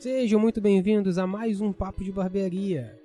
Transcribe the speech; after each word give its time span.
Sejam 0.00 0.40
muito 0.40 0.62
bem-vindos 0.62 1.18
a 1.18 1.26
mais 1.26 1.60
um 1.60 1.74
Papo 1.74 2.02
de 2.02 2.10
Barbearia. 2.10 2.98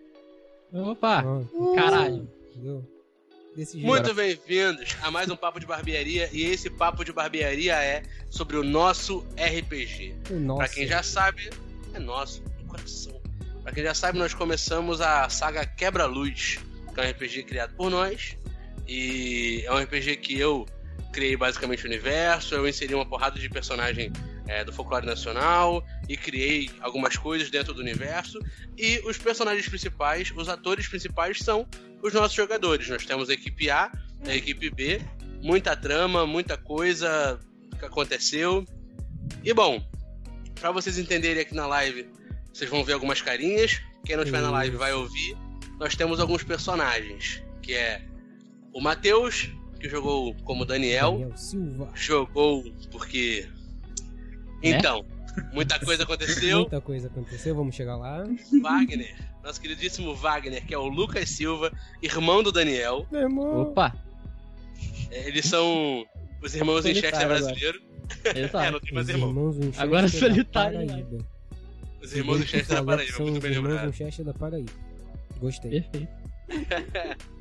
Opa! 0.72 1.26
Ó, 1.26 1.76
Caralho. 1.76 2.26
entendeu? 2.50 2.90
Desse 3.54 3.74
jeito. 3.74 3.86
Muito 3.86 4.14
bem-vindos 4.14 4.96
a 5.02 5.12
mais 5.12 5.30
um 5.30 5.36
Papo 5.36 5.60
de 5.60 5.66
Barbearia. 5.66 6.30
E 6.32 6.44
esse 6.44 6.70
Papo 6.70 7.04
de 7.04 7.12
Barbearia 7.12 7.76
é 7.84 8.02
sobre 8.30 8.56
o 8.56 8.64
nosso 8.64 9.26
RPG. 9.36 10.16
Nossa. 10.40 10.60
Pra 10.60 10.70
quem 10.70 10.88
já 10.88 11.04
sabe, 11.04 11.50
é 11.94 12.00
nosso, 12.00 12.42
do 12.42 12.64
coração. 12.64 13.22
Pra 13.62 13.74
quem 13.74 13.84
já 13.84 13.94
sabe, 13.94 14.18
nós 14.18 14.34
começamos 14.34 15.02
a 15.02 15.28
saga 15.28 15.66
Quebra-Luz, 15.66 16.60
que 16.94 17.02
é 17.02 17.04
um 17.04 17.10
RPG 17.10 17.44
criado 17.44 17.76
por 17.76 17.92
nós. 17.92 18.38
E 18.88 19.64
é 19.66 19.74
um 19.74 19.80
RPG 19.80 20.16
que 20.16 20.40
eu 20.40 20.66
criei 21.12 21.36
basicamente 21.36 21.84
o 21.84 21.88
universo, 21.88 22.56
eu 22.56 22.66
inseri 22.66 22.96
uma 22.96 23.06
porrada 23.06 23.38
de 23.38 23.50
personagem 23.50 24.14
é, 24.48 24.64
do 24.64 24.72
folclore 24.72 25.06
nacional 25.06 25.84
e 26.08 26.16
criei 26.16 26.70
algumas 26.82 27.18
coisas 27.18 27.50
dentro 27.50 27.74
do 27.74 27.82
universo. 27.82 28.40
E 28.78 29.02
os 29.06 29.18
personagens 29.18 29.68
principais, 29.68 30.32
os 30.36 30.50
atores 30.50 30.88
principais 30.88 31.40
são 31.40 31.68
os 32.02 32.14
nossos 32.14 32.36
jogadores. 32.36 32.88
Nós 32.90 33.06
temos 33.06 33.30
a 33.30 33.34
equipe 33.34 33.70
A, 33.70 33.92
a 34.26 34.36
equipe 34.36 34.70
B, 34.70 35.02
muita 35.42 35.76
trama, 35.76 36.26
muita 36.26 36.58
coisa 36.58 37.40
que 37.78 37.86
aconteceu. 37.86 38.66
E 39.44 39.54
bom, 39.54 39.84
pra 40.60 40.72
vocês 40.72 40.98
entenderem 40.98 41.42
aqui 41.42 41.56
na 41.56 41.68
live, 41.68 42.08
vocês 42.54 42.70
vão 42.70 42.84
ver 42.84 42.94
algumas 42.94 43.22
carinhas. 43.22 43.82
Quem 44.06 44.16
não 44.16 44.24
estiver 44.24 44.42
na 44.42 44.52
live 44.52 44.78
vai 44.78 44.94
ouvir. 44.94 45.36
Nós 45.80 45.96
temos 45.96 46.20
alguns 46.20 46.44
personagens, 46.44 47.44
que 47.62 47.74
é 47.74 48.02
o 48.72 48.80
Matheus, 48.80 49.50
que 49.80 49.90
jogou 49.90 50.34
como 50.44 50.66
Daniel, 50.66 51.14
Daniel 51.14 51.38
Silva. 51.38 51.92
jogou 51.96 52.64
porque 52.92 53.48
então, 54.62 55.06
muita 55.54 55.80
coisa 55.80 56.04
aconteceu. 56.04 56.60
Muita 56.62 56.82
coisa 56.82 57.08
aconteceu, 57.08 57.56
vamos 57.56 57.76
chegar 57.76 57.96
lá. 57.98 58.24
Wagner, 58.62 59.16
nosso 59.44 59.60
queridíssimo 59.62 60.16
Wagner, 60.16 60.66
que 60.66 60.74
é 60.74 60.78
o 60.78 60.88
Lucas 60.88 61.30
Silva, 61.30 61.72
irmão 62.02 62.42
do 62.44 62.52
Daniel. 62.52 63.06
Meu 63.12 63.22
irmão. 63.22 63.62
Opa! 63.62 63.94
É, 65.12 65.28
Eles 65.28 65.46
são 65.46 66.06
os 66.42 66.56
irmãos 66.56 66.82
Solitário 66.84 67.18
agora. 67.18 67.40
brasileiro. 67.42 67.82
É, 68.24 68.42
Exato. 68.42 68.72
não 68.72 68.80
tem 68.80 68.94
mais 68.94 69.08
Os 69.08 69.14
irmão. 69.14 69.30
irmãos 69.30 69.80
Agora 69.80 70.08
solitário. 70.08 70.80
Os 72.04 72.14
irmãos 72.14 72.38
Segundo 72.38 72.40
Winchester 72.42 72.76
da 72.78 72.84
Paraíba, 72.84 73.14
São 73.14 73.26
muito 73.26 73.36
os 73.38 73.42
bem 73.44 73.52
irmãos 73.52 73.70
lembrado. 73.70 73.92
Winchester 73.92 74.26
da 74.26 74.34
Paraíba. 74.36 74.72
Gostei. 75.40 75.72
Perfeito. 75.82 76.08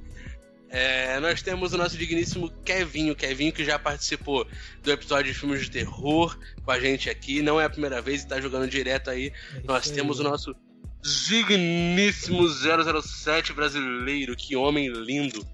É, 0.70 1.20
nós 1.20 1.40
temos 1.40 1.72
o 1.72 1.78
nosso 1.78 1.96
digníssimo 1.96 2.50
Kevinho, 2.64 3.14
Kevinho 3.14 3.52
que 3.52 3.64
já 3.64 3.78
participou 3.78 4.44
do 4.82 4.90
episódio 4.90 5.32
de 5.32 5.38
filmes 5.38 5.60
de 5.62 5.70
terror 5.70 6.36
com 6.64 6.70
a 6.70 6.80
gente 6.80 7.08
aqui. 7.08 7.42
Não 7.42 7.60
é 7.60 7.64
a 7.64 7.70
primeira 7.70 8.02
vez 8.02 8.22
e 8.22 8.26
tá 8.28 8.40
jogando 8.40 8.68
direto 8.68 9.08
aí. 9.10 9.32
É 9.54 9.60
Nós 9.64 9.88
temos 9.90 10.18
aí. 10.20 10.26
o 10.26 10.30
nosso 10.30 10.54
digníssimo 11.02 12.48
007 12.48 13.52
brasileiro. 13.52 14.34
Que 14.36 14.56
homem 14.56 14.88
lindo. 14.88 15.46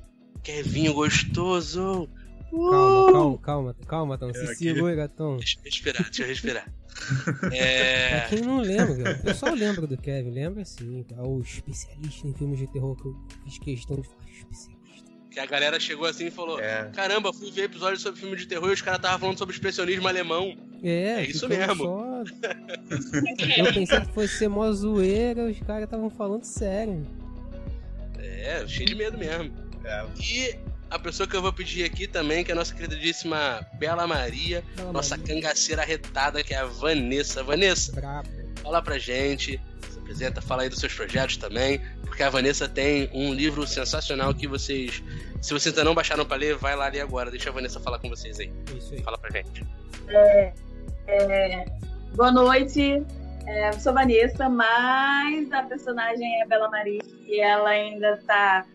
Kevinho 0.43 0.95
gostoso. 0.95 2.09
Calma, 2.51 3.13
calma, 3.13 3.39
calma, 3.39 3.75
calma, 3.87 4.19
Tom. 4.19 4.33
Se 4.33 4.41
É, 4.41 4.45
aqui- 4.45 4.55
segura, 4.57 5.09
Tom. 5.09 5.37
Deixa 5.37 5.59
eu 5.59 5.65
respirar, 5.65 6.03
deixa 6.05 6.23
eu 6.23 6.27
respirar. 6.29 6.73
Pra 7.41 7.55
É. 7.57 8.27
quem 8.29 8.41
não 8.41 8.59
lembra, 8.61 9.13
o 9.13 9.23
pessoal 9.23 9.55
lembra 9.55 9.87
do 9.87 9.97
Kevin, 9.97 10.31
lembra 10.31 10.65
sim. 10.65 11.05
É 11.17 11.21
o 11.23 11.41
especialista 11.41 12.27
em 12.27 12.35
filmes 12.35 12.59
de 12.59 12.67
terror 12.67 12.97
que 12.97 13.07
eu 13.07 13.17
fiz 13.45 13.59
questão 13.59 14.01
de 14.01 14.09
falar. 14.09 14.25
Especialista. 14.31 14.80
Que 15.31 15.39
a 15.39 15.47
galera 15.47 15.79
chegou 15.79 16.07
assim 16.07 16.27
e 16.27 16.31
falou: 16.31 16.59
É. 16.61 16.91
Caramba, 16.93 17.33
fui 17.33 17.51
ver 17.51 17.65
episódio 17.65 17.99
sobre 18.01 18.21
filme 18.21 18.37
de 18.37 18.47
terror 18.47 18.69
e 18.71 18.73
os 18.73 18.83
caras 18.83 18.99
estavam 18.99 19.19
falando 19.19 19.39
sobre 19.39 19.55
expressionismo 19.55 20.09
alemão. 20.09 20.57
É, 20.83 21.21
É 21.21 21.23
isso 21.25 21.49
mesmo. 21.49 21.85
Só... 21.85 22.23
eu 23.57 23.73
pensei 23.75 24.01
que 24.01 24.13
fosse 24.13 24.39
ser 24.39 24.49
mó 24.49 24.71
zoeira, 24.73 25.45
os 25.45 25.59
caras 25.61 25.85
estavam 25.85 26.11
falando 26.11 26.45
sério. 26.45 27.07
É, 28.19 28.65
cheio 28.67 28.87
de 28.87 28.95
medo 28.95 29.17
mesmo. 29.19 29.53
É. 29.85 30.05
E 30.21 30.57
a 30.91 30.99
pessoa 30.99 31.27
que 31.29 31.37
eu 31.37 31.43
vou 31.43 31.53
pedir 31.53 31.85
aqui 31.85 32.07
também, 32.07 32.43
que 32.45 32.51
é 32.51 32.55
a 32.55 32.57
nossa 32.57 32.75
queridíssima 32.75 33.65
Bela 33.79 34.07
Maria, 34.07 34.65
Fala, 34.77 34.93
nossa 34.93 35.17
Maria. 35.17 35.35
cangaceira 35.35 35.85
retada, 35.85 36.43
que 36.43 36.53
é 36.53 36.59
a 36.59 36.65
Vanessa. 36.67 37.43
Vanessa, 37.45 37.93
Brabo. 37.93 38.29
fala 38.63 38.83
pra 38.83 38.99
gente, 38.99 39.61
apresenta, 40.11 40.43
fala 40.43 40.63
aí 40.63 40.69
dos 40.69 40.81
seus 40.81 40.93
projetos 40.93 41.37
também, 41.37 41.81
porque 42.03 42.23
a 42.23 42.29
Vanessa 42.29 42.69
tem 42.69 43.09
um 43.15 43.33
livro 43.33 43.65
sensacional 43.67 44.35
que 44.35 44.49
vocês, 44.49 45.03
se 45.41 45.53
vocês 45.53 45.69
ainda 45.69 45.85
não 45.85 45.95
baixaram 45.95 46.27
pra 46.27 46.37
ler, 46.37 46.57
vai 46.57 46.75
lá 46.75 46.89
ler 46.89 47.01
agora. 47.01 47.31
Deixa 47.31 47.49
a 47.49 47.53
Vanessa 47.53 47.79
falar 47.79 48.01
com 48.01 48.09
vocês 48.09 48.41
aí. 48.41 48.53
É 48.73 48.77
isso 48.77 48.93
aí. 48.93 49.03
Fala 49.03 49.17
pra 49.17 49.31
gente. 49.31 49.65
Boa 52.17 52.33
noite, 52.33 53.05
é, 53.47 53.69
eu 53.69 53.73
sou 53.75 53.95
Vanessa, 53.95 54.49
mas 54.49 55.53
a 55.53 55.63
personagem 55.63 56.41
é 56.41 56.43
a 56.43 56.47
Bela 56.47 56.69
Maria 56.69 57.01
e 57.27 57.41
ela 57.41 57.71
ainda 57.71 58.17
tá 58.27 58.67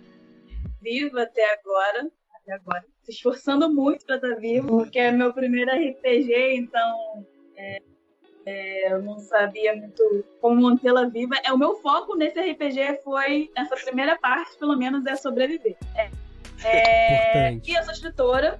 viva 0.82 1.24
até 1.24 1.54
agora, 1.54 2.10
até 2.34 2.54
agora, 2.54 2.86
se 3.04 3.12
esforçando 3.12 3.70
muito 3.70 4.06
pra 4.06 4.16
estar 4.16 4.36
viva, 4.36 4.68
porque 4.68 5.00
é 5.00 5.12
meu 5.12 5.34
primeiro 5.34 5.70
RPG, 5.72 6.56
então 6.56 7.26
é, 7.58 7.82
é, 8.46 8.94
eu 8.94 9.02
não 9.02 9.20
sabia 9.20 9.76
muito 9.76 10.24
como 10.42 10.62
mantê-la 10.62 11.06
viva. 11.06 11.36
É 11.44 11.52
o 11.52 11.58
meu 11.58 11.76
foco 11.78 12.16
nesse 12.16 12.40
RPG 12.40 13.02
foi 13.04 13.50
nessa 13.56 13.76
primeira 13.76 14.18
parte, 14.18 14.58
pelo 14.58 14.78
menos, 14.78 15.06
é 15.06 15.16
sobreviver. 15.16 15.76
É, 15.96 16.10
é, 16.64 17.54
e 17.54 17.74
eu 17.74 17.84
sou 17.84 17.94
escritora. 17.94 18.60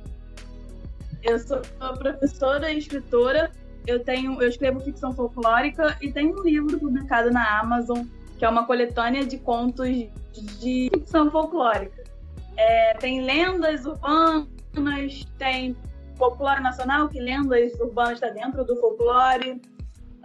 Eu 1.24 1.40
sou 1.40 1.60
professora 1.98 2.72
e 2.72 2.78
escritora 2.78 3.52
eu 3.88 4.04
tenho, 4.04 4.42
eu 4.42 4.50
escrevo 4.50 4.80
ficção 4.80 5.14
folclórica 5.14 5.96
e 6.02 6.12
tenho 6.12 6.40
um 6.40 6.44
livro 6.44 6.80
publicado 6.80 7.32
na 7.32 7.60
Amazon 7.60 8.04
que 8.38 8.44
é 8.44 8.50
uma 8.50 8.66
coletânea 8.66 9.26
de 9.26 9.38
contos 9.38 9.88
de 10.60 10.90
ficção 10.94 11.32
folclórica. 11.32 12.04
É, 12.58 12.94
tem 12.96 13.22
lendas 13.22 13.86
urbanas, 13.86 15.26
tem 15.38 15.76
folclore 16.18 16.62
nacional, 16.62 17.08
que 17.08 17.20
lendas 17.20 17.74
urbanas 17.80 18.14
está 18.14 18.30
dentro 18.30 18.64
do 18.66 18.76
folclore. 18.78 19.62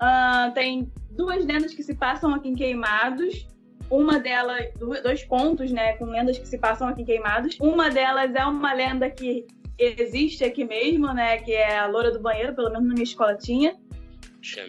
Ah, 0.01 0.51
tem 0.55 0.91
duas 1.11 1.45
lendas 1.45 1.75
que 1.75 1.83
se 1.83 1.95
passam 1.95 2.35
aqui 2.35 2.49
em 2.49 2.55
Queimados. 2.55 3.47
Uma 3.91 4.19
delas, 4.19 4.69
dois 5.03 5.25
contos, 5.25 5.71
né, 5.71 5.95
com 5.95 6.07
lendas 6.07 6.39
que 6.39 6.47
se 6.47 6.57
passam 6.59 6.89
aqui 6.89 7.03
em 7.03 7.05
Queimados. 7.05 7.59
Uma 7.61 7.91
delas 7.91 8.35
é 8.35 8.45
uma 8.45 8.73
lenda 8.73 9.11
que 9.11 9.47
existe 9.77 10.45
aqui 10.45 10.65
mesmo, 10.65 11.13
né, 11.13 11.39
que 11.39 11.53
é 11.53 11.79
a 11.79 11.87
Loura 11.87 12.11
do 12.11 12.21
Banheiro, 12.21 12.55
pelo 12.55 12.71
menos 12.71 12.87
na 12.87 12.95
minha 12.95 13.05
escola 13.05 13.35
tinha. 13.37 13.77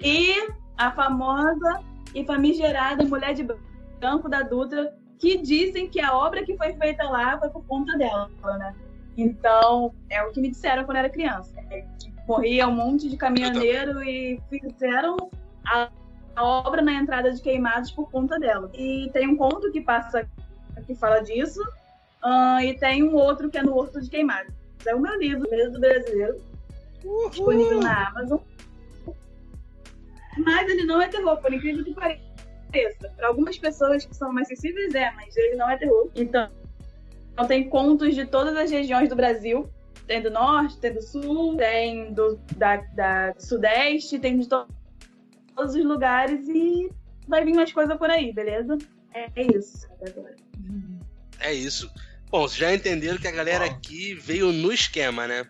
E 0.04 0.34
a 0.78 0.92
famosa 0.92 1.82
e 2.16 2.26
famigerada 2.26 3.06
Mulher 3.06 3.34
de 3.34 3.48
Branco 4.00 4.28
da 4.28 4.42
Dutra, 4.42 4.94
que 5.20 5.38
dizem 5.38 5.88
que 5.88 6.02
a 6.02 6.18
obra 6.18 6.44
que 6.44 6.58
foi 6.58 6.74
feita 6.74 7.04
lá 7.04 7.40
foi 7.40 7.50
por 7.50 7.64
conta 7.68 7.96
dela, 7.98 8.30
né? 8.58 8.76
Então, 9.16 9.94
é 10.10 10.24
o 10.24 10.32
que 10.32 10.42
me 10.42 10.50
disseram 10.50 10.84
quando 10.84 10.98
eu 10.98 11.04
era 11.04 11.10
criança. 11.10 11.54
É 11.70 11.82
que 12.00 12.11
morria 12.28 12.68
um 12.68 12.76
monte 12.76 13.10
de 13.10 13.18
caminhoneiro 13.18 14.04
e 14.04 14.42
fizeram 14.50 15.18
a, 15.66 15.90
a 16.36 16.44
obra 16.44 16.82
na 16.82 16.94
entrada 16.94 17.32
de 17.32 17.42
Queimados 17.42 17.92
por 17.92 18.10
conta 18.10 18.40
dela. 18.40 18.70
E 18.74 19.10
tem 19.14 19.28
um 19.28 19.36
conto 19.36 19.72
que 19.72 19.82
passa, 19.82 20.28
que 20.86 20.96
fala 20.96 21.20
disso, 21.22 21.62
ah, 22.24 22.64
e 22.64 22.78
tem 22.78 23.04
um 23.04 23.16
outro 23.16 23.50
que 23.50 23.58
é 23.58 23.64
no 23.64 23.76
Horto 23.76 24.02
de 24.02 24.10
Queimados. 24.10 24.54
É 24.86 24.96
o 24.96 25.00
meu 25.00 25.18
livro, 25.18 25.50
Medo 25.50 25.74
do 25.74 25.80
Brasileiro, 25.80 26.42
disponível 27.30 27.80
na 27.80 28.08
Amazon. 28.10 28.40
Mas 30.38 30.70
ele 30.70 30.86
não 30.86 31.02
é 31.02 31.08
terror, 31.08 31.38
por 31.42 31.54
incrível 31.54 31.84
que 31.84 31.94
pareça. 31.94 33.10
Para 33.18 33.28
algumas 33.28 33.58
pessoas 33.58 34.06
que 34.06 34.16
são 34.16 34.32
mais 34.32 34.48
sensíveis, 34.48 34.96
é, 34.96 35.12
mas 35.12 35.36
ele 35.36 35.56
não 35.56 35.70
é 35.70 35.78
terror. 35.78 36.10
Então, 36.16 36.50
então 37.34 37.48
tem 37.48 37.68
contos 37.70 38.16
de 38.16 38.26
todas 38.26 38.56
as 38.56 38.72
regiões 38.72 39.10
do 39.10 39.16
Brasil. 39.16 39.70
Tem 40.08 40.22
do 40.22 40.30
norte, 40.30 40.78
tem 40.78 40.94
do 40.94 41.02
sul, 41.02 41.56
tem 41.58 42.14
do 42.14 42.40
da, 42.58 42.78
da 42.78 43.34
sudeste, 43.38 44.20
tem 44.20 44.38
de 44.38 44.48
to- 44.48 44.68
todos 45.56 45.76
os 45.76 45.86
lugares 45.86 46.48
e 46.50 46.90
vai 47.28 47.46
vir 47.46 47.54
mais 47.54 47.72
coisa 47.72 47.96
por 47.96 48.10
aí, 48.10 48.34
beleza? 48.34 48.78
É, 49.14 49.30
é 49.36 49.58
isso. 49.58 49.88
É 51.40 51.54
isso. 51.54 51.90
Bom, 52.30 52.42
vocês 52.42 52.58
já 52.60 52.74
entenderam 52.74 53.18
que 53.18 53.28
a 53.28 53.32
galera 53.32 53.66
aqui 53.66 54.14
veio 54.14 54.52
no 54.52 54.72
esquema, 54.72 55.28
né? 55.28 55.46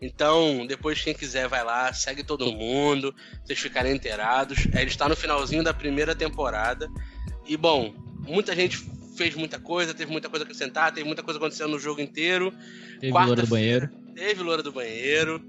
Então, 0.00 0.66
depois 0.66 1.00
quem 1.02 1.14
quiser 1.14 1.48
vai 1.48 1.64
lá, 1.64 1.92
segue 1.92 2.22
todo 2.22 2.52
mundo, 2.52 3.14
vocês 3.44 3.58
ficarem 3.58 3.94
inteirados. 3.94 4.66
É, 4.74 4.82
Ele 4.82 4.90
está 4.90 5.08
no 5.08 5.16
finalzinho 5.16 5.64
da 5.64 5.72
primeira 5.72 6.14
temporada. 6.14 6.88
E 7.46 7.56
bom, 7.56 7.94
muita 8.26 8.54
gente 8.54 8.78
fez 9.16 9.34
muita 9.34 9.58
coisa, 9.58 9.94
teve 9.94 10.10
muita 10.10 10.28
coisa 10.28 10.44
a 10.44 10.46
acrescentar, 10.46 10.92
teve 10.92 11.06
muita 11.06 11.22
coisa 11.22 11.38
acontecendo 11.38 11.70
no 11.70 11.78
jogo 11.78 12.00
inteiro. 12.00 12.52
Teve 13.00 13.12
loura 13.12 13.42
do 13.42 13.46
banheiro. 13.46 13.90
Teve 14.14 14.42
Loura 14.42 14.62
do 14.62 14.72
Banheiro. 14.72 15.42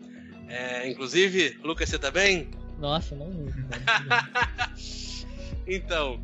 É, 0.49 0.89
inclusive, 0.89 1.57
Lucas, 1.63 1.89
você 1.89 1.97
tá 1.97 2.11
bem? 2.11 2.49
Nossa, 2.79 3.15
não. 3.15 3.27
Então, 5.69 6.17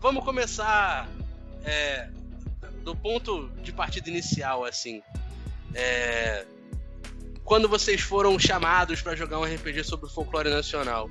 vamos 0.00 0.24
começar 0.24 1.08
é, 1.64 2.08
do 2.82 2.96
ponto 2.96 3.48
de 3.62 3.72
partida 3.72 4.10
inicial, 4.10 4.64
assim. 4.64 5.00
É, 5.72 6.44
quando 7.44 7.68
vocês 7.68 8.00
foram 8.00 8.36
chamados 8.40 9.00
para 9.00 9.14
jogar 9.14 9.38
um 9.38 9.44
RPG 9.44 9.84
sobre 9.84 10.06
o 10.06 10.08
folclore 10.08 10.50
nacional, 10.50 11.08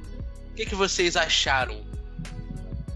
o 0.52 0.54
que, 0.54 0.66
que 0.66 0.76
vocês 0.76 1.16
acharam 1.16 1.82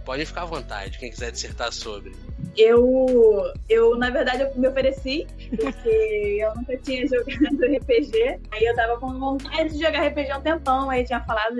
Podem 0.06 0.24
ficar 0.24 0.44
à 0.44 0.45
vontade, 0.45 1.00
quem 1.00 1.10
quiser 1.10 1.31
dissertar 1.31 1.74
sobre. 1.74 2.16
Eu, 2.58 3.54
eu 3.70 3.98
na 3.98 4.10
verdade, 4.10 4.44
eu 4.44 4.56
me 4.56 4.68
ofereci, 4.68 5.28
porque 5.50 5.90
eu 6.42 6.56
nunca 6.56 6.78
tinha 6.78 7.08
jogado 7.08 7.66
RPG. 7.78 8.42
Aí 8.52 8.64
eu 8.64 8.76
tava 8.76 9.00
com 9.00 9.18
vontade 9.20 9.70
de 9.70 9.84
jogar 9.84 10.08
RPG 10.08 10.32
há 10.32 10.38
um 10.38 10.42
tempão. 10.42 10.90
Aí 10.90 11.02
eu 11.02 11.06
tinha 11.06 11.22
falado 11.22 11.56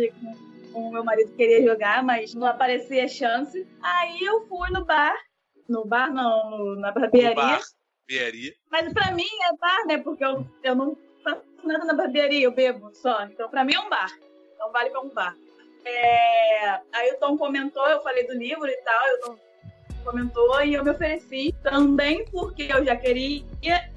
com 0.72 0.88
o 0.88 0.92
meu 0.92 1.04
marido 1.04 1.32
que 1.32 1.38
queria 1.38 1.64
jogar, 1.64 2.04
mas 2.04 2.34
não 2.34 2.48
aparecia 2.48 3.08
chance. 3.08 3.68
Aí 3.82 4.24
eu 4.24 4.46
fui 4.48 4.70
no 4.72 4.86
bar. 4.86 5.16
No 5.68 5.86
bar, 5.86 6.14
não, 6.14 6.50
no, 6.50 6.76
na 6.76 6.92
barbearia. 6.92 7.36
Bar, 7.36 7.62
barbearia. 8.08 8.54
Mas 8.70 8.94
pra 8.94 9.12
mim 9.12 9.24
é 9.24 9.58
bar, 9.58 9.86
né? 9.88 9.98
Porque 9.98 10.24
eu, 10.24 10.46
eu 10.64 10.76
não 10.76 10.98
faço 11.24 11.42
nada 11.64 11.86
na 11.86 11.94
barbearia, 11.94 12.44
eu 12.44 12.52
bebo 12.52 12.94
só. 12.94 13.24
Então 13.24 13.50
pra 13.50 13.64
mim 13.64 13.74
é 13.74 13.80
um 13.80 13.90
bar. 13.90 14.12
Então 14.54 14.72
vale 14.72 14.90
pra 14.90 15.02
um 15.02 15.10
bar. 15.10 15.36
É... 15.86 16.82
Aí 16.94 17.12
o 17.12 17.20
Tom 17.20 17.38
comentou, 17.38 17.88
eu 17.88 18.02
falei 18.02 18.26
do 18.26 18.34
livro 18.34 18.68
e 18.68 18.78
tal, 18.78 19.06
o 19.14 19.20
Tom 19.20 19.44
comentou 20.06 20.63
e 20.63 20.75
eu 20.75 20.84
me 20.84 20.92
ofereci 20.92 21.54
também 21.63 22.25
porque 22.31 22.68
eu 22.69 22.86
já 22.86 22.96
queria 22.96 23.44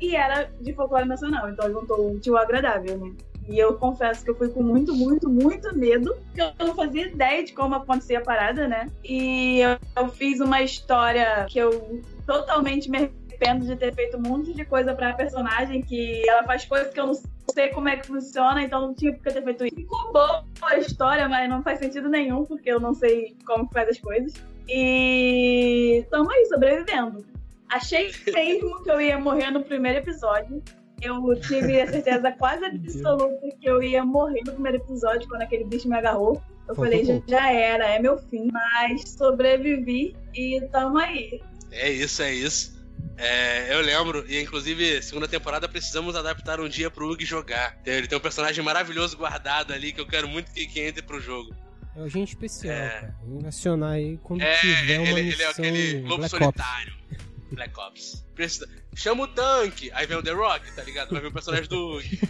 e 0.00 0.16
era 0.16 0.50
de 0.60 0.72
folclore 0.72 1.06
nacional, 1.06 1.48
então 1.50 1.70
juntou 1.70 2.10
um 2.10 2.18
tio 2.18 2.36
agradável, 2.36 2.98
né? 2.98 3.12
E 3.48 3.58
eu 3.58 3.74
confesso 3.74 4.22
que 4.24 4.30
eu 4.30 4.34
fui 4.34 4.50
com 4.50 4.62
muito, 4.62 4.94
muito, 4.94 5.28
muito 5.28 5.74
medo, 5.74 6.14
porque 6.26 6.40
eu 6.42 6.66
não 6.66 6.74
fazia 6.74 7.06
ideia 7.06 7.42
de 7.42 7.52
como 7.54 7.74
acontecia 7.74 8.18
a 8.18 8.22
parada, 8.22 8.68
né? 8.68 8.88
E 9.02 9.60
eu, 9.60 9.78
eu 9.96 10.08
fiz 10.08 10.40
uma 10.40 10.60
história 10.60 11.46
que 11.48 11.58
eu 11.58 12.02
totalmente 12.26 12.90
me 12.90 12.98
arrependo 12.98 13.64
de 13.64 13.74
ter 13.76 13.94
feito 13.94 14.18
um 14.18 14.20
monte 14.20 14.52
de 14.52 14.66
coisa 14.66 14.94
pra 14.94 15.14
personagem, 15.14 15.80
que 15.80 16.28
ela 16.28 16.44
faz 16.44 16.66
coisas 16.66 16.92
que 16.92 17.00
eu 17.00 17.06
não 17.06 17.14
sei 17.54 17.68
como 17.68 17.88
é 17.88 17.96
que 17.96 18.06
funciona, 18.06 18.62
então 18.62 18.82
não 18.82 18.94
tinha 18.94 19.14
porque 19.14 19.30
ter 19.30 19.42
feito 19.42 19.64
isso. 19.64 19.76
Ficou 19.76 20.12
boa 20.12 20.44
a 20.62 20.76
história, 20.76 21.26
mas 21.26 21.48
não 21.48 21.62
faz 21.62 21.78
sentido 21.78 22.08
nenhum, 22.08 22.44
porque 22.44 22.70
eu 22.70 22.78
não 22.78 22.92
sei 22.92 23.34
como 23.46 23.66
faz 23.72 23.88
as 23.88 23.98
coisas. 23.98 24.34
E 24.68 26.00
estamos 26.02 26.32
aí, 26.32 26.46
sobrevivendo. 26.46 27.24
Achei 27.70 28.12
mesmo 28.26 28.82
que 28.82 28.90
eu 28.90 29.00
ia 29.00 29.18
morrer 29.18 29.50
no 29.50 29.62
primeiro 29.62 29.98
episódio. 29.98 30.62
Eu 31.00 31.22
tive 31.40 31.80
a 31.80 31.86
certeza 31.86 32.32
quase 32.32 32.64
absoluta 32.66 33.48
que 33.60 33.68
eu 33.68 33.82
ia 33.82 34.04
morrer 34.04 34.42
no 34.44 34.52
primeiro 34.52 34.78
episódio, 34.78 35.28
quando 35.28 35.42
aquele 35.42 35.64
bicho 35.64 35.88
me 35.88 35.96
agarrou. 35.96 36.42
Eu 36.66 36.74
falei, 36.74 37.04
já, 37.04 37.20
já 37.26 37.50
era, 37.50 37.86
é 37.86 37.98
meu 37.98 38.18
fim. 38.18 38.48
Mas 38.52 39.10
sobrevivi 39.10 40.14
e 40.34 40.60
tamo 40.70 40.98
aí. 40.98 41.40
É 41.70 41.90
isso, 41.90 42.22
é 42.22 42.32
isso. 42.32 42.78
É, 43.16 43.74
eu 43.74 43.80
lembro, 43.80 44.24
e 44.28 44.40
inclusive, 44.40 45.02
segunda 45.02 45.26
temporada 45.26 45.68
precisamos 45.68 46.14
adaptar 46.14 46.60
um 46.60 46.68
dia 46.68 46.90
pro 46.90 47.10
Ug 47.10 47.24
jogar. 47.24 47.76
Ele 47.84 48.06
tem 48.06 48.16
um 48.18 48.20
personagem 48.20 48.62
maravilhoso 48.62 49.16
guardado 49.16 49.72
ali 49.72 49.92
que 49.92 50.00
eu 50.00 50.06
quero 50.06 50.28
muito 50.28 50.52
que, 50.52 50.66
que 50.66 50.80
entre 50.80 51.02
pro 51.02 51.20
jogo. 51.20 51.54
É 51.98 52.02
o 52.02 52.08
gente 52.08 52.28
especial, 52.28 52.76
é... 52.76 52.88
cara. 52.88 53.14
Vamos 53.24 53.44
acionar 53.44 53.90
aí 53.90 54.18
quando 54.22 54.42
é, 54.42 54.54
tiver 54.60 55.00
uma 55.00 55.08
ele, 55.08 55.22
missão 55.24 55.34
ele 55.34 55.42
é 55.42 55.48
aquele 55.48 56.00
lobo 56.02 56.16
Black 56.18 56.30
solitário. 56.30 56.94
Ops. 56.94 57.26
Black 57.50 57.80
Ops. 57.80 58.26
Precisa... 58.36 58.68
Chama 58.94 59.24
o 59.24 59.28
tanque, 59.28 59.90
aí 59.92 60.06
vem 60.06 60.16
o 60.16 60.22
The 60.22 60.30
Rock, 60.30 60.72
tá 60.72 60.84
ligado? 60.84 61.10
Vai 61.10 61.20
vir 61.20 61.26
o 61.26 61.32
personagem 61.32 61.68
do 61.68 61.96
Ug. 61.96 62.20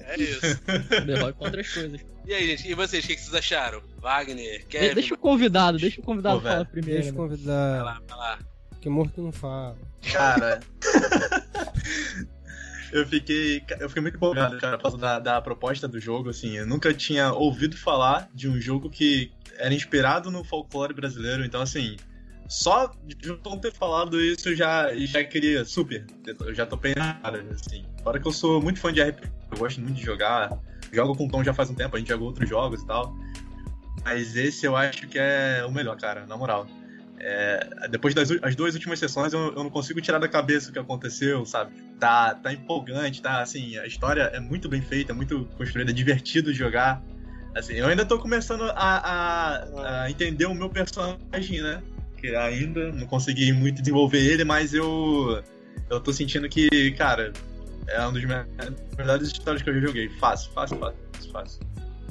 É 0.00 0.20
isso. 0.20 0.40
The 1.06 1.20
Rock 1.20 1.38
com 1.38 1.44
outras 1.44 1.72
coisas. 1.72 2.00
E 2.26 2.34
aí, 2.34 2.46
gente, 2.46 2.68
e 2.68 2.74
vocês, 2.74 3.04
o 3.04 3.06
que, 3.06 3.16
vocês 3.16 3.34
acharam? 3.34 3.82
Wagner, 4.00 4.66
Kevin? 4.66 4.94
Deixa 4.94 5.14
o 5.14 5.18
convidado, 5.18 5.78
deixa 5.78 6.00
o 6.00 6.04
convidado 6.04 6.40
Pô, 6.40 6.48
falar 6.48 6.64
primeiro. 6.64 7.02
Deixa 7.02 7.16
o 7.16 7.22
né? 7.22 7.28
convidado. 7.28 7.84
Vai 7.84 7.94
lá, 7.94 8.02
vai 8.08 8.18
lá. 8.18 8.38
Que 8.80 8.88
morto 8.88 9.22
não 9.22 9.32
fala. 9.32 9.76
Cara. 10.12 10.60
eu 12.92 13.06
fiquei. 13.06 13.62
Eu 13.80 13.88
fiquei 13.88 14.02
muito 14.02 14.16
empolgado, 14.16 14.58
cara, 14.58 14.76
por 14.76 14.84
causa 14.84 14.98
da, 14.98 15.18
da 15.18 15.40
proposta 15.40 15.86
do 15.86 16.00
jogo, 16.00 16.30
assim. 16.30 16.56
Eu 16.56 16.66
nunca 16.66 16.92
tinha 16.92 17.32
ouvido 17.32 17.76
falar 17.76 18.28
de 18.34 18.48
um 18.48 18.60
jogo 18.60 18.88
que 18.90 19.30
era 19.56 19.72
inspirado 19.74 20.30
no 20.30 20.44
folclore 20.44 20.94
brasileiro, 20.94 21.44
então 21.44 21.60
assim. 21.60 21.96
Só 22.48 22.90
de 23.04 23.28
não 23.44 23.58
ter 23.58 23.74
falado 23.74 24.18
isso, 24.18 24.48
eu 24.48 24.56
já, 24.56 24.94
já 24.94 25.22
queria 25.22 25.66
super. 25.66 26.06
Eu 26.40 26.54
já 26.54 26.64
topei 26.64 26.94
na 26.94 27.20
assim. 27.50 27.84
Fora 28.02 28.18
que 28.18 28.26
eu 28.26 28.32
sou 28.32 28.62
muito 28.62 28.80
fã 28.80 28.90
de 28.90 29.02
RPG, 29.02 29.30
eu 29.52 29.58
gosto 29.58 29.80
muito 29.82 29.96
de 29.96 30.02
jogar. 30.02 30.58
Jogo 30.90 31.14
com 31.14 31.26
o 31.26 31.28
Tom 31.30 31.44
já 31.44 31.52
faz 31.52 31.68
um 31.68 31.74
tempo, 31.74 31.94
a 31.94 31.98
gente 31.98 32.08
jogou 32.08 32.28
outros 32.28 32.48
jogos 32.48 32.80
e 32.80 32.86
tal. 32.86 33.14
Mas 34.02 34.34
esse 34.34 34.64
eu 34.64 34.74
acho 34.74 35.06
que 35.08 35.18
é 35.18 35.62
o 35.68 35.70
melhor, 35.70 35.98
cara, 35.98 36.24
na 36.26 36.38
moral. 36.38 36.66
É, 37.20 37.88
depois 37.90 38.14
das 38.14 38.30
as 38.42 38.54
duas 38.54 38.74
últimas 38.74 38.98
sessões, 38.98 39.32
eu, 39.32 39.40
eu, 39.40 39.64
não 39.64 39.70
consigo 39.70 40.00
tirar 40.00 40.18
da 40.18 40.28
cabeça 40.28 40.70
o 40.70 40.72
que 40.72 40.78
aconteceu, 40.78 41.44
sabe? 41.44 41.72
Tá, 41.98 42.34
tá 42.34 42.52
empolgante, 42.52 43.20
tá? 43.20 43.40
Assim, 43.40 43.76
a 43.78 43.86
história 43.86 44.22
é 44.32 44.40
muito 44.40 44.68
bem 44.68 44.80
feita, 44.80 45.12
é 45.12 45.14
muito 45.14 45.48
construída, 45.56 45.90
é 45.90 45.94
divertido 45.94 46.52
jogar. 46.52 47.02
Assim, 47.54 47.74
eu 47.74 47.86
ainda 47.86 48.04
tô 48.04 48.18
começando 48.18 48.62
a, 48.62 48.74
a, 48.76 50.02
a 50.04 50.10
entender 50.10 50.46
o 50.46 50.54
meu 50.54 50.70
personagem, 50.70 51.60
né? 51.60 51.82
Que 52.16 52.34
ainda 52.36 52.92
não 52.92 53.06
consegui 53.06 53.52
muito 53.52 53.80
desenvolver 53.80 54.20
ele, 54.20 54.44
mas 54.44 54.74
eu, 54.74 55.42
eu 55.90 56.00
tô 56.00 56.12
sentindo 56.12 56.48
que, 56.48 56.92
cara, 56.92 57.32
é 57.88 58.00
uma 58.00 58.12
das 58.12 58.22
melhores 58.96 59.28
histórias 59.28 59.62
que 59.62 59.70
eu 59.70 59.74
já 59.74 59.86
joguei. 59.86 60.08
Fácil, 60.20 60.52
fácil, 60.52 60.78
fácil, 60.78 61.32
fácil. 61.32 61.60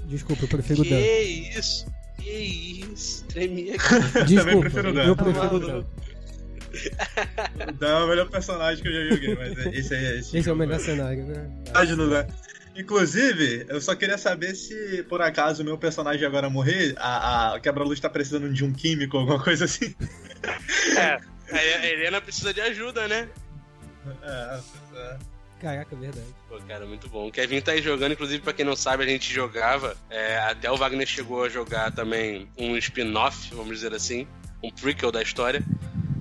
Desculpa, 0.06 0.44
eu 0.44 0.48
prefiro 0.48 0.82
o 0.82 0.84
Dan. 0.84 0.90
Que 0.90 1.52
isso? 1.58 1.86
Que 2.18 2.86
isso? 2.94 3.26
Tremia 3.26 3.76
aqui. 3.76 4.24
Desculpa, 4.26 4.60
prefiro 4.62 4.90
o 4.90 4.94
Dan. 4.94 5.04
Eu 5.06 5.16
prefiro 5.16 5.56
o 5.56 5.60
Dan. 5.60 5.86
O 7.68 7.72
Dan 7.74 7.88
é 7.88 8.04
o 8.04 8.08
melhor 8.08 8.30
personagem 8.30 8.84
que 8.84 8.90
eu 8.90 8.94
já 8.94 9.16
joguei, 9.16 9.36
mas 9.36 9.58
esse 9.74 9.96
aí 9.96 10.06
é 10.06 10.20
esse. 10.20 10.38
Esse 10.38 10.50
é 10.50 10.54
o 10.54 10.56
melhor 10.56 10.80
cenário, 10.80 11.26
né? 11.26 11.50
Imagina, 11.70 12.06
né? 12.06 12.28
Inclusive, 12.76 13.66
eu 13.70 13.82
só 13.82 13.96
queria 13.96 14.20
saber 14.20 14.54
se 14.54 15.04
por 15.10 15.20
acaso 15.20 15.64
o 15.64 15.66
meu 15.66 15.80
personagem 15.80 16.24
agora 16.26 16.48
morrer, 16.48 16.94
a, 16.98 17.56
a 17.56 17.60
quebra-luz 17.60 18.00
tá 18.00 18.08
precisando 18.08 18.54
de 18.54 18.64
um 18.64 18.72
químico, 18.72 19.18
alguma 19.18 19.42
coisa 19.42 19.66
assim. 19.66 19.96
É, 20.96 21.20
a 21.52 21.88
Helena 21.88 22.22
precisa 22.22 22.54
de 22.54 22.62
ajuda, 22.62 23.08
né? 23.08 23.28
É, 24.22 24.60
é. 24.96 25.18
Caraca, 25.60 25.96
é 25.96 25.98
verdade. 25.98 26.28
Pô, 26.48 26.60
cara, 26.68 26.86
muito 26.86 27.10
bom. 27.10 27.28
O 27.28 27.32
Kevin 27.32 27.62
tá 27.62 27.72
aí 27.72 27.82
jogando, 27.82 28.12
inclusive, 28.12 28.44
pra 28.44 28.54
quem 28.54 28.64
não 28.64 28.76
sabe, 28.76 29.04
a 29.04 29.08
gente 29.08 29.34
jogava. 29.34 29.98
É, 30.10 30.38
até 30.40 30.72
o 30.72 30.78
Wagner 30.78 31.08
chegou 31.08 31.44
a 31.44 31.50
jogar 31.50 31.92
também 31.92 32.48
um 32.58 32.78
spin-off, 32.78 33.54
vamos 33.56 33.78
dizer 33.78 33.94
assim, 33.94 34.28
um 34.64 34.70
prequel 34.70 35.12
da 35.12 35.22
história. 35.22 35.64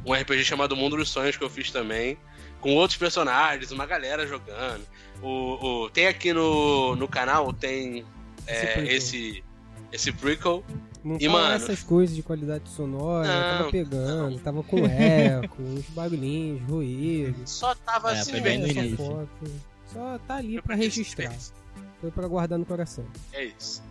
Um 0.07 0.15
RPG 0.15 0.45
chamado 0.45 0.77
Mundo 0.77 0.97
dos 0.97 1.11
Sonhos 1.11 1.37
que 1.37 1.45
eu 1.45 1.51
fiz 1.51 1.71
também. 1.71 2.17
Com 2.61 2.75
outros 2.75 2.99
personagens, 2.99 3.71
uma 3.71 3.85
galera 3.85 4.27
jogando. 4.27 4.87
O, 5.21 5.85
o 5.85 5.91
tem 5.91 6.07
aqui 6.07 6.33
no, 6.33 6.97
no 6.97 7.07
canal, 7.07 7.53
tem 7.53 8.05
é, 8.47 8.83
esse, 8.85 9.45
esse 9.93 10.13
prequel. 10.13 10.65
Não 11.07 11.19
e, 11.21 11.29
mano, 11.29 11.55
essas 11.55 11.85
coisas 11.85 12.17
de 12.17 12.21
qualidade 12.21 12.69
sonora, 12.69 13.29
não, 13.29 13.59
tava 13.59 13.71
pegando, 13.71 14.31
não. 14.33 14.39
tava 14.41 14.63
com 14.65 14.85
eco, 14.85 15.63
uns 15.63 15.89
barulhinhos, 15.91 16.69
ruídos. 16.69 17.49
Só 17.49 17.77
tava 17.77 18.11
é, 18.13 18.19
assim, 18.19 18.41
velho. 18.41 18.97
Foto. 18.97 19.53
Só 19.93 20.19
tá 20.27 20.35
ali 20.35 20.61
para 20.61 20.75
registrar. 20.75 21.33
Foi 22.01 22.11
para 22.11 22.27
guardar 22.27 22.59
no 22.59 22.65
coração. 22.65 23.07
É 23.33 23.45
isso. 23.45 23.85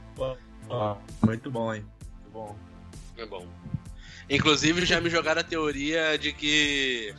muito 1.25 1.49
bom, 1.49 1.73
hein? 1.73 1.85
Muito 2.09 2.33
bom. 2.33 2.55
É 3.15 3.25
bom. 3.25 3.47
Inclusive 4.29 4.85
já 4.85 4.99
me 4.99 5.09
jogaram 5.09 5.39
a 5.39 5.43
teoria 5.43 6.17
de 6.17 6.33
que 6.33 7.15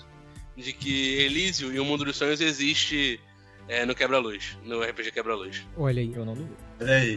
de 0.55 0.75
que 0.75 1.21
Elísio 1.21 1.73
e 1.73 1.81
o 1.81 1.87
Mundo 1.87 2.05
dos 2.05 2.19
Sonhos 2.19 2.43
existe 2.43 3.19
é, 3.67 3.87
no 3.87 3.95
Quebra-Luz, 3.95 4.59
no 4.63 4.83
RPG 4.83 5.11
Quebra-Luz. 5.13 5.67
Olha 5.75 6.03
aí. 6.03 6.13
Eu 6.15 6.27
não 6.27 6.35
duvido. 6.35 6.57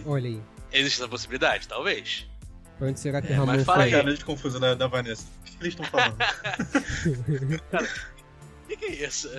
Olha 0.06 0.30
aí. 0.30 0.42
Existe 0.72 1.02
essa 1.02 1.10
possibilidade? 1.10 1.68
Talvez. 1.68 2.29
Pra 2.80 2.88
onde 2.88 3.00
será 3.00 3.22
que 3.22 3.32
é, 3.32 3.36
Ramon 3.36 3.48
mas 3.48 3.66
fala 3.66 3.84
foi? 3.84 3.92
cara 3.92 4.16
de 4.16 4.24
confuso 4.24 4.58
da, 4.58 4.74
da 4.74 4.88
Vanessa. 4.88 5.28
O 5.42 5.44
que, 5.44 5.58
eles 5.60 5.74
estão 5.74 5.86
falando? 5.86 6.16
o 8.64 8.68
que, 8.68 8.78
que 8.78 8.86
é 8.86 9.06
isso? 9.06 9.30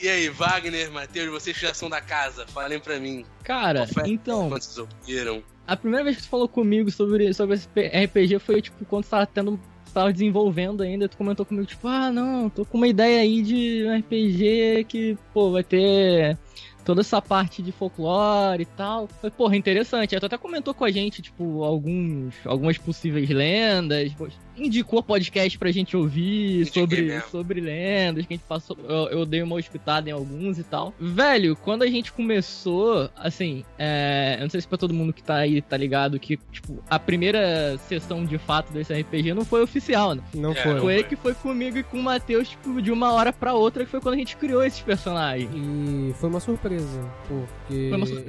E 0.00 0.08
aí, 0.08 0.28
Wagner, 0.28 0.90
Matheus, 0.92 1.28
vocês 1.30 1.58
que 1.58 1.66
já 1.66 1.74
são 1.74 1.90
da 1.90 2.00
casa, 2.00 2.46
falem 2.46 2.78
pra 2.78 3.00
mim. 3.00 3.26
Cara, 3.42 3.88
então. 4.06 4.48
Quando 4.48 4.62
vocês 4.62 4.78
ouviram? 4.78 5.42
A 5.66 5.76
primeira 5.76 6.04
vez 6.04 6.16
que 6.16 6.22
tu 6.22 6.28
falou 6.28 6.48
comigo 6.48 6.90
sobre, 6.92 7.34
sobre 7.34 7.56
esse 7.56 7.68
RPG 7.68 8.38
foi, 8.38 8.62
tipo, 8.62 8.84
quando 8.84 9.04
tu 9.04 9.10
tava 9.10 9.26
tendo. 9.26 9.60
tava 9.92 10.12
desenvolvendo 10.12 10.84
ainda, 10.84 11.08
tu 11.08 11.16
comentou 11.16 11.44
comigo, 11.44 11.66
tipo, 11.66 11.88
ah, 11.88 12.12
não, 12.12 12.48
tô 12.48 12.64
com 12.64 12.78
uma 12.78 12.88
ideia 12.88 13.20
aí 13.20 13.42
de 13.42 13.84
um 13.84 13.98
RPG 13.98 14.86
que, 14.88 15.18
pô, 15.34 15.50
vai 15.50 15.64
ter 15.64 16.38
toda 16.84 17.00
essa 17.00 17.20
parte 17.20 17.62
de 17.62 17.72
folclore 17.72 18.62
e 18.62 18.66
tal. 18.66 19.08
Foi, 19.20 19.30
porra, 19.30 19.56
interessante. 19.56 20.18
Tu 20.18 20.26
até 20.26 20.38
comentou 20.38 20.74
com 20.74 20.84
a 20.84 20.90
gente, 20.90 21.22
tipo, 21.22 21.62
alguns, 21.64 22.34
algumas 22.44 22.78
possíveis 22.78 23.28
lendas. 23.28 24.12
Indicou 24.60 25.02
podcast 25.02 25.58
pra 25.58 25.70
gente 25.70 25.96
ouvir 25.96 26.66
sobre, 26.66 27.20
sobre 27.30 27.60
lendas, 27.60 28.26
que 28.26 28.34
a 28.34 28.36
gente 28.36 28.46
passou. 28.46 28.76
Eu, 28.88 29.08
eu, 29.18 29.26
dei 29.26 29.42
uma 29.42 29.56
hospitada 29.56 30.08
em 30.08 30.12
alguns 30.12 30.58
e 30.58 30.64
tal. 30.64 30.94
Velho, 30.98 31.56
quando 31.56 31.82
a 31.82 31.86
gente 31.86 32.12
começou, 32.12 33.10
assim, 33.16 33.64
é, 33.78 34.36
eu 34.38 34.42
não 34.42 34.50
sei 34.50 34.60
se 34.60 34.68
pra 34.68 34.78
todo 34.78 34.94
mundo 34.94 35.12
que 35.12 35.22
tá 35.22 35.36
aí 35.36 35.60
tá 35.60 35.76
ligado 35.76 36.18
que, 36.18 36.38
tipo, 36.52 36.82
a 36.88 36.98
primeira 36.98 37.78
sessão 37.88 38.24
de 38.24 38.38
fato 38.38 38.72
desse 38.72 38.92
RPG 38.92 39.34
não 39.34 39.44
foi 39.44 39.62
oficial, 39.62 40.14
né? 40.14 40.22
Não 40.34 40.52
é, 40.52 40.54
foi. 40.54 40.80
Foi 40.80 41.04
que 41.04 41.16
foi 41.16 41.34
comigo 41.34 41.78
e 41.78 41.82
com 41.82 41.98
o 41.98 42.02
Matheus, 42.02 42.48
tipo, 42.50 42.80
de 42.80 42.92
uma 42.92 43.12
hora 43.12 43.32
pra 43.32 43.54
outra, 43.54 43.84
que 43.84 43.90
foi 43.90 44.00
quando 44.00 44.14
a 44.14 44.18
gente 44.18 44.36
criou 44.36 44.64
esses 44.64 44.80
personagens. 44.80 45.50
E 45.54 46.12
foi 46.14 46.28
uma 46.28 46.40
surpresa 46.40 46.60
surpresa, 46.60 47.12
porque 47.26 47.74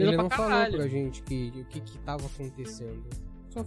ele 0.01 0.17
não 0.17 0.29
falou 0.29 0.71
pra 0.71 0.87
gente 0.87 1.21
que, 1.23 1.51
o 1.55 1.65
que, 1.65 1.81
que 1.81 1.97
tava 1.99 2.25
acontecendo. 2.25 3.03
Só. 3.51 3.63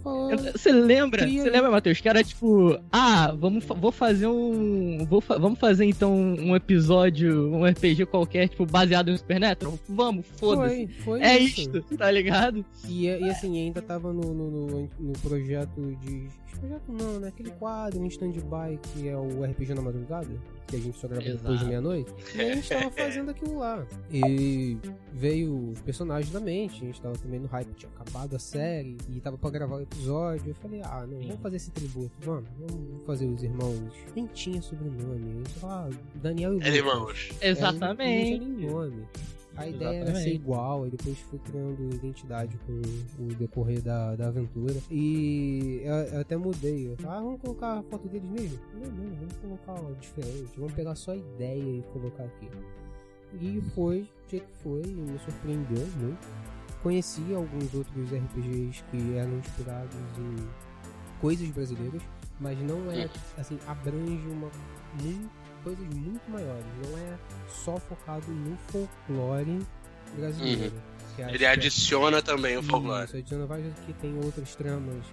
Você 0.51 0.71
lembra? 0.71 1.27
Você 1.27 1.49
lembra, 1.49 1.69
Matheus? 1.69 2.01
Que 2.01 2.09
era 2.09 2.23
tipo, 2.23 2.79
ah, 2.91 3.31
vamos, 3.37 3.63
vou 3.65 3.91
fazer 3.91 4.27
um. 4.27 5.05
Vou 5.05 5.21
vamos 5.21 5.59
fazer 5.59 5.85
então 5.85 6.13
um 6.15 6.55
episódio, 6.55 7.53
um 7.53 7.65
RPG 7.65 8.05
qualquer, 8.07 8.47
tipo, 8.47 8.65
baseado 8.65 9.11
em 9.11 9.17
Supernatural? 9.17 9.77
Vamos, 9.87 10.25
foda-se. 10.37 10.87
Foi, 10.87 11.19
foi 11.19 11.21
É 11.21 11.37
isso. 11.37 11.61
isto, 11.61 11.81
tá 11.97 12.09
ligado? 12.09 12.65
E, 12.87 13.05
e 13.05 13.29
assim, 13.29 13.57
ainda 13.59 13.81
tava 13.81 14.11
no, 14.11 14.21
no, 14.33 14.49
no, 14.49 14.89
no 14.99 15.13
projeto 15.21 15.95
de. 16.01 16.27
Projeto 16.59 16.91
não, 16.91 17.19
né? 17.19 17.27
Aquele 17.27 17.51
quadro 17.51 18.01
em 18.03 18.07
stand-by 18.07 18.79
que 18.81 19.09
é 19.09 19.15
o 19.17 19.43
RPG 19.43 19.73
na 19.73 19.81
madrugada, 19.81 20.29
que 20.67 20.77
a 20.77 20.79
gente 20.79 20.97
só 20.97 21.05
grava 21.07 21.21
depois 21.25 21.59
de 21.59 21.65
meia-noite. 21.65 22.11
E 22.33 22.41
a 22.41 22.55
gente 22.55 22.69
tava 22.69 22.89
fazendo 22.91 23.31
aquilo 23.31 23.59
lá. 23.59 23.85
E 24.11 24.77
veio 25.11 25.71
os 25.71 25.81
personagens 25.81 26.31
da 26.31 26.39
mente, 26.39 26.81
a 26.81 26.85
gente 26.87 27.01
tava 27.01 27.15
também 27.17 27.41
no 27.41 27.47
hype, 27.47 27.73
tinha 27.75 27.91
acabado 27.93 28.35
a 28.37 28.39
série 28.39 28.97
e 29.09 29.19
tava 29.19 29.37
pra 29.37 29.49
gravar 29.49 29.74
o 29.75 29.81
episódio. 29.81 30.49
Eu 30.49 30.55
falei, 30.55 30.81
ah, 30.83 31.05
não, 31.07 31.19
vamos 31.19 31.41
fazer 31.41 31.55
esse 31.57 31.71
tributo, 31.71 32.11
vamos, 32.21 32.49
vamos 32.59 33.05
fazer 33.05 33.25
os 33.25 33.43
irmãos. 33.43 33.91
Nem 34.15 34.25
tinha 34.27 34.61
sobrenome, 34.61 35.43
falava, 35.59 35.89
ah, 35.93 35.97
Daniel 36.21 36.53
e 36.53 36.55
É, 36.55 36.57
Lucas. 36.59 36.75
irmãos. 36.75 37.29
É, 37.41 37.49
Exatamente. 37.49 38.39
não 38.39 38.55
tinha 38.55 38.71
nome. 38.71 39.07
A 39.57 39.69
ideia 39.69 39.87
era 39.87 40.05
ser 40.07 40.11
Exatamente. 40.11 40.35
igual, 40.35 40.83
aí 40.83 40.89
depois 40.89 41.17
foi 41.19 41.39
criando 41.39 41.95
identidade 41.95 42.57
com 42.65 43.23
o 43.23 43.27
decorrer 43.35 43.81
da, 43.81 44.13
da 44.13 44.27
aventura. 44.27 44.75
E 44.91 45.79
eu, 45.81 45.93
eu 45.93 46.19
até 46.19 46.35
mudei. 46.35 46.87
Eu, 46.87 46.97
ah, 47.07 47.21
vamos 47.21 47.39
colocar 47.39 47.79
a 47.79 47.83
foto 47.83 48.05
deles 48.09 48.29
mesmo? 48.29 48.59
Não, 48.73 48.91
não, 48.91 49.15
vamos 49.15 49.33
colocar 49.37 49.73
ó, 49.81 49.91
diferente. 49.93 50.51
Vamos 50.57 50.73
pegar 50.73 50.93
só 50.95 51.11
a 51.11 51.15
ideia 51.15 51.63
e 51.63 51.83
colocar 51.93 52.23
aqui. 52.25 52.49
E 53.39 53.61
foi 53.73 54.01
o 54.01 54.29
jeito 54.29 54.45
que 54.45 54.57
foi, 54.61 54.81
e 54.81 54.87
me 54.93 55.19
surpreendeu 55.19 55.87
muito. 56.01 56.27
Conheci 56.85 57.33
alguns 57.33 57.73
outros 57.73 58.11
RPGs 58.11 58.83
que 58.91 59.17
eram 59.17 59.39
inspirados 59.39 59.95
em 60.19 60.47
coisas 61.19 61.49
brasileiras, 61.49 62.03
mas 62.39 62.59
não 62.59 62.91
é, 62.91 63.09
assim, 63.39 63.57
abrange 63.65 64.27
uma, 64.27 64.51
muito, 65.01 65.31
coisas 65.63 65.83
muito 65.95 66.29
maiores. 66.29 66.63
Não 66.87 66.95
é 66.99 67.17
só 67.49 67.77
focado 67.77 68.31
no 68.31 68.55
folclore 68.67 69.65
brasileiro. 70.15 70.73
acho 71.17 71.33
Ele 71.33 71.43
é- 71.43 71.49
adiciona 71.49 72.21
também 72.21 72.55
o 72.55 72.61
folclore. 72.61 73.05
Isso, 73.05 73.17
adiciona 73.17 73.47
vários 73.47 73.73
que 73.79 73.93
tem 73.93 74.15
outras 74.23 74.55
tramas. 74.55 75.03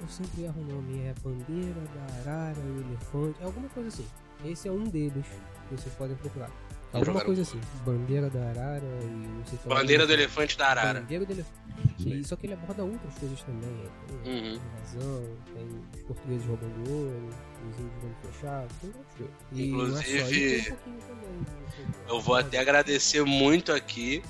Eu 0.00 0.06
sempre 0.08 0.44
erro 0.44 0.60
o 0.60 0.72
nome, 0.72 1.00
é 1.00 1.14
Bandeira 1.20 1.80
da 1.96 2.30
Arara, 2.30 2.60
o 2.60 2.80
Elefante, 2.80 3.42
é 3.42 3.44
alguma 3.44 3.68
coisa 3.70 3.88
assim. 3.88 4.06
Esse 4.44 4.68
é 4.68 4.70
um 4.70 4.84
deles 4.84 5.26
que 5.68 5.74
vocês 5.76 5.92
podem 5.96 6.14
procurar. 6.16 6.50
Alguma 6.92 7.20
coisa 7.24 7.42
assim. 7.42 7.60
Bandeira 7.86 8.28
da 8.28 8.40
Arara 8.50 8.82
e 9.02 9.06
não 9.06 9.44
sei 9.46 9.58
se 9.58 9.68
Bandeira 9.68 10.06
do 10.06 10.12
elefante 10.12 10.58
da 10.58 10.68
arara. 10.68 11.00
Bandeira 11.00 11.24
do 11.24 11.32
Elefante. 11.32 11.62
E 11.98 12.24
só 12.24 12.36
que 12.36 12.46
ele 12.46 12.52
aborda 12.54 12.84
outras 12.84 13.14
coisas 13.18 13.42
também. 13.42 13.84
Tem 14.22 14.32
Uhum. 14.32 14.60
invasão, 14.76 15.24
tem 15.54 15.80
os 15.94 16.02
portugueses 16.02 16.46
roubando 16.46 16.90
ouro, 16.90 17.28
os 17.70 17.78
índios 17.80 18.02
dando 18.02 18.32
fechado, 18.32 18.68
tem 18.80 19.72
coisas. 19.72 20.06
E 20.06 20.14
é 20.14 20.18
só, 20.20 20.28
Inclusive, 20.28 20.62
tem 20.62 20.92
um 20.92 20.98
também. 20.98 21.30
né? 21.30 21.94
Eu 22.08 22.20
vou 22.20 22.34
até 22.36 22.58
agradecer 22.58 23.22
muito 23.24 23.72
aqui 23.72 24.22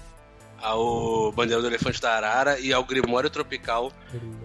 ao 0.61 1.33
Bandeira 1.33 1.61
do 1.61 1.66
Elefante 1.66 2.00
da 2.00 2.14
Arara 2.14 2.61
e 2.61 2.73
ao 2.73 2.85
Grimório 2.85 3.28
Tropical, 3.28 3.90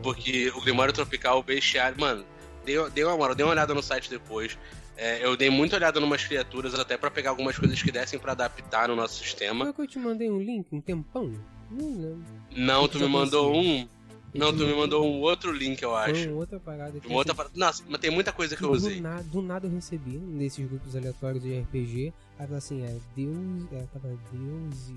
porque 0.02 0.52
o 0.56 0.62
Grimório 0.62 0.92
Tropical, 0.94 1.40
o 1.40 1.44
Bestiário, 1.44 2.00
mano, 2.00 2.26
dei 2.66 2.78
uma 3.04 3.16
moral, 3.16 3.36
dei 3.36 3.46
uma 3.46 3.52
olhada 3.52 3.74
no 3.74 3.84
site 3.84 4.10
depois. 4.10 4.58
É, 4.98 5.24
eu 5.24 5.38
dei 5.38 5.50
muita 5.50 5.76
olhada 5.76 6.00
em 6.00 6.04
umas 6.04 6.26
criaturas 6.26 6.74
até 6.74 6.98
pra 6.98 7.12
pegar 7.12 7.30
algumas 7.30 7.58
coisas 7.58 7.82
que 7.82 7.92
dessem 7.92 8.18
pra 8.18 8.32
adaptar 8.32 8.88
no 8.88 8.96
nosso 8.96 9.24
sistema. 9.24 9.66
Foi 9.66 9.74
que 9.74 9.82
eu 9.82 9.88
te 9.88 10.00
mandei 10.00 10.30
um 10.30 10.42
link, 10.42 10.68
um 10.72 10.82
tempão? 10.82 11.32
Não 11.70 11.90
lembro. 12.02 12.26
Não, 12.56 12.88
tu 12.88 13.00
me 13.00 13.08
mandou 13.08 13.56
um. 13.56 13.88
Não, 14.34 14.52
tu 14.56 14.66
me 14.66 14.74
mandou 14.74 15.06
um 15.06 15.22
outro 15.22 15.52
link, 15.52 15.82
eu 15.82 15.92
Foi 15.92 16.12
acho. 16.12 16.30
uma 16.30 16.38
outra 16.40 16.60
parada 16.60 17.00
Uma 17.06 17.16
outra 17.16 17.34
parada. 17.34 17.54
Nossa, 17.58 17.84
mas 17.88 18.02
tem 18.02 18.12
muita 18.12 18.32
coisa 18.32 18.56
que 18.56 18.64
eu 18.64 18.70
do, 18.70 18.76
usei. 18.76 19.00
nada, 19.00 19.24
do 19.24 19.42
nada 19.42 19.68
eu 19.68 19.72
recebi 19.72 20.18
nesses 20.18 20.68
grupos 20.68 20.96
aleatórios 20.96 21.44
de 21.44 21.60
RPG. 21.60 22.14
Aí 22.40 22.56
assim, 22.56 22.84
é 22.84 22.98
Deus. 23.16 23.72
É, 23.72 23.86
tava 23.94 24.10
deuses 24.32 24.94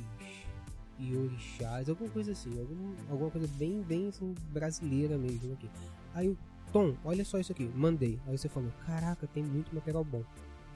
e 0.99 1.16
orixás, 1.16 1.88
alguma 1.88 2.11
coisa 2.11 2.33
assim, 2.33 2.50
algum, 2.59 2.95
alguma 3.11 3.30
coisa 3.30 3.49
bem, 3.54 3.80
bem 3.83 4.09
assim, 4.09 4.35
brasileira 4.50 5.16
mesmo 5.16 5.54
aqui. 5.54 5.71
Aí 6.14 6.28
o 6.28 6.37
Tom, 6.73 6.97
olha 7.05 7.25
só 7.25 7.39
isso 7.39 7.53
aqui, 7.53 7.71
mandei. 7.75 8.21
Aí 8.27 8.37
você 8.37 8.49
falou, 8.49 8.71
caraca, 8.87 9.27
tem 9.27 9.43
muito 9.43 9.75
material 9.75 10.05
bom. 10.05 10.23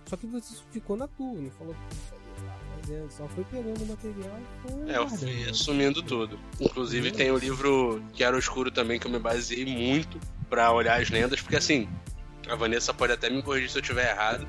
Só 0.07 0.17
que 0.17 0.27
você 0.27 0.55
ficou 0.71 0.97
na 0.97 1.09
tua, 1.09 1.41
não 1.41 1.51
falou 1.51 1.75
só 3.09 3.27
foi 3.29 3.45
pegando 3.45 3.83
o 3.83 3.87
material 3.87 4.39
e 4.39 4.69
foi. 4.69 4.91
É, 4.91 4.99
eu 4.99 5.09
fui 5.09 5.49
assumindo 5.49 6.03
tudo. 6.03 6.39
Inclusive 6.61 7.11
tem 7.11 7.31
o 7.31 7.39
livro 7.39 8.03
Que 8.13 8.23
Era 8.23 8.39
Escuro 8.39 8.71
também, 8.71 8.99
que 8.99 9.07
eu 9.07 9.11
me 9.11 9.19
baseei 9.19 9.65
muito 9.65 10.21
pra 10.51 10.71
olhar 10.73 11.01
as 11.01 11.09
lendas, 11.09 11.41
porque 11.41 11.57
assim, 11.57 11.89
a 12.49 12.55
Vanessa 12.55 12.93
pode 12.93 13.13
até 13.13 13.31
me 13.31 13.43
corrigir 13.43 13.71
se 13.71 13.79
eu 13.79 13.83
estiver 13.83 14.11
errado, 14.11 14.47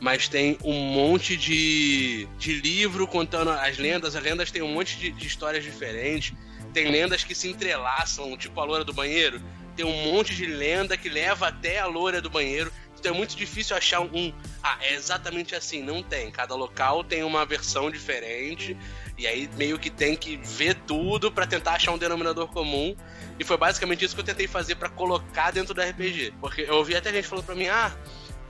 mas 0.00 0.28
tem 0.28 0.56
um 0.64 0.72
monte 0.72 1.36
de, 1.36 2.26
de 2.38 2.60
livro 2.60 3.06
contando 3.06 3.50
as 3.50 3.76
lendas, 3.76 4.16
as 4.16 4.22
lendas 4.22 4.50
tem 4.50 4.62
um 4.62 4.72
monte 4.72 4.98
de, 4.98 5.10
de 5.10 5.26
histórias 5.26 5.62
diferentes, 5.62 6.34
tem 6.72 6.90
lendas 6.90 7.22
que 7.22 7.34
se 7.34 7.48
entrelaçam, 7.48 8.36
tipo 8.36 8.58
a 8.60 8.64
loura 8.64 8.84
do 8.84 8.92
banheiro, 8.92 9.42
tem 9.78 9.86
um 9.86 10.12
monte 10.12 10.34
de 10.34 10.44
lenda 10.44 10.96
que 10.96 11.08
leva 11.08 11.46
até 11.46 11.78
a 11.78 11.86
loura 11.86 12.20
do 12.20 12.28
banheiro, 12.28 12.72
então 12.98 13.14
é 13.14 13.16
muito 13.16 13.36
difícil 13.36 13.76
achar 13.76 14.00
um. 14.00 14.32
Ah, 14.60 14.76
é 14.80 14.94
exatamente 14.94 15.54
assim. 15.54 15.84
Não 15.84 16.02
tem. 16.02 16.32
Cada 16.32 16.56
local 16.56 17.04
tem 17.04 17.22
uma 17.22 17.46
versão 17.46 17.88
diferente. 17.88 18.76
E 19.16 19.24
aí 19.24 19.48
meio 19.56 19.78
que 19.78 19.88
tem 19.88 20.16
que 20.16 20.36
ver 20.36 20.74
tudo 20.74 21.30
pra 21.30 21.46
tentar 21.46 21.74
achar 21.74 21.92
um 21.92 21.98
denominador 21.98 22.48
comum. 22.48 22.96
E 23.38 23.44
foi 23.44 23.56
basicamente 23.56 24.04
isso 24.04 24.16
que 24.16 24.20
eu 24.20 24.24
tentei 24.24 24.48
fazer 24.48 24.74
pra 24.74 24.88
colocar 24.88 25.52
dentro 25.52 25.72
do 25.72 25.80
RPG. 25.80 26.34
Porque 26.40 26.62
eu 26.62 26.74
ouvi 26.74 26.96
até 26.96 27.12
gente 27.12 27.28
falando 27.28 27.44
pra 27.44 27.54
mim, 27.54 27.68
ah, 27.68 27.96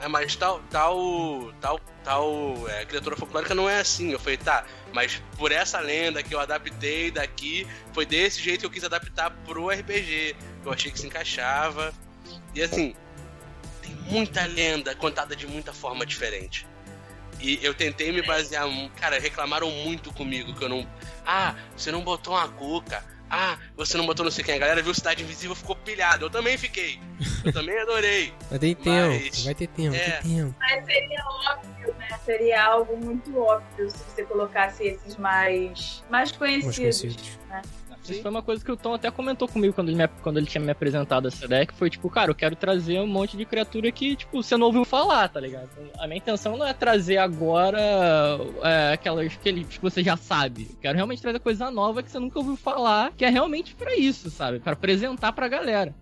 é, 0.01 0.07
mas 0.07 0.37
tal, 0.37 0.61
tal, 0.71 1.53
tal, 1.61 1.81
tal 2.05 2.69
é, 2.69 2.85
criatura 2.85 3.17
folclórica 3.17 3.55
não 3.55 3.69
é 3.69 3.81
assim. 3.81 4.13
Eu 4.13 4.19
falei, 4.19 4.37
tá, 4.37 4.65
mas 4.93 5.21
por 5.37 5.51
essa 5.51 5.81
lenda 5.81 6.23
que 6.23 6.35
eu 6.35 6.41
adaptei 6.41 7.11
daqui, 7.11 7.67
foi 7.93 8.07
desse 8.07 8.41
jeito 8.41 8.61
que 8.61 8.67
eu 8.67 8.71
quis 8.71 8.85
adaptar 8.85 9.31
pro 9.45 9.69
RPG. 9.69 10.37
Eu 10.65 10.73
achei 10.73 10.93
que 10.93 10.99
se 10.99 11.07
encaixava. 11.07 11.93
E 12.55 12.63
assim, 12.63 12.95
tem 13.83 13.95
muita 14.09 14.47
lenda 14.47 14.95
contada 14.95 15.35
de 15.35 15.47
muita 15.47 15.73
forma 15.73 16.07
diferente. 16.07 16.67
E 17.41 17.59
eu 17.65 17.75
tentei 17.75 18.13
me 18.13 18.23
basear. 18.23 18.67
Cara, 18.97 19.19
reclamaram 19.19 19.71
muito 19.71 20.13
comigo 20.13 20.55
que 20.55 20.65
eu 20.65 20.69
não. 20.69 20.89
Ah, 21.27 21.55
você 21.77 21.91
não 21.91 22.03
botou 22.03 22.35
uma 22.35 22.49
cuca. 22.49 23.05
Ah, 23.31 23.59
você 23.77 23.97
não 23.97 24.07
botou 24.07 24.25
não 24.25 24.31
sei 24.33 24.43
quem. 24.45 24.55
A 24.55 24.59
galera 24.59 24.83
viu 24.83 24.95
Cidade 24.95 25.23
Invisível 25.23 25.53
e 25.55 25.59
ficou 25.59 25.77
pilhada. 25.77 26.25
Eu 26.25 26.31
também 26.31 26.57
fiquei. 26.57 26.99
Eu 27.45 27.53
também 27.53 27.79
adorei. 27.79 28.33
Vai 28.51 28.59
ter 28.59 28.75
tempo, 28.77 29.09
Mas- 29.25 29.45
vai 29.45 29.55
ter 29.55 29.67
tempo, 29.69 29.91
vai 29.91 30.01
é. 30.01 30.11
ter 30.11 30.23
tempo. 30.23 30.55
Mas 30.59 30.85
seria 30.87 31.25
óbvio, 31.27 31.95
né? 31.99 32.09
Seria 32.25 32.65
algo 32.65 32.97
muito 32.97 33.39
óbvio 33.39 33.91
se 33.91 33.99
você 33.99 34.23
colocasse 34.25 34.85
esses 34.85 35.17
mais, 35.17 36.03
mais 36.11 36.31
Os 36.31 36.37
conhecidos. 36.37 37.39
Conhecidos. 38.09 38.17
Isso 38.17 38.23
foi 38.23 38.31
uma 38.31 38.43
coisa 38.43 38.65
que 38.65 38.73
o 38.73 38.77
Tom 38.77 38.95
até 38.95 39.11
comentou 39.11 39.47
comigo 39.49 39.73
quando 39.75 39.89
ele, 39.89 39.97
me- 39.97 40.09
quando 40.23 40.39
ele 40.39 40.47
tinha 40.47 40.61
me 40.63 40.71
apresentado 40.71 41.29
essa 41.29 41.47
deck. 41.47 41.73
Foi 41.75 41.89
tipo, 41.91 42.09
cara, 42.11 42.31
eu 42.31 42.35
quero 42.35 42.57
trazer 42.57 42.99
um 43.01 43.07
monte 43.07 43.37
de 43.37 43.45
criatura 43.45 43.91
que, 43.93 44.17
tipo, 44.17 44.43
você 44.43 44.57
não 44.57 44.67
ouviu 44.67 44.85
falar, 44.85 45.29
tá 45.29 45.41
ligado? 45.41 45.69
A 45.99 46.07
minha 46.07 46.19
intenção 46.19 46.57
não 46.57 46.67
é 46.67 46.73
trazer 46.73 47.19
agora 47.19 47.79
é, 48.63 48.93
aquelas 48.95 49.35
que, 49.37 49.49
ele, 49.49 49.65
que 49.65 49.81
você 49.81 50.03
já 50.03 50.17
sabe. 50.17 50.69
Eu 50.71 50.77
quero 50.81 50.97
realmente 50.97 51.23
trazer 51.23 51.39
coisa 51.41 51.71
nova 51.71 52.03
que 52.03 52.11
você 52.11 52.19
nunca 52.19 52.39
ouviu 52.39 52.57
falar, 52.57 53.13
que 53.17 53.25
é 53.25 53.29
realmente 53.29 53.75
pra 53.75 53.97
isso, 53.97 54.31
sabe? 54.31 54.59
Pra 54.59 54.73
apresentar 54.73 55.33
pra 55.33 55.49
galera. 55.49 55.95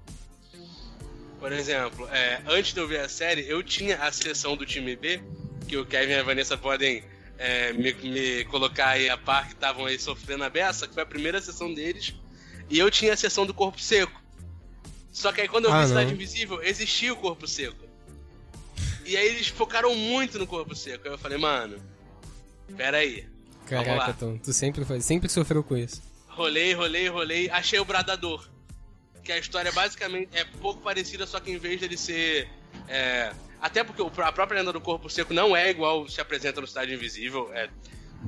Por 1.38 1.52
exemplo, 1.52 2.08
é, 2.10 2.40
antes 2.48 2.72
de 2.72 2.80
eu 2.80 2.88
ver 2.88 3.00
a 3.00 3.08
série, 3.08 3.46
eu 3.48 3.62
tinha 3.62 3.96
a 3.98 4.10
seleção 4.10 4.56
do 4.56 4.64
time 4.64 4.96
B, 4.96 5.20
que 5.68 5.76
o 5.76 5.84
Kevin 5.84 6.12
e 6.12 6.14
a 6.16 6.22
Vanessa 6.22 6.56
podem 6.56 7.02
é, 7.38 7.72
me, 7.72 7.92
me 7.92 8.44
colocar 8.46 8.88
aí 8.88 9.08
a 9.08 9.16
par 9.16 9.46
que 9.46 9.54
estavam 9.54 9.86
aí 9.86 9.98
sofrendo 9.98 10.44
a 10.44 10.50
beça, 10.50 10.86
que 10.86 10.94
foi 10.94 11.02
a 11.02 11.06
primeira 11.06 11.40
sessão 11.40 11.72
deles, 11.72 12.14
e 12.68 12.78
eu 12.78 12.90
tinha 12.90 13.12
a 13.12 13.16
sessão 13.16 13.46
do 13.46 13.54
corpo 13.54 13.80
seco. 13.80 14.20
Só 15.12 15.32
que 15.32 15.40
aí 15.40 15.48
quando 15.48 15.66
eu 15.66 15.72
Ah, 15.72 15.82
vi 15.82 15.88
Cidade 15.88 16.06
não. 16.06 16.14
Invisível, 16.14 16.62
existia 16.62 17.12
o 17.12 17.16
corpo 17.16 17.46
seco. 17.46 17.84
E 19.04 19.16
aí 19.16 19.26
eles 19.28 19.48
focaram 19.48 19.94
muito 19.94 20.38
no 20.38 20.46
corpo 20.46 20.74
seco. 20.74 21.06
Aí 21.06 21.14
eu 21.14 21.18
falei, 21.18 21.38
mano, 21.38 21.80
pera 22.76 22.98
aí. 22.98 23.26
Vamos 23.70 23.86
lá. 23.86 23.94
Caraca, 23.96 24.12
Tom, 24.14 24.36
tu 24.38 24.52
sempre, 24.52 24.84
foi, 24.84 25.00
sempre 25.00 25.28
sofreu 25.28 25.62
com 25.62 25.76
isso. 25.76 26.02
Rolei, 26.28 26.72
rolei, 26.74 27.08
rolei, 27.08 27.48
achei 27.50 27.78
o 27.78 27.84
Bradador. 27.84 28.46
Que 29.24 29.32
a 29.32 29.38
história 29.38 29.72
basicamente 29.72 30.28
é 30.32 30.44
pouco 30.44 30.80
parecida, 30.82 31.26
só 31.26 31.40
que 31.40 31.50
em 31.50 31.58
vez 31.58 31.80
dele 31.80 31.96
ser. 31.96 32.48
é, 32.88 33.32
até 33.66 33.82
porque 33.82 34.02
a 34.22 34.32
própria 34.32 34.60
lenda 34.60 34.72
do 34.72 34.80
corpo 34.80 35.10
seco 35.10 35.34
não 35.34 35.56
é 35.56 35.68
igual 35.68 36.08
se 36.08 36.20
apresenta 36.20 36.60
no 36.60 36.66
Cidade 36.66 36.94
Invisível, 36.94 37.50
é 37.52 37.68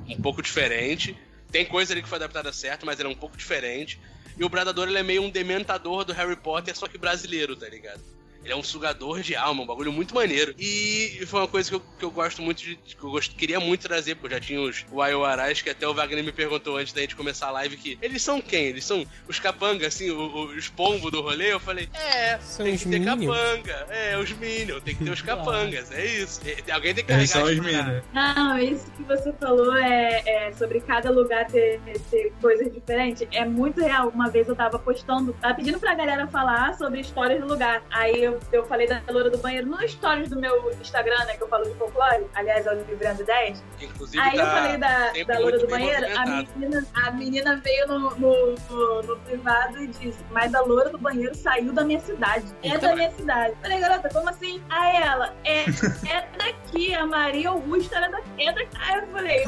um 0.09 0.21
pouco 0.21 0.43
diferente. 0.43 1.17
Tem 1.51 1.65
coisa 1.65 1.93
ali 1.93 2.03
que 2.03 2.09
foi 2.09 2.17
adaptada 2.17 2.53
certo, 2.53 2.85
mas 2.85 2.99
ele 2.99 3.09
é 3.09 3.13
um 3.13 3.17
pouco 3.17 3.37
diferente. 3.37 4.01
E 4.37 4.45
o 4.45 4.49
Bradador 4.49 4.89
ele 4.89 4.99
é 4.99 5.03
meio 5.03 5.23
um 5.23 5.31
dementador 5.31 6.05
do 6.05 6.13
Harry 6.13 6.37
Potter, 6.37 6.77
só 6.77 6.89
que 6.89 6.99
brasileiro, 6.99 7.57
tá 7.57 7.69
ligado? 7.69 8.03
Ele 8.45 8.53
é 8.53 8.57
um 8.57 8.63
sugador 8.63 9.21
de 9.21 9.35
alma, 9.37 9.63
um 9.63 9.67
bagulho 9.67 9.93
muito 9.93 10.15
maneiro. 10.15 10.55
E 10.59 11.21
foi 11.27 11.41
uma 11.41 11.49
coisa 11.49 11.69
que 11.69 11.77
eu, 11.77 11.81
que 11.99 12.05
eu 12.05 12.11
gosto 12.11 12.41
muito 12.43 12.59
de. 12.63 12.77
que 12.77 13.03
eu 13.03 13.11
gost, 13.11 13.35
queria 13.35 13.61
muito 13.61 13.83
trazer, 13.83 14.15
porque 14.15 14.27
eu 14.35 14.39
já 14.39 14.45
tinha 14.45 14.61
os 14.61 14.85
Waioarais, 14.91 15.61
que 15.63 15.71
até 15.71 15.87
o 15.87 15.95
Wagner 15.95 16.25
me 16.25 16.33
perguntou 16.33 16.77
antes 16.77 16.93
da 16.93 17.01
gente 17.01 17.17
começar 17.17 17.49
a 17.49 17.51
live 17.53 17.77
que 17.77 17.99
eles 18.01 18.23
são 18.23 18.41
quem? 18.41 18.67
Eles 18.67 18.85
são 18.85 19.05
os 19.27 19.39
capangas, 19.39 19.89
assim, 19.95 20.11
os 20.11 20.69
pombos 20.69 21.11
do 21.11 21.21
rolê? 21.21 21.53
Eu 21.53 21.61
falei, 21.61 21.89
é, 21.95 22.39
São 22.39 22.65
tem 22.65 22.75
os 22.75 22.83
que 22.83 22.89
ter 22.91 22.99
Minions. 23.01 23.37
capanga. 23.37 23.87
É, 23.91 24.17
os 24.19 24.31
Minions, 24.33 24.83
tem 24.83 24.95
que 24.95 25.05
ter 25.05 25.11
os 25.11 25.23
capangas, 25.23 25.91
é 25.93 26.05
isso. 26.07 26.41
E- 26.47 26.71
Alguém 26.71 26.95
tem 26.95 27.05
que 27.05 27.09
carregar 27.11 27.27
são 27.29 27.45
os 27.45 27.59
meninos. 27.59 28.03
Não, 28.13 28.59
isso 28.59 28.91
que 28.93 29.03
você 29.03 29.33
falou 29.33 29.75
é, 29.77 30.23
é 30.27 30.53
sobre 30.53 30.81
cada 30.81 31.11
lugar 31.11 31.47
ter, 31.47 31.81
ter 32.11 32.33
coisas 32.41 32.73
diferentes. 32.73 33.27
É 33.33 33.45
muito 33.45 33.81
real. 33.81 34.09
Uma 34.09 34.29
vez 34.31 34.47
eu 34.49 34.55
tava 34.57 34.79
postando, 34.79 35.33
tava 35.35 35.55
pedindo 35.55 35.79
pra 35.81 35.95
galera 35.95 36.27
falar 36.29 36.75
sobre 36.77 37.01
histórias 37.01 37.41
do 37.41 37.47
lugar. 37.47 37.83
Aí 37.91 38.23
eu, 38.23 38.28
eu 38.53 38.65
falei 38.67 38.87
da 38.87 39.01
loura 39.11 39.31
do 39.31 39.39
banheiro 39.39 39.67
no 39.67 39.89
stories 39.89 40.29
do 40.29 40.39
meu 40.39 40.71
Instagram, 40.81 41.25
né? 41.27 41.37
Que 41.37 41.43
eu 41.43 41.49
falo 41.49 41.65
de 41.65 41.75
folclore. 41.77 42.27
Aliás, 42.35 42.67
é 42.67 42.73
o 42.73 42.83
Livrando 42.85 43.25
10. 43.25 43.65
Inclusive, 43.81 44.23
Aí 44.23 44.37
eu 44.39 44.45
tá 44.45 44.51
falei 44.51 44.77
da, 44.77 45.13
da 45.35 45.39
loura 45.39 45.59
do 45.59 45.67
banheiro, 45.67 46.07
a 46.19 46.27
menina, 46.27 46.87
a 46.95 47.11
menina 47.13 47.57
veio 47.65 47.87
no, 47.89 48.11
no, 48.17 48.55
no- 48.71 49.03
no 49.03 49.17
privado 49.21 49.79
e 49.83 49.87
disse, 49.87 50.19
mas 50.31 50.55
a 50.55 50.61
loura 50.61 50.91
do 50.91 50.99
banheiro 50.99 51.35
saiu 51.35 51.73
da 51.73 51.85
minha 51.85 52.01
cidade. 52.01 52.45
É 52.63 52.69
Eita, 52.69 52.89
da 52.89 52.95
minha 52.97 53.11
cidade. 53.13 53.55
Falei, 53.63 53.79
garota, 53.81 54.09
como 54.11 54.29
assim? 54.29 54.63
Aí 54.71 54.97
ela, 55.03 55.35
é, 55.45 55.61
é 55.63 56.27
daqui, 56.39 56.95
a 56.95 57.07
Maria 57.07 57.51
Augusta 57.51 57.97
era 57.97 58.09
daqui. 58.11 58.49
É 58.49 58.53
daqui. 58.53 58.77
Aí 58.81 59.01
eu 59.01 59.07
falei, 59.09 59.45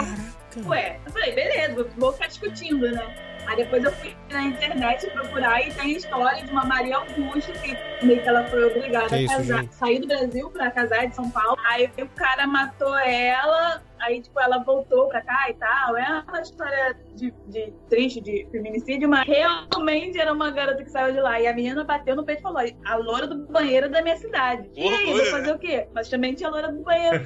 ué, 0.66 1.00
eu 1.06 1.12
falei, 1.12 1.32
beleza, 1.34 1.86
vou 1.96 2.12
ficar 2.12 2.26
discutindo, 2.28 2.90
né? 2.90 3.29
Aí 3.50 3.56
depois 3.56 3.82
eu 3.82 3.90
fui 3.90 4.16
na 4.30 4.44
internet 4.44 5.10
procurar 5.10 5.60
e 5.60 5.72
tem 5.72 5.94
a 5.94 5.98
história 5.98 6.44
de 6.44 6.52
uma 6.52 6.64
Maria 6.64 6.98
Augusta 6.98 7.50
que 7.50 7.76
meio 8.06 8.22
que 8.22 8.28
ela 8.28 8.44
foi 8.44 8.64
obrigada 8.64 9.08
Que 9.08 9.14
a 9.16 9.22
isso, 9.22 9.36
casar, 9.36 9.64
sair 9.72 9.98
do 9.98 10.06
Brasil 10.06 10.48
pra 10.50 10.70
casar 10.70 11.08
de 11.08 11.16
São 11.16 11.28
Paulo. 11.30 11.56
Aí 11.66 11.90
o 12.00 12.08
cara 12.10 12.46
matou 12.46 12.96
ela, 12.96 13.82
aí 13.98 14.22
tipo 14.22 14.38
ela 14.38 14.58
voltou 14.58 15.08
pra 15.08 15.20
cá 15.22 15.50
e 15.50 15.54
tal. 15.54 15.96
É 15.96 16.22
uma 16.28 16.40
história 16.40 16.96
de, 17.16 17.34
de 17.48 17.72
triste, 17.88 18.20
de 18.20 18.46
feminicídio, 18.52 19.08
mas 19.08 19.26
realmente 19.26 20.16
era 20.16 20.32
uma 20.32 20.52
garota 20.52 20.84
que 20.84 20.90
saiu 20.90 21.12
de 21.12 21.20
lá. 21.20 21.40
E 21.40 21.48
a 21.48 21.52
menina 21.52 21.82
bateu 21.82 22.14
no 22.14 22.24
peito 22.24 22.38
e 22.38 22.42
falou: 22.42 22.62
a 22.84 22.94
loura 22.94 23.26
do 23.26 23.48
banheiro 23.48 23.90
da 23.90 24.00
minha 24.00 24.16
cidade. 24.16 24.70
E 24.76 24.88
aí, 24.88 25.12
vou 25.12 25.26
fazer 25.26 25.52
o 25.52 25.58
quê? 25.58 25.88
Mas 25.92 26.08
também 26.08 26.34
tinha 26.34 26.50
loura 26.50 26.70
do 26.70 26.84
banheiro. 26.84 27.24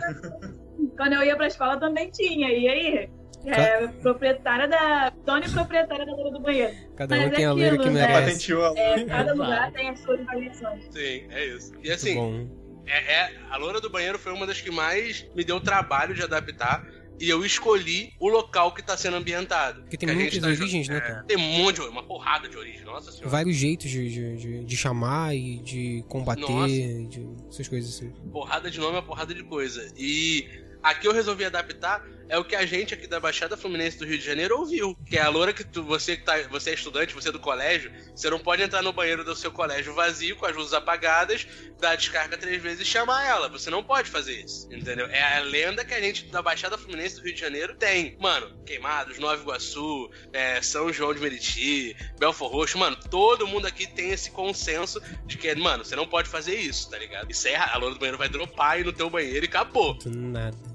Quando 0.97 1.13
eu 1.13 1.23
ia 1.23 1.37
pra 1.37 1.49
escola 1.49 1.79
também 1.79 2.11
tinha. 2.11 2.49
E 2.51 2.67
aí? 2.67 3.11
É, 3.47 3.87
proprietária 3.87 4.67
da. 4.69 5.11
Dona 5.25 5.47
e 5.47 5.51
proprietária 5.51 6.07
da 6.07 6.13
loura 6.13 6.31
do 6.31 6.41
banheiro. 6.41 6.75
Cada 6.97 7.17
Mas 7.17 7.27
um 7.27 7.31
tem 7.31 7.45
é 7.45 7.47
a 7.47 7.53
loira 7.53 7.79
que 7.79 7.85
né? 7.91 7.93
merece. 8.07 8.23
Patenteou 8.25 8.77
É, 8.77 9.05
cada 9.05 9.33
lugar 9.35 9.73
tem 9.73 9.89
as 9.91 10.01
suas 10.01 10.25
variações. 10.25 10.85
Sim, 10.91 11.27
é 11.31 11.47
isso. 11.47 11.73
E 11.83 11.91
assim, 11.91 12.15
bom. 12.15 12.49
é, 12.87 13.15
é- 13.15 13.33
a 13.51 13.57
loura 13.57 13.81
do 13.81 13.91
banheiro 13.91 14.19
foi 14.19 14.33
uma 14.33 14.47
das 14.47 14.61
que 14.61 14.71
mais 14.71 15.27
me 15.35 15.45
deu 15.45 15.61
trabalho 15.61 16.15
de 16.15 16.23
adaptar. 16.23 16.87
E 17.21 17.31
eu 17.31 17.45
escolhi 17.47 18.13
o 18.19 18.29
local 18.29 18.75
que 18.75 18.83
tá 18.83 18.97
sendo 18.97 19.17
ambientado. 19.17 19.83
Porque 19.83 19.97
tem 19.97 20.09
Que 20.09 20.15
muitas 20.17 20.37
tá 20.41 20.49
origens, 20.49 20.89
né, 20.89 20.97
é, 20.97 21.01
cara? 21.01 21.23
Tem 21.23 21.37
um 21.37 21.41
monte 21.63 21.77
de 21.81 21.83
uma 21.87 22.03
porrada 22.03 22.49
de 22.49 22.57
origem, 22.57 22.83
nossa 22.85 23.13
senhora. 23.13 23.29
Vários 23.31 23.55
jeitos 23.55 23.89
de, 23.89 24.09
de, 24.11 24.37
de- 24.37 24.65
de 24.65 24.77
chamar 24.77 25.33
e 25.33 25.61
de 25.61 26.05
combater, 26.09 26.41
Nossa. 26.51 26.67
de, 26.67 27.29
essas 27.49 27.69
coisas 27.69 27.95
assim. 27.95 28.11
Porrada 28.33 28.69
de 28.69 28.81
nome 28.81 28.99
é 28.99 29.03
porrada 29.03 29.33
de 29.33 29.45
coisa. 29.45 29.93
E 29.97 30.45
aqui 30.85 31.09
eu 31.09 31.13
resolvi 31.13 31.45
adaptar 31.45 32.05
é 32.29 32.39
o 32.39 32.45
que 32.45 32.57
a 32.57 32.65
gente 32.65 32.95
aqui 32.95 33.07
da 33.07 33.21
Baixada 33.21 33.57
Fluminense 33.57 33.99
do 33.99 34.07
Rio 34.07 34.19
de 34.19 34.25
Janeiro 34.25 34.59
ouviu. 34.59 34.97
Que 35.07 35.19
é 35.19 35.23
a 35.23 35.29
loura 35.29 35.53
que 35.53 35.65
tu, 35.65 35.83
você 35.83 36.17
que 36.17 36.25
tá, 36.25 36.37
você 36.51 36.71
é 36.71 36.75
estudante, 36.75 37.15
você 37.15 37.29
é 37.29 37.33
do 37.33 37.39
colégio, 37.39 37.93
você 38.15 38.31
não 38.31 38.39
pode 38.39 38.63
entrar 38.63 38.83
no 38.83 38.93
banheiro 38.93 39.25
do 39.25 39.37
seu 39.37 39.53
colégio 39.53 39.95
vazio, 39.95 40.37
com 40.37 40.47
as 40.47 40.57
luzes 40.57 40.73
apagadas, 40.73 41.47
dar 41.79 41.97
descarga 41.97 42.37
três 42.37 42.63
vezes 42.63 42.81
e 42.81 42.85
chamar 42.85 43.27
ela. 43.27 43.49
Você 43.49 43.71
não 43.71 43.83
pode 43.83 44.09
fazer 44.11 44.41
isso. 44.41 44.73
Entendeu? 44.73 45.07
É 45.07 45.37
a 45.37 45.41
lenda 45.41 45.85
que 45.85 45.95
a 45.95 46.01
gente 46.01 46.27
da 46.27 46.41
Baixada 46.41 46.79
Fluminense 46.79 47.17
do 47.17 47.23
Rio 47.23 47.35
de 47.35 47.41
Janeiro 47.41 47.75
tem. 47.77 48.17
Mano, 48.19 48.57
Queimados, 48.65 49.19
Nova 49.19 49.41
Iguaçu, 49.41 50.11
é, 50.33 50.61
São 50.63 50.93
João 50.93 51.13
de 51.13 51.21
Meriti, 51.21 51.97
Belfor 52.19 52.51
Roxo, 52.51 52.79
mano, 52.79 52.97
todo 53.11 53.47
mundo 53.47 53.67
aqui 53.67 53.87
tem 53.87 54.11
esse 54.11 54.31
consenso 54.31 55.01
de 55.27 55.37
que, 55.37 55.55
mano, 55.55 55.85
você 55.85 55.95
não 55.95 56.07
pode 56.07 56.29
fazer 56.29 56.55
isso, 56.55 56.91
tá 56.91 56.99
ligado? 56.99 57.31
Isso 57.31 57.47
é 57.49 57.53
errado. 57.53 57.75
A 57.75 57.79
loura 57.79 57.95
do 57.95 58.01
banheiro 58.01 58.19
vai 58.19 58.29
dropar 58.29 58.73
aí 58.73 58.85
no 58.85 58.93
teu 58.93 59.11
banheiro 59.11 59.45
e 59.45 59.49
acabou. 59.49 59.99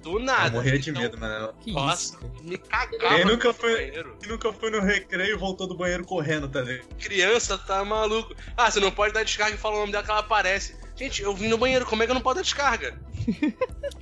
Do 0.01 0.17
nada. 0.19 0.47
Eu 0.47 0.51
morria 0.63 0.79
de 0.79 0.89
Então, 0.89 1.01
medo, 1.01 1.17
mano. 1.19 1.53
Que 1.62 1.71
Nossa, 1.73 2.15
isso? 2.15 2.19
me 2.43 2.57
cagava 2.57 3.15
Quem 3.15 3.25
nunca 3.25 3.53
foi- 3.53 3.73
banheiro. 3.75 4.17
E 4.23 4.27
nunca 4.27 4.53
foi 4.53 4.71
no 4.71 4.79
recreio 4.81 5.35
e 5.35 5.38
voltou 5.38 5.67
do 5.67 5.75
banheiro 5.75 6.05
correndo, 6.05 6.47
tá 6.47 6.62
ligado? 6.62 6.88
Criança 6.99 7.57
tá 7.57 7.83
maluco. 7.83 8.33
Ah, 8.55 8.71
você 8.71 8.79
não 8.79 8.91
pode 8.91 9.13
dar 9.13 9.23
descarga 9.23 9.55
e 9.55 9.57
falar 9.59 9.75
o 9.75 9.79
nome 9.81 9.91
dela 9.91 10.03
que 10.03 10.09
ela 10.12 10.19
aparece. 10.21 10.75
Gente, 10.95 11.21
eu 11.21 11.33
vim 11.35 11.47
no 11.47 11.57
banheiro, 11.57 11.85
como 11.85 12.01
é 12.03 12.05
que 12.05 12.12
eu 12.12 12.15
não 12.15 12.21
posso 12.21 12.35
dar 12.38 12.41
descarga? 12.43 12.99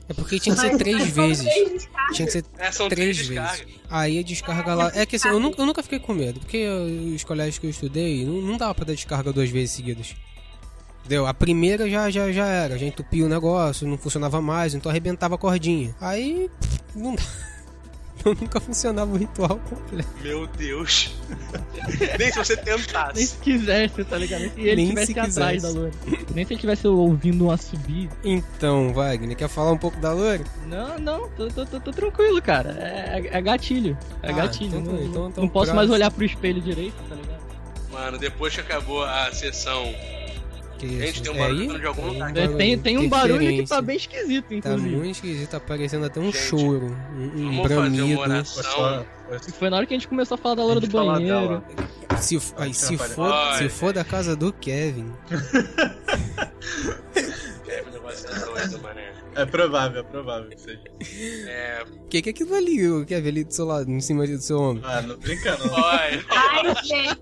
É 0.10 0.14
porque 0.14 0.40
tinha 0.40 0.56
que 0.56 0.62
ser 0.62 0.78
três 0.78 1.10
vezes. 1.10 1.44
três. 1.46 1.90
Tinha 2.14 2.26
que 2.26 2.32
ser 2.32 2.46
É, 2.58 2.72
são 2.72 2.88
três 2.90 3.18
três 3.18 3.28
vezes. 3.28 3.52
descargas. 3.52 3.76
Aí 3.90 4.20
a 4.20 4.24
descarga 4.24 4.76
lá. 4.76 4.92
É 4.96 5.06
que 5.06 5.16
assim, 5.16 5.28
eu 5.28 5.40
nunca, 5.40 5.62
eu 5.62 5.66
nunca 5.66 5.84
fiquei 5.84 6.00
com 6.00 6.14
medo, 6.14 6.40
porque 6.40 6.66
os 6.68 7.24
colégios 7.24 7.58
que 7.60 7.66
eu 7.66 7.70
estudei 7.70 8.26
não, 8.26 8.34
não 8.42 8.58
dava 8.58 8.74
pra 8.74 8.86
dar 8.86 8.94
descarga 8.94 9.34
duas 9.34 9.50
vezes 9.50 9.72
seguidas. 9.72 10.16
Entendeu? 11.08 11.26
A 11.26 11.34
primeira 11.34 11.90
já, 11.90 12.10
já, 12.10 12.30
já 12.34 12.46
era, 12.46 12.78
já 12.78 12.86
entupiu 12.86 13.28
o 13.28 13.30
negócio, 13.30 13.88
não 13.88 13.98
funcionava 13.98 14.42
mais, 14.42 14.74
então 14.74 14.90
arrebentava 14.90 15.36
a 15.36 15.38
cordinha. 15.38 15.96
Aí. 16.02 16.50
Não 16.94 17.16
dá. 17.16 17.24
Nunca 18.42 18.60
funcionava 18.60 19.14
o 19.14 19.16
ritual 19.16 19.58
completo. 19.70 20.10
Meu 20.22 20.46
Deus. 20.48 21.16
Nem 22.20 22.30
se 22.30 22.38
você 22.38 22.56
Nem 22.58 22.66
tentasse. 22.66 23.26
se 23.28 23.38
quisesse, 23.38 24.04
tá 24.04 24.18
ligado? 24.18 24.52
E 24.58 24.68
ele 24.68 24.76
Nem 24.76 24.84
estivesse 24.86 25.14
se 25.14 25.20
atrás 25.20 25.64
da 25.64 25.70
loura. 25.70 25.92
Nem 26.36 26.44
se 26.44 26.52
ele 26.52 26.56
estivesse 26.56 26.88
ouvindo 26.90 27.46
um 27.46 27.52
assobio. 27.52 28.10
Então, 28.26 28.92
Wagner, 28.94 29.38
quer 29.38 29.48
falar 29.48 29.72
um 29.72 29.78
pouco 29.78 29.98
da 30.02 30.12
loira? 30.12 30.44
Não, 30.66 31.00
não, 31.00 31.30
tô, 31.30 31.48
tô, 31.48 31.66
tô, 31.66 31.80
tô 31.80 31.92
tranquilo, 31.92 32.42
cara. 32.42 32.72
É, 32.72 33.30
é 33.38 33.42
gatilho. 33.42 33.98
É 34.22 34.30
Ah, 34.32 34.34
gatilho. 34.34 34.78
então 34.80 34.82
não 34.82 34.98
tá, 34.98 35.04
então- 35.06 35.28
então 35.30 35.44
não 35.44 35.50
posso 35.50 35.74
mais 35.74 35.90
olhar 35.90 36.12
pro 36.12 36.26
espelho 36.26 36.60
direito, 36.60 36.96
tá 37.08 37.16
ligado? 37.16 37.38
Mano, 37.94 38.18
depois 38.18 38.54
que 38.54 38.60
acabou 38.60 39.04
a 39.06 39.32
sessão. 39.32 39.86
Que 40.78 40.88
Gente, 40.88 41.16
isso? 41.16 41.24
tem 41.24 41.32
um 41.32 41.36
É 41.36 41.40
barulho 41.40 41.60
vindo 41.60 41.80
de 41.80 41.86
algum 41.88 42.08
lugar. 42.08 42.34
Tem 42.34 42.56
Tem, 42.58 42.78
tem 42.78 42.98
um 42.98 43.10
barulho 43.10 43.40
que 43.40 43.66
tá 43.66 43.82
bem 43.82 43.98
esquisito, 43.98 44.48
Tá 44.50 44.56
inclusive. 44.56 44.96
muito 44.96 45.12
esquisito, 45.16 45.50
tá 45.50 45.60
parecendo 45.60 46.06
até 46.06 46.20
um 46.20 46.26
Gente, 46.32 46.38
choro, 46.38 46.96
um, 47.16 47.24
um 47.24 47.30
Vamos 47.46 47.62
fazer 47.64 47.76
bramido. 47.76 48.22
uma 48.22 48.44
Foi 49.58 49.70
na 49.70 49.78
hora 49.78 49.86
que 49.86 49.94
a 49.94 49.98
gente 49.98 50.08
começou 50.08 50.36
a 50.36 50.38
falar 50.38 50.56
da 50.56 50.64
loura 50.64 50.80
do 50.80 50.88
banheiro. 50.88 51.64
Se, 52.20 52.40
aí, 52.58 52.74
se, 52.74 52.94
Atrapalha. 52.96 53.14
for, 53.16 53.32
Ai. 53.34 53.58
se 53.58 53.70
for 53.70 53.94
da 53.94 54.04
casa 54.04 54.36
do 54.36 54.52
Kevin, 54.54 55.12
É, 57.68 57.84
o 57.88 57.92
negócio 57.92 58.28
é 58.30 58.40
doido, 58.40 58.80
mané. 58.82 59.14
É 59.36 59.46
provável, 59.46 60.00
é 60.02 60.04
provável 60.04 60.50
que 60.50 60.60
seja. 60.62 60.82
É. 61.48 61.84
o 61.84 62.08
que, 62.08 62.22
que 62.24 62.30
é 62.30 62.32
aquilo 62.32 62.56
ali, 62.56 62.90
o 62.90 63.06
Kevin, 63.06 63.28
ali 63.30 63.44
do 63.44 63.54
seu 63.54 63.66
lado, 63.66 63.90
em 63.92 64.00
cima 64.00 64.26
do 64.26 64.42
seu 64.42 64.60
ombro? 64.60 64.84
Ah, 64.88 65.02
não 65.02 65.18
brinca 65.18 65.58
não. 65.58 65.76
Ai, 65.76 66.24
gente. 66.84 67.20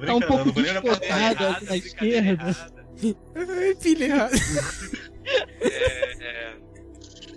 Não 0.00 0.06
Tá 0.06 0.14
um 0.14 0.20
não, 0.20 0.28
pouco 0.44 0.60
não 0.60 0.66
errada, 0.66 1.48
à 1.48 1.52
brincadeira 1.60 1.76
esquerda. 1.76 2.48
errada. 2.48 3.74
Pilha 3.80 4.04
errada. 4.04 4.36
É, 5.60 6.12
é. 6.20 6.56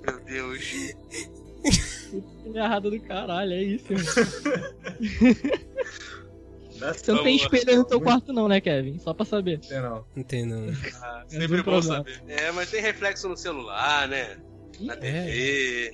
Meu 0.05 0.19
Deus. 0.25 0.93
Errado 2.53 2.91
do 2.91 2.99
caralho, 3.01 3.53
é 3.53 3.63
isso. 3.63 3.85
Você 6.79 7.11
não 7.11 7.23
tem 7.23 7.35
espelho 7.37 7.77
no 7.77 7.85
teu 7.85 8.01
quarto 8.01 8.33
não, 8.33 8.47
né, 8.47 8.59
Kevin? 8.59 8.99
Só 8.99 9.13
pra 9.13 9.25
saber. 9.25 9.63
certo, 9.63 9.83
não. 9.89 10.05
Entendo. 10.17 10.73
Ah, 11.01 11.25
Menos 11.31 11.31
sempre 11.31 11.45
um 11.45 11.63
bom 11.63 11.63
problema. 11.63 11.95
saber. 11.97 12.21
É, 12.27 12.51
mas 12.51 12.69
tem 12.71 12.81
reflexo 12.81 13.29
no 13.29 13.37
celular, 13.37 14.07
né? 14.07 14.37
Na 14.81 14.95
É. 14.95 15.91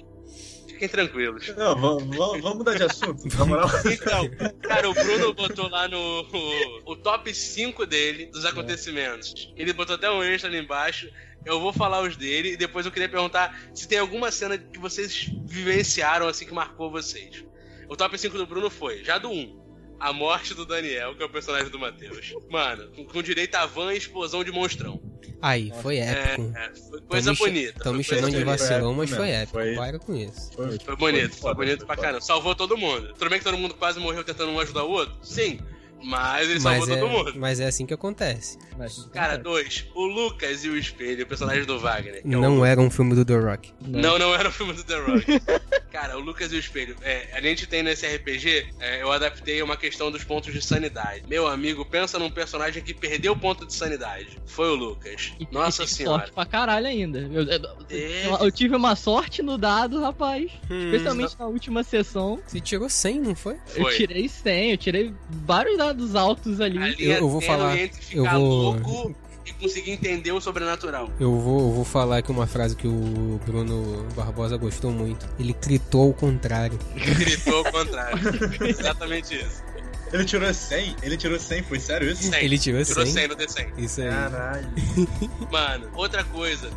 Fiquem 0.79 0.87
tranquilos. 0.87 1.53
Não, 1.57 1.75
vamos, 1.75 2.55
mudar 2.55 2.73
de 2.73 2.83
assunto, 2.83 3.27
na 3.37 3.45
moral. 3.45 3.67
Então, 3.91 4.29
cara, 4.61 4.89
o 4.89 4.93
Bruno 4.93 5.33
botou 5.33 5.67
lá 5.67 5.89
no 5.89 6.21
o, 6.21 6.93
o 6.93 6.95
top 6.95 7.33
5 7.33 7.85
dele 7.85 8.27
dos 8.27 8.45
acontecimentos. 8.45 9.51
Ele 9.57 9.73
botou 9.73 9.95
até 9.95 10.09
um 10.09 10.23
extra 10.23 10.49
ali 10.49 10.57
embaixo. 10.57 11.09
Eu 11.45 11.59
vou 11.59 11.73
falar 11.73 12.01
os 12.01 12.15
dele 12.15 12.53
e 12.53 12.57
depois 12.57 12.85
eu 12.85 12.93
queria 12.93 13.09
perguntar 13.09 13.59
se 13.73 13.89
tem 13.89 13.99
alguma 13.99 14.31
cena 14.31 14.57
que 14.57 14.79
vocês 14.79 15.29
vivenciaram 15.45 16.29
assim 16.29 16.45
que 16.45 16.53
marcou 16.53 16.89
vocês. 16.89 17.43
O 17.89 17.97
top 17.97 18.17
5 18.17 18.37
do 18.37 18.47
Bruno 18.47 18.69
foi, 18.69 19.03
já 19.03 19.17
do 19.17 19.29
1, 19.29 19.68
a 19.99 20.13
morte 20.13 20.53
do 20.53 20.65
Daniel, 20.65 21.15
que 21.15 21.21
é 21.23 21.25
o 21.25 21.29
personagem 21.29 21.69
do 21.69 21.77
Matheus. 21.79 22.33
Mano, 22.49 22.88
com, 22.95 23.05
com 23.05 23.21
direito 23.21 23.55
a 23.55 23.65
van 23.65 23.93
e 23.93 23.97
explosão 23.97 24.43
de 24.43 24.51
monstrão. 24.51 25.01
Aí, 25.41 25.71
foi 25.81 25.97
épico. 25.97 26.53
É, 26.55 26.65
é, 26.65 26.75
foi 26.75 27.01
coisa 27.01 27.33
Tão 27.33 27.45
bonita. 27.45 27.79
Tão 27.83 27.93
me 27.93 28.03
chamando 28.03 28.35
de 28.35 28.43
vacilão, 28.43 28.93
mas 28.93 29.09
foi 29.09 29.29
épico 29.29 29.51
foi- 29.57 29.75
Para 29.75 29.99
com 29.99 30.15
isso. 30.15 30.51
Foi, 30.53 30.77
Foi 30.79 30.95
bonito, 30.95 31.35
foi 31.38 31.53
bonito 31.53 31.77
foi 31.79 31.88
pra 31.88 31.95
caramba. 31.95 32.21
Salvou 32.21 32.53
todo 32.55 32.77
mundo. 32.77 33.13
Tudo 33.17 33.29
bem 33.29 33.39
que 33.39 33.45
todo 33.45 33.57
mundo 33.57 33.73
quase 33.73 33.99
morreu 33.99 34.23
tentando 34.23 34.51
um 34.51 34.59
ajudar 34.59 34.83
o 34.83 34.91
outro? 34.91 35.15
Sim. 35.21 35.59
Mas 36.03 36.49
ele 36.49 36.59
Mas 36.59 36.77
salvou 36.85 36.95
é, 36.95 36.99
todo 36.99 37.09
mundo. 37.09 37.33
mas 37.39 37.59
é 37.59 37.67
assim 37.67 37.85
que 37.85 37.93
acontece. 37.93 38.57
Mas, 38.77 39.09
Cara, 39.13 39.38
dois. 39.38 39.85
O 39.93 40.05
Lucas 40.05 40.63
e 40.63 40.69
o 40.69 40.77
Espelho, 40.77 41.23
o 41.23 41.27
personagem 41.27 41.65
do 41.65 41.79
Wagner. 41.79 42.21
que 42.21 42.33
é 42.33 42.38
o- 42.38 42.41
Não 42.41 42.65
era 42.65 42.79
um 42.79 42.89
filme 42.89 43.13
do 43.15 43.25
The 43.25 43.35
Rock. 43.38 43.73
Não, 43.81 44.17
não 44.17 44.33
era 44.33 44.49
o 44.49 44.51
filme 44.51 44.73
do 44.73 44.83
The 44.83 44.95
Rock. 44.99 45.25
Cara, 45.91 46.17
o 46.17 46.21
Lucas 46.21 46.51
e 46.53 46.55
o 46.55 46.59
Espelho. 46.59 46.95
É, 47.01 47.29
a 47.33 47.41
gente 47.41 47.65
tem 47.67 47.81
nesse 47.83 48.05
RPG, 48.05 48.67
é, 48.79 49.01
eu 49.01 49.12
adaptei 49.12 49.62
uma 49.62 49.75
questão 49.75 50.12
dos 50.12 50.23
pontos 50.23 50.53
de 50.53 50.62
sanidade. 50.62 51.23
Meu 51.27 51.47
amigo, 51.47 51.83
pensa 51.83 52.17
num 52.19 52.29
personagem 52.29 52.81
que 52.83 52.93
perdeu 52.93 53.33
o 53.33 53.38
ponto 53.38 53.65
de 53.65 53.73
sanidade. 53.73 54.38
Foi 54.45 54.69
o 54.69 54.75
Lucas. 54.75 55.33
E- 55.39 55.47
Nossa 55.51 55.83
e 55.83 55.85
tive 55.85 55.97
senhora. 55.97 56.19
sorte 56.19 56.33
pra 56.33 56.45
caralho 56.45 56.88
ainda. 56.88 57.19
Eu, 57.19 57.43
eu- 57.43 57.69
É. 57.89 58.27
eu- 58.27 58.38
eu 58.45 58.51
tive 58.51 58.75
uma 58.75 58.95
sorte 58.95 59.41
no 59.41 59.57
dado, 59.57 59.99
rapaz. 59.99 60.51
Hum. 60.69 60.85
Especialmente 60.85 61.35
na 61.39 61.47
última 61.47 61.83
sessão. 61.83 62.39
Você 62.45 62.59
tirou 62.59 62.88
100, 62.89 63.19
não 63.19 63.35
foi? 63.35 63.55
Eu 63.75 63.83
Foi. 63.83 63.95
tirei 63.95 64.29
100, 64.29 64.71
eu 64.71 64.77
tirei 64.77 65.13
vários 65.29 65.77
dados 65.77 65.88
altos 66.15 66.60
ali. 66.62 66.78
Ali 66.78 66.95
Eu- 66.99 67.12
é 67.13 67.19
eu 67.19 67.30
vou 67.30 67.41
falar- 67.41 67.78
entre 67.78 68.17
eu 68.17 68.25
vou- 68.25 68.39
louco 68.73 69.15
e 69.45 69.54
conseguir 69.54 69.91
entender 69.91 70.32
o 70.32 70.39
sobrenatural. 70.41 71.10
Eu 71.19 71.39
vou, 71.39 71.60
eu 71.60 71.71
vou 71.71 71.84
falar 71.86 72.17
aqui 72.17 72.32
uma 72.32 72.45
frase 72.47 72.75
que 72.75 72.88
o 72.88 73.39
Bruno 73.45 74.06
Barbosa 74.15 74.58
gostou 74.58 74.91
muito. 74.91 75.28
Ele 75.39 75.56
gritou 75.62 76.08
ao 76.08 76.13
contrário. 76.13 76.78
Gritou 76.95 77.65
ao 77.65 77.71
contrário. 77.71 78.19
Exatamente 78.67 79.36
isso. 79.36 79.63
Ele 80.12 80.25
tirou 80.25 80.52
100? 80.52 80.95
Ele 81.04 81.15
tirou 81.17 81.39
100, 81.39 81.62
foi 81.63 81.80
sério 81.80 82.10
isso? 82.12 82.23
100. 82.23 82.43
Ele 82.43 82.58
tirou 82.58 82.84
100. 82.84 82.93
Tirou 82.95 83.06
100 83.06 83.28
no 83.28 83.36
D100. 83.36 83.67
Isso 83.78 84.02
aí. 84.02 84.10
Caralho. 84.10 84.67
Mano, 85.52 85.88
outra 85.95 86.23
coisa. 86.23 86.69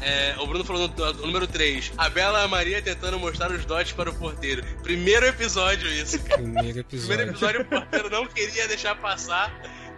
É, 0.00 0.34
o 0.38 0.46
Bruno 0.46 0.64
falou 0.64 0.88
no, 0.88 1.12
no 1.14 1.26
número 1.26 1.46
3. 1.46 1.92
A 1.98 2.08
Bela 2.08 2.46
Maria 2.46 2.80
tentando 2.80 3.18
mostrar 3.18 3.50
os 3.50 3.64
dotes 3.64 3.92
para 3.92 4.10
o 4.10 4.14
porteiro. 4.14 4.62
Primeiro 4.82 5.26
episódio 5.26 5.88
isso, 5.88 6.22
cara. 6.22 6.40
Primeiro 6.42 6.84
Primeiro 6.84 7.22
episódio. 7.22 7.30
episódio 7.30 7.60
o 7.62 7.64
porteiro 7.64 8.10
não 8.10 8.26
queria 8.26 8.68
deixar 8.68 8.94
passar. 8.96 9.52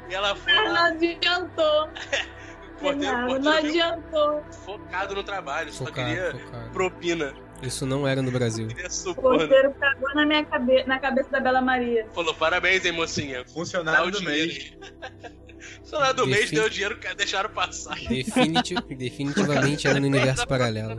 E 0.09 0.15
ela 0.15 0.35
foi 0.35 0.53
Não 0.55 0.73
lá, 0.73 0.87
adiantou. 0.89 1.85
o 2.77 2.81
porteiro, 2.81 3.17
não 3.19 3.27
porteiro 3.29 3.43
veio 3.43 3.85
adiantou. 3.85 4.45
focado 4.65 5.15
no 5.15 5.23
trabalho, 5.23 5.73
só 5.73 5.85
Focado, 5.85 6.09
queria 6.09 6.33
focado. 6.33 6.71
propina. 6.71 7.35
Isso 7.63 7.85
não 7.85 8.09
era 8.09 8.23
no 8.23 8.31
Brasil. 8.31 8.69
O 8.69 8.91
suborno. 8.91 9.39
porteiro 9.41 9.75
cagou 9.75 10.15
na 10.15 10.25
minha 10.25 10.43
cabeça, 10.47 10.87
na 10.89 10.99
cabeça 10.99 11.29
da 11.31 11.41
Bela 11.41 11.61
Maria. 11.61 12.07
Falou, 12.15 12.33
parabéns, 12.35 12.85
hein, 12.87 12.93
mocinha. 12.93 13.45
Dá 13.45 13.51
Funcionário 13.51 14.09
o 14.09 14.11
do 14.11 14.23
mês. 14.23 14.73
Funcionário 15.81 16.15
do 16.17 16.27
mês 16.27 16.43
Defin- 16.43 16.55
deu 16.57 16.69
dinheiro, 16.69 16.97
cara, 16.99 17.15
deixaram 17.15 17.51
passar. 17.51 17.97
Definiti- 18.09 18.75
definitivamente 18.97 19.87
era 19.87 20.01
no 20.01 20.07
universo 20.07 20.47
paralelo. 20.47 20.97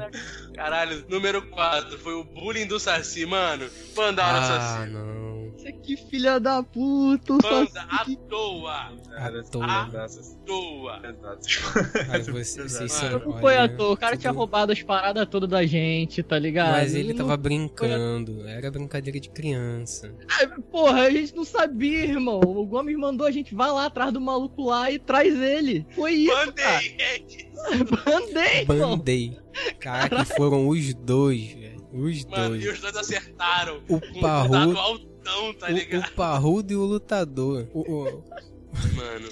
Caralho, 0.54 1.06
número 1.10 1.42
4 1.50 1.98
foi 2.00 2.14
o 2.14 2.24
bullying 2.24 2.68
do 2.68 2.80
Saci, 2.80 3.26
mano. 3.26 3.68
Pandaram 3.96 4.40
o 4.40 4.42
Ah, 4.42 4.46
Saci. 4.80 4.90
não. 4.92 5.12
Isso 5.62 5.74
que 5.84 5.96
filha 6.10 6.40
da 6.40 6.64
puta, 6.64 7.38
Banda 7.38 7.86
à 7.88 8.04
toa. 8.28 8.92
Cara, 9.16 9.44
toa. 9.44 9.68
Nossa, 9.86 10.36
Toa. 10.46 11.00
exato. 11.04 12.12
Aí 12.12 12.22
você- 12.32 12.64
vocês 12.64 12.92
são- 12.92 13.12
Mano, 13.12 13.26
Não 13.34 13.40
foi 13.40 13.58
à 13.58 13.68
toa, 13.70 13.94
o 13.94 13.98
cara 13.98 14.14
tudo- 14.14 14.22
tinha 14.22 14.34
roubado 14.34 14.72
as 14.72 14.82
paradas 14.82 15.28
todas 15.30 15.48
da 15.50 15.64
gente, 15.66 16.24
tá 16.24 16.40
ligado? 16.40 16.72
Mas 16.72 16.96
ele 16.96 17.10
não- 17.14 17.18
tava 17.20 17.38
brincando. 17.38 18.48
Era 18.48 18.72
brincadeira 18.72 19.20
de 19.20 19.30
criança. 19.30 20.12
Ai, 20.40 20.48
Porra, 20.72 21.02
a 21.02 21.10
gente 21.12 21.36
não 21.36 21.44
sabia, 21.46 22.06
irmão. 22.06 22.40
O 22.40 22.66
Gomes 22.66 22.98
mandou 22.98 23.28
a 23.28 23.32
gente, 23.32 23.54
vai 23.54 23.70
lá 23.72 23.86
atrás 23.86 24.12
do 24.12 24.20
maluco 24.22 24.51
lá 24.58 24.92
e 24.92 25.00
traz 25.00 25.40
ele. 25.40 25.86
Foi 25.96 26.14
isso, 26.14 26.54
cara. 26.54 26.82
Bandei, 26.82 26.96
é 27.00 27.20
isso. 27.20 27.46
Bandei. 28.06 28.66
Bandei. 28.66 29.38
Caraca, 29.80 30.26
foram 30.26 30.68
os 30.68 30.94
dois, 30.94 31.52
velho. 31.52 31.82
Os 31.94 32.26
Mano, 32.26 32.50
dois. 32.50 32.64
e 32.64 32.70
os 32.70 32.80
dois 32.80 32.96
acertaram. 32.96 33.82
O 33.90 33.96
um 33.96 34.22
parrudo, 34.22 34.78
altão, 34.78 35.54
tá 35.56 35.68
o, 35.68 35.72
ligado? 35.72 36.08
o 36.08 36.12
parrudo 36.14 36.72
e 36.72 36.76
o 36.76 36.86
lutador. 36.86 37.68
O, 37.74 37.82
o, 37.82 38.24
Mano, 38.96 39.30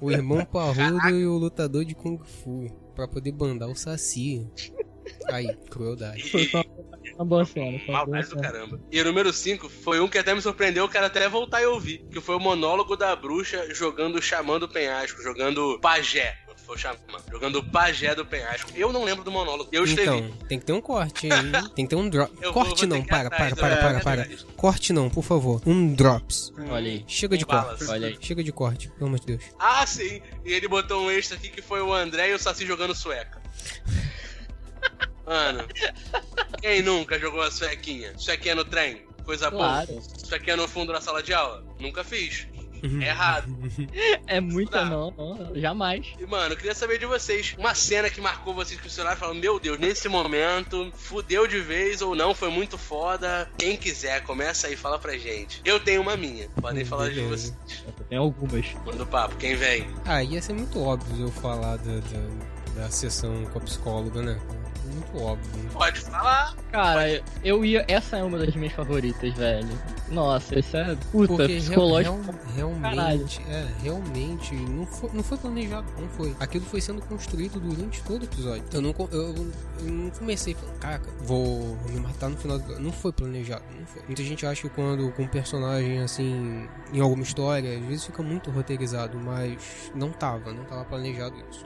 o 0.00 0.10
irmão 0.10 0.44
parrudo 0.44 1.08
e 1.08 1.26
o 1.26 1.38
lutador 1.38 1.84
de 1.84 1.94
Kung 1.94 2.18
Fu. 2.18 2.70
Pra 2.94 3.08
poder 3.08 3.32
bandar 3.32 3.68
o 3.68 3.74
Saci. 3.74 4.46
Aí, 5.28 5.54
crueldade. 5.70 6.22
Foi 6.30 6.50
uma 7.14 7.24
boa 7.24 7.44
cena. 7.44 7.80
Maldade 7.88 8.28
do 8.28 8.36
caramba. 8.40 8.80
E 8.90 9.00
o 9.00 9.04
número 9.04 9.32
5 9.32 9.68
foi 9.68 10.00
um 10.00 10.08
que 10.08 10.18
até 10.18 10.34
me 10.34 10.40
surpreendeu, 10.42 10.84
eu 10.84 10.88
quero 10.88 11.06
até 11.06 11.28
voltar 11.28 11.62
e 11.62 11.66
ouvir. 11.66 12.04
Que 12.10 12.20
foi 12.20 12.36
o 12.36 12.40
monólogo 12.40 12.96
da 12.96 13.14
bruxa 13.16 13.72
jogando 13.74 14.20
Xamã 14.20 14.58
do 14.58 14.68
Penhasco, 14.68 15.22
jogando 15.22 15.78
Pajé. 15.80 16.36
Foi 16.66 16.74
o 16.74 16.78
Xamã. 16.78 16.96
Jogando 17.30 17.62
Pajé 17.62 18.12
do 18.14 18.26
Penhasco. 18.26 18.72
Eu 18.74 18.92
não 18.92 19.04
lembro 19.04 19.22
do 19.22 19.30
monólogo. 19.30 19.68
Eu 19.72 19.84
escrevi. 19.84 20.16
Então, 20.18 20.36
tem 20.48 20.58
que 20.58 20.64
ter 20.64 20.72
um 20.72 20.80
corte 20.80 21.32
aí. 21.32 21.38
hein? 21.38 21.52
Tem 21.76 21.84
que 21.86 21.90
ter 21.90 21.96
um 21.96 22.08
drop. 22.08 22.32
Eu 22.42 22.52
vou- 22.52 22.64
Corte 22.64 22.68
vou 22.70 22.76
ter 22.78 22.86
não, 22.88 23.04
para, 23.04 23.30
para, 23.30 23.50
eu 23.50 23.56
para, 23.56 23.68
vou 23.92 24.00
para, 24.00 24.00
para. 24.00 24.28
Corte 24.56 24.92
não, 24.92 25.08
por 25.08 25.22
favor. 25.22 25.62
Um 25.64 25.94
drops. 25.94 26.52
Olha 26.68 26.90
aí. 26.90 27.04
Chega 27.06 27.38
de 27.38 27.46
Com 27.46 27.52
balas. 27.52 27.78
corte. 27.78 27.92
Olha 27.92 28.08
aí. 28.08 28.18
Chega 28.20 28.42
de 28.42 28.50
corte, 28.52 28.88
pelo 28.90 29.06
amor 29.06 29.20
de 29.20 29.26
Deus. 29.26 29.44
Ah, 29.60 29.86
sim. 29.86 30.20
E 30.44 30.52
ele 30.52 30.66
botou 30.66 31.04
um 31.04 31.10
extra 31.10 31.36
aqui 31.36 31.50
que 31.50 31.62
foi 31.62 31.80
o 31.80 31.92
André 31.94 32.30
e 32.30 32.34
o 32.34 32.38
Saci 32.38 32.66
jogando 32.66 32.96
sueca. 32.96 33.40
Mano, 35.26 35.64
quem 36.60 36.82
nunca 36.82 37.18
jogou 37.18 37.42
a 37.42 37.50
suequinha? 37.50 38.12
Suequinha 38.16 38.54
no 38.54 38.64
trem? 38.64 39.02
Coisa 39.24 39.50
Claro. 39.50 39.86
boa. 39.88 40.02
Suequinha 40.24 40.56
no 40.56 40.68
fundo 40.68 40.92
da 40.92 41.00
sala 41.00 41.22
de 41.22 41.32
aula? 41.34 41.64
Nunca 41.80 42.04
fiz. 42.04 42.46
É 43.02 43.06
errado. 43.08 43.48
É 44.28 44.40
muita 44.40 44.84
não, 44.84 45.10
não, 45.16 45.54
jamais. 45.54 46.06
E, 46.18 46.26
mano, 46.26 46.52
eu 46.52 46.56
queria 46.56 46.74
saber 46.74 46.98
de 46.98 47.06
vocês. 47.06 47.54
Uma 47.58 47.74
cena 47.74 48.10
que 48.10 48.20
marcou 48.20 48.52
vocês 48.54 48.78
que 48.80 48.86
o 48.88 48.90
celular 48.90 49.16
falando, 49.16 49.38
meu 49.40 49.58
Deus, 49.58 49.78
nesse 49.78 50.08
momento, 50.08 50.92
fudeu 50.94 51.46
de 51.46 51.60
vez 51.60 52.02
ou 52.02 52.14
não, 52.16 52.34
foi 52.34 52.50
muito 52.50 52.76
foda. 52.76 53.48
Quem 53.56 53.76
quiser, 53.76 54.22
começa 54.24 54.66
aí, 54.66 54.76
fala 54.76 54.98
pra 54.98 55.16
gente. 55.16 55.60
Eu 55.64 55.78
tenho 55.80 56.02
uma 56.02 56.16
minha. 56.16 56.48
Podem 56.60 56.84
falar 56.84 57.10
de 57.10 57.20
vocês. 57.22 57.54
Tem 58.08 58.18
algumas. 58.18 58.66
Manda 58.84 59.02
o 59.04 59.06
papo, 59.06 59.36
quem 59.36 59.54
vem? 59.56 59.88
Ah, 60.04 60.22
ia 60.22 60.42
ser 60.42 60.52
muito 60.52 60.80
óbvio 60.82 61.26
eu 61.26 61.32
falar 61.32 61.76
da, 61.78 61.94
da, 62.00 62.82
da 62.82 62.90
sessão 62.90 63.44
com 63.46 63.58
a 63.58 63.62
psicóloga, 63.62 64.22
né? 64.22 64.40
Muito 64.96 65.22
óbvio. 65.22 65.70
Pode 65.72 66.00
falar. 66.00 66.54
Cara, 66.72 67.22
eu 67.44 67.64
ia. 67.64 67.84
Essa 67.88 68.16
é 68.16 68.22
uma 68.22 68.38
das 68.38 68.54
minhas 68.54 68.72
favoritas, 68.72 69.32
velho. 69.34 69.68
Nossa, 70.08 70.58
isso 70.58 70.76
é 70.76 70.96
puta, 71.10 71.28
Porque 71.34 71.46
real- 71.46 71.60
psicológico. 71.60 72.34
real- 72.54 72.70
caralho. 72.80 72.96
realmente, 72.96 73.42
é, 73.48 73.66
realmente, 73.82 74.54
não 74.54 74.86
foi, 74.86 75.10
não 75.12 75.22
foi 75.22 75.36
planejado, 75.38 75.86
não 76.00 76.08
foi. 76.08 76.34
Aquilo 76.38 76.64
foi 76.64 76.80
sendo 76.80 77.02
construído 77.02 77.58
durante 77.60 78.02
todo 78.04 78.22
o 78.22 78.24
episódio. 78.24 78.64
Eu 78.72 78.80
não, 78.80 78.94
eu, 79.10 79.34
eu 79.80 79.84
não 79.84 80.10
comecei 80.10 80.54
falando, 80.54 80.78
caraca, 80.78 81.10
vou 81.22 81.76
me 81.90 82.00
matar 82.00 82.28
no 82.30 82.36
final 82.36 82.58
do 82.58 82.80
Não 82.80 82.92
foi 82.92 83.12
planejado, 83.12 83.64
não 83.78 83.86
foi. 83.86 84.02
Muita 84.06 84.22
gente 84.22 84.46
acha 84.46 84.62
que 84.62 84.68
quando 84.68 85.10
com 85.12 85.24
um 85.24 85.28
personagem 85.28 85.98
assim, 86.00 86.68
em 86.92 87.00
alguma 87.00 87.22
história, 87.22 87.76
às 87.78 87.84
vezes 87.84 88.04
fica 88.06 88.22
muito 88.22 88.50
roteirizado, 88.50 89.18
mas 89.18 89.90
não 89.94 90.10
tava, 90.10 90.52
não 90.52 90.64
tava 90.64 90.84
planejado 90.84 91.34
isso. 91.50 91.64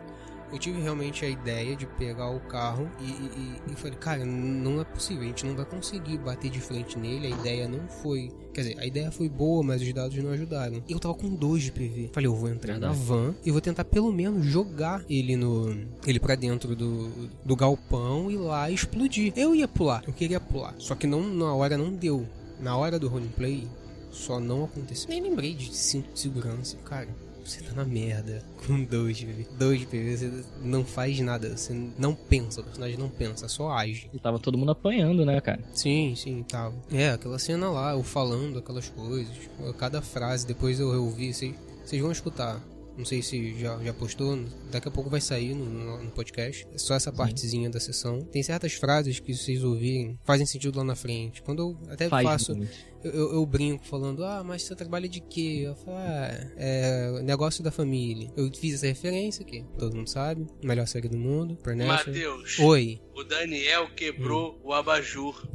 Eu 0.52 0.58
tive 0.58 0.80
realmente 0.80 1.24
a 1.24 1.28
ideia 1.28 1.76
de 1.76 1.86
pegar 1.86 2.30
o 2.30 2.40
carro 2.40 2.90
e, 3.00 3.04
e, 3.04 3.72
e 3.72 3.76
falei, 3.76 3.96
cara, 3.98 4.24
não 4.24 4.80
é 4.80 4.84
possível, 4.84 5.22
a 5.22 5.26
gente 5.26 5.46
não 5.46 5.54
vai 5.54 5.64
conseguir 5.64 6.18
bater 6.18 6.50
de 6.50 6.60
frente 6.60 6.98
nele, 6.98 7.28
a 7.28 7.30
ideia 7.30 7.68
não 7.68 7.88
foi. 7.88 8.32
Quer 8.52 8.62
dizer, 8.62 8.78
a 8.80 8.86
ideia 8.86 9.10
foi 9.12 9.28
boa, 9.28 9.62
mas 9.62 9.80
os 9.80 9.92
dados 9.92 10.16
não 10.16 10.32
ajudaram. 10.32 10.82
Eu 10.88 10.98
tava 10.98 11.14
com 11.14 11.28
dois 11.28 11.62
de 11.62 11.70
PV. 11.70 12.10
Falei, 12.12 12.26
eu 12.26 12.34
vou 12.34 12.48
entrar 12.48 12.78
na 12.78 12.92
van 12.92 13.34
e 13.44 13.50
vou 13.50 13.60
tentar 13.60 13.84
pelo 13.84 14.12
menos 14.12 14.44
jogar 14.44 15.04
ele 15.08 15.36
no. 15.36 15.86
ele 16.06 16.18
pra 16.18 16.34
dentro 16.34 16.74
do, 16.74 17.08
do 17.44 17.54
galpão 17.54 18.30
e 18.30 18.36
lá 18.36 18.70
explodir. 18.70 19.32
Eu 19.36 19.54
ia 19.54 19.68
pular, 19.68 20.02
eu 20.06 20.12
queria 20.12 20.40
pular. 20.40 20.74
Só 20.78 20.94
que 20.94 21.06
não, 21.06 21.22
na 21.22 21.54
hora 21.54 21.78
não 21.78 21.92
deu. 21.92 22.26
Na 22.58 22.76
hora 22.76 22.98
do 22.98 23.08
roleplay, 23.08 23.66
só 24.10 24.40
não 24.40 24.64
aconteceu. 24.64 25.08
Nem 25.08 25.22
lembrei 25.22 25.54
de 25.54 25.74
cinto 25.74 26.12
de 26.12 26.20
segurança, 26.20 26.76
cara. 26.84 27.08
Você 27.44 27.60
tá 27.62 27.72
na 27.74 27.84
merda 27.84 28.42
com 28.66 28.82
dois. 28.84 29.24
Dois 29.58 29.84
PV, 29.84 30.16
você 30.16 30.44
não 30.62 30.84
faz 30.84 31.18
nada. 31.20 31.56
Você 31.56 31.72
não 31.98 32.14
pensa, 32.14 32.60
o 32.60 32.64
personagem 32.64 32.96
não 32.98 33.08
pensa, 33.08 33.48
só 33.48 33.70
age. 33.72 34.08
E 34.12 34.18
tava 34.18 34.38
todo 34.38 34.56
mundo 34.58 34.72
apanhando, 34.72 35.24
né, 35.24 35.40
cara? 35.40 35.60
Sim, 35.72 36.14
sim, 36.16 36.42
tava. 36.42 36.74
É, 36.92 37.10
aquela 37.10 37.38
cena 37.38 37.70
lá, 37.70 37.92
eu 37.92 38.02
falando 38.02 38.58
aquelas 38.58 38.88
coisas. 38.88 39.34
Cada 39.78 40.00
frase, 40.02 40.46
depois 40.46 40.78
eu 40.80 40.88
ouvi, 41.02 41.32
vocês 41.32 41.54
vocês 41.84 42.00
vão 42.00 42.12
escutar. 42.12 42.60
Não 42.96 43.04
sei 43.04 43.22
se 43.22 43.58
já, 43.58 43.78
já 43.82 43.94
postou, 43.94 44.38
daqui 44.70 44.86
a 44.86 44.90
pouco 44.90 45.08
vai 45.08 45.20
sair 45.22 45.54
no, 45.54 45.64
no- 45.64 46.04
no 46.04 46.10
podcast. 46.10 46.66
É 46.74 46.76
só 46.76 46.94
essa 46.94 47.10
partezinha 47.10 47.70
da 47.70 47.80
sessão. 47.80 48.20
Tem 48.20 48.42
certas 48.42 48.74
frases 48.74 49.18
que 49.18 49.32
vocês 49.34 49.64
ouvirem 49.64 50.18
fazem 50.22 50.44
sentido 50.44 50.76
lá 50.76 50.84
na 50.84 50.94
frente. 50.94 51.40
Quando 51.42 51.62
eu 51.62 51.78
até 51.90 52.08
Faz 52.10 52.24
faço, 52.28 52.54
muito. 52.54 52.70
Eu, 53.04 53.32
eu- 53.34 53.46
brinco 53.46 53.84
falando, 53.86 54.24
ah, 54.24 54.42
mas 54.44 54.62
você 54.62 54.74
trabalha 54.76 55.08
de 55.08 55.20
quê? 55.20 55.62
Eu 55.66 55.74
falo, 55.76 55.96
ah, 55.96 56.28
é 56.56 57.22
negócio 57.22 57.62
da 57.64 57.70
família. 57.70 58.30
Eu 58.36 58.50
fiz 58.54 58.74
essa 58.74 58.86
referência 58.86 59.42
aqui, 59.44 59.64
todo 59.78 59.96
mundo 59.96 60.08
sabe. 60.08 60.46
Melhor 60.62 60.86
série 60.86 61.08
do 61.08 61.16
mundo. 61.18 61.58
Matheus, 61.86 62.58
Oi, 62.58 63.00
o 63.14 63.24
Daniel 63.24 63.88
quebrou 63.94 64.60
o 64.62 64.72
abajur. 64.72 65.46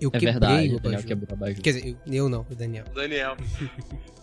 Eu 0.00 0.08
É 0.08 0.12
quebrei 0.12 0.32
verdade, 0.32 0.74
o 0.74 0.80
Daniel 0.80 1.02
quebrou 1.02 1.28
a 1.30 1.34
abajur. 1.34 1.62
Quer 1.62 1.72
dizer, 1.72 1.88
eu, 2.06 2.12
eu 2.12 2.28
não, 2.28 2.46
o 2.50 2.54
Daniel. 2.54 2.84
O 2.90 2.94
Daniel. 2.94 3.36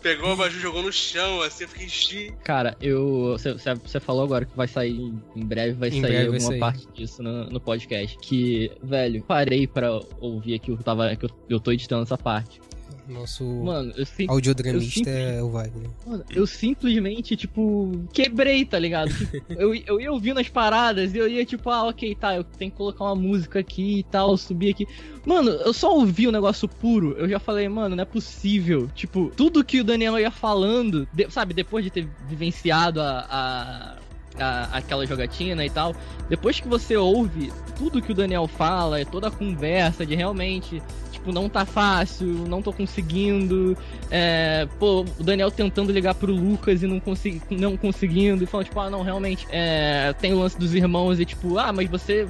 Pegou 0.01 0.29
o 0.29 0.33
abajur, 0.33 0.59
jogou 0.59 0.83
no 0.83 0.91
chão, 0.91 1.41
assim, 1.41 1.63
eu 1.63 1.69
fiquei 1.69 1.87
chi. 1.87 2.33
Cara, 2.43 2.75
eu. 2.81 3.35
Você 3.37 3.99
falou 3.99 4.23
agora 4.23 4.45
que 4.45 4.55
vai 4.55 4.67
sair. 4.67 5.13
Em 5.35 5.45
breve 5.45 5.73
vai 5.73 5.89
Em 5.89 5.91
sair 5.93 6.01
breve 6.01 6.15
vai 6.17 6.25
alguma 6.25 6.39
sair. 6.51 6.59
parte 6.59 6.87
disso 6.93 7.23
no, 7.23 7.45
no 7.49 7.59
podcast. 7.59 8.17
Que, 8.19 8.71
velho, 8.83 9.23
parei 9.23 9.65
pra 9.65 9.99
ouvir 10.19 10.55
aqui 10.55 10.71
o 10.71 10.75
que 10.75 10.81
eu 10.81 10.85
tava. 10.85 11.15
Que 11.15 11.25
eu, 11.25 11.29
eu 11.49 11.59
tô 11.59 11.71
editando 11.71 12.03
essa 12.03 12.17
parte. 12.17 12.59
Nosso 13.07 13.43
Mano, 13.43 13.91
eu 13.97 14.05
sim. 14.05 14.25
audiodramista 14.29 15.09
eu 15.09 15.39
é 15.39 15.43
o 15.43 15.49
Wagner. 15.49 15.89
Mano, 16.07 16.23
eu 16.31 16.47
simplesmente, 16.47 17.35
tipo, 17.35 17.91
quebrei, 18.13 18.63
tá 18.65 18.79
ligado? 18.79 19.13
Tipo, 19.13 19.43
eu, 19.59 19.75
eu 19.75 19.99
ia 19.99 20.11
ouvindo 20.11 20.39
as 20.39 20.47
paradas 20.47 21.13
e 21.13 21.17
eu 21.17 21.27
ia, 21.27 21.45
tipo, 21.45 21.69
ah, 21.69 21.83
ok, 21.89 22.15
tá, 22.15 22.35
eu 22.35 22.43
tenho 22.43 22.71
que 22.71 22.77
colocar 22.77 23.03
uma 23.03 23.15
música 23.15 23.59
aqui 23.59 23.99
e 23.99 24.03
tal, 24.03 24.37
subir 24.37 24.69
aqui. 24.71 24.87
Mano, 25.25 25.49
eu 25.49 25.73
só 25.73 25.93
ouvi 25.93 26.27
o 26.27 26.31
negócio 26.31 26.67
puro, 26.67 27.13
eu 27.17 27.27
já 27.27 27.39
falei, 27.39 27.67
mano, 27.67 27.95
não 27.95 28.01
é 28.03 28.05
possível. 28.05 28.89
Tipo, 28.95 29.31
tudo 29.35 29.63
que 29.63 29.81
o 29.81 29.83
Daniel 29.83 30.17
ia 30.19 30.31
falando, 30.31 31.07
de- 31.13 31.29
sabe, 31.29 31.53
depois 31.53 31.83
de 31.83 31.91
ter 31.91 32.07
vivenciado 32.29 33.01
a, 33.01 33.25
a, 33.29 33.97
a- 34.43 34.77
aquela 34.77 35.05
jogatina 35.05 35.65
e 35.65 35.69
tal, 35.69 35.93
depois 36.29 36.59
que 36.59 36.67
você 36.67 36.95
ouve 36.97 37.51
tudo 37.77 38.01
que 38.01 38.11
o 38.11 38.15
Daniel 38.15 38.47
fala, 38.47 39.03
toda 39.05 39.27
a 39.27 39.31
conversa 39.31 40.05
de 40.05 40.15
realmente, 40.15 40.81
tipo, 41.23 41.31
não 41.31 41.47
tá 41.47 41.65
fácil, 41.65 42.27
não 42.27 42.61
tô 42.61 42.73
conseguindo, 42.73 43.77
é, 44.11 44.67
pô, 44.77 45.05
o 45.19 45.23
Daniel 45.23 45.49
tentando 45.49 45.91
ligar 45.91 46.13
pro 46.13 46.33
Lucas 46.33 46.83
e 46.83 46.87
não, 46.87 46.99
consegui, 46.99 47.41
não 47.51 47.77
conseguindo, 47.77 48.43
e 48.43 48.47
falando, 48.47 48.65
tipo, 48.65 48.79
ah, 48.81 48.89
não, 48.89 49.01
realmente, 49.01 49.47
é, 49.49 50.13
tem 50.19 50.33
o 50.33 50.39
lance 50.39 50.59
dos 50.59 50.75
irmãos 50.75 51.19
e, 51.19 51.25
tipo, 51.25 51.57
ah, 51.57 51.71
mas 51.71 51.89
você, 51.89 52.27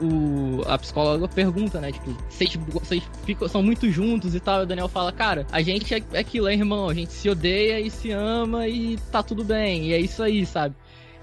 o, 0.00 0.04
o- 0.04 0.62
a 0.66 0.76
psicóloga 0.78 1.26
pergunta, 1.26 1.80
né, 1.80 1.90
tipo, 1.90 2.14
vocês, 2.28 2.54
vocês 2.68 3.02
ficam, 3.24 3.48
são 3.48 3.62
muito 3.62 3.90
juntos 3.90 4.34
e 4.34 4.40
tal, 4.40 4.60
e 4.60 4.64
o 4.64 4.66
Daniel 4.66 4.88
fala, 4.88 5.10
cara, 5.10 5.46
a 5.50 5.62
gente 5.62 5.94
é, 5.94 6.02
é 6.12 6.18
aquilo, 6.18 6.46
é 6.46 6.52
irmão, 6.54 6.88
a 6.90 6.94
gente 6.94 7.12
se 7.12 7.28
odeia 7.30 7.80
e 7.80 7.90
se 7.90 8.10
ama 8.10 8.68
e 8.68 8.98
tá 9.10 9.22
tudo 9.22 9.42
bem, 9.42 9.86
e 9.86 9.92
é 9.94 9.98
isso 9.98 10.22
aí, 10.22 10.44
sabe? 10.44 10.74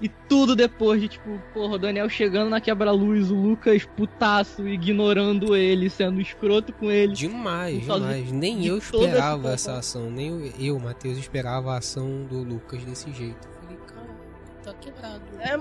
E 0.02 0.08
tudo 0.28 0.54
depois 0.54 1.00
de, 1.00 1.08
tipo, 1.08 1.40
porra, 1.54 1.76
o 1.76 1.78
Daniel 1.78 2.08
chegando 2.08 2.50
na 2.50 2.60
quebra-luz, 2.60 3.30
o 3.30 3.34
Lucas 3.34 3.84
putaço, 3.84 4.68
ignorando 4.68 5.56
ele, 5.56 5.88
sendo 5.88 6.20
escroto 6.20 6.72
com 6.72 6.90
ele. 6.90 7.14
Demais, 7.14 7.84
demais. 7.84 8.32
Nem 8.32 8.60
de 8.60 8.66
eu 8.68 8.78
esperava 8.78 9.52
essa 9.52 9.62
essa 9.62 9.78
ação. 9.78 10.10
Nem 10.10 10.28
eu, 10.28 10.52
eu, 10.58 10.78
Matheus, 10.78 11.16
esperava 11.18 11.74
a 11.74 11.78
ação 11.78 12.24
do 12.24 12.42
Lucas 12.42 12.84
desse 12.84 13.12
jeito. 13.12 13.48
Falei, 13.60 13.78
cara, 13.86 14.08
tá 14.62 14.74
quebrado. 14.74 15.22
É, 15.38 15.56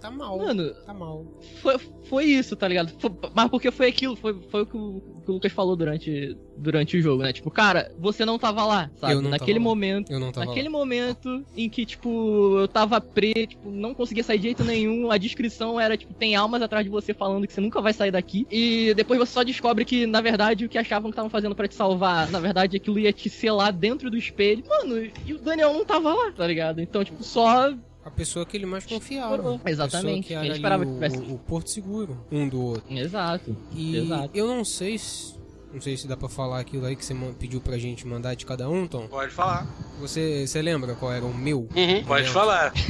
Tá 0.00 0.10
mal. 0.10 0.38
mano, 0.38 0.72
Tá 0.86 0.94
mal. 0.94 1.26
foi, 1.60 1.78
foi 2.04 2.24
isso, 2.24 2.56
tá 2.56 2.66
ligado? 2.66 2.92
Foi- 2.98 3.10
mas 3.34 3.50
porque 3.50 3.70
foi 3.70 3.88
aquilo, 3.88 4.16
foi, 4.16 4.34
foi 4.50 4.62
o 4.62 4.66
que 4.66 4.76
o, 4.76 5.02
que 5.24 5.30
o 5.30 5.34
Lucas 5.34 5.52
falou 5.52 5.76
durante, 5.76 6.36
durante 6.56 6.96
o 6.96 7.02
jogo, 7.02 7.22
né? 7.22 7.32
Tipo, 7.32 7.50
cara, 7.50 7.92
você 7.98 8.24
não 8.24 8.38
tava 8.38 8.64
lá, 8.64 8.90
sabe? 8.96 9.12
Eu 9.14 9.22
não 9.22 9.30
Naquele 9.30 9.58
tava 9.58 9.64
lá. 9.68 9.70
momento. 9.70 10.10
Eu 10.12 10.18
não 10.18 10.32
tava 10.32 10.46
Naquele 10.46 10.68
lá. 10.68 10.72
momento 10.78 11.44
em 11.54 11.68
que, 11.68 11.84
tipo, 11.84 12.58
eu 12.58 12.66
tava 12.68 13.00
preso, 13.00 13.46
tipo, 13.46 13.70
não 13.70 13.92
conseguia 13.94 14.24
sair 14.24 14.38
de 14.38 14.44
jeito 14.44 14.64
nenhum, 14.64 15.10
a 15.10 15.18
descrição 15.18 15.78
era, 15.78 15.96
tipo, 15.96 16.14
tem 16.14 16.34
almas 16.34 16.62
atrás 16.62 16.84
de 16.84 16.90
você 16.90 17.12
falando 17.12 17.46
que 17.46 17.52
você 17.52 17.60
nunca 17.60 17.80
vai 17.82 17.92
sair 17.92 18.10
daqui. 18.10 18.46
E 18.50 18.94
depois 18.94 19.18
você 19.20 19.32
só 19.32 19.42
descobre 19.42 19.84
que, 19.84 20.06
na 20.06 20.20
verdade, 20.20 20.64
o 20.64 20.68
que 20.68 20.78
achavam 20.78 21.10
que 21.10 21.14
estavam 21.14 21.30
fazendo 21.30 21.54
pra 21.54 21.68
te 21.68 21.74
salvar, 21.74 22.30
na 22.30 22.40
verdade, 22.40 22.76
aquilo 22.76 22.98
ia 22.98 23.12
te 23.12 23.28
selar 23.28 23.72
dentro 23.72 24.10
do 24.10 24.16
espelho. 24.16 24.64
Mano, 24.68 24.96
e 25.26 25.34
o 25.34 25.38
Daniel 25.38 25.72
não 25.74 25.84
tava 25.84 26.12
lá, 26.14 26.32
tá 26.32 26.46
ligado? 26.46 26.80
Então, 26.80 27.04
tipo, 27.04 27.22
só. 27.22 27.72
A 28.12 28.16
pessoa 28.16 28.44
que 28.44 28.56
ele 28.56 28.66
mais 28.66 28.84
confiava. 28.84 29.60
Exatamente. 29.64 30.26
A 30.26 30.28
que 30.28 30.34
era 30.34 30.44
Ele 30.46 30.54
esperava 30.54 30.82
o, 30.82 30.86
que 30.86 30.92
tivesse- 30.94 31.16
o, 31.18 31.34
o 31.34 31.38
porto 31.38 31.70
seguro 31.70 32.16
um 32.30 32.48
do 32.48 32.60
outro. 32.60 32.84
Exato. 32.96 33.56
E 33.72 33.96
Exato. 33.96 34.30
eu 34.34 34.46
não 34.46 34.64
sei 34.64 34.98
se. 34.98 35.38
Não 35.72 35.80
sei 35.80 35.96
se 35.96 36.08
dá 36.08 36.16
pra 36.16 36.28
falar 36.28 36.58
aquilo 36.58 36.84
aí 36.84 36.96
que 36.96 37.04
você 37.04 37.14
pediu 37.38 37.60
pra 37.60 37.78
gente 37.78 38.04
mandar 38.04 38.34
de 38.34 38.44
cada 38.44 38.68
um, 38.68 38.88
Tom. 38.88 39.06
Pode 39.06 39.32
falar. 39.32 39.68
Você, 40.00 40.44
você 40.44 40.60
lembra 40.60 40.96
qual 40.96 41.12
era 41.12 41.24
o 41.24 41.32
meu? 41.32 41.60
Uhum, 41.76 42.04
pode 42.06 42.28
falar. 42.28 42.72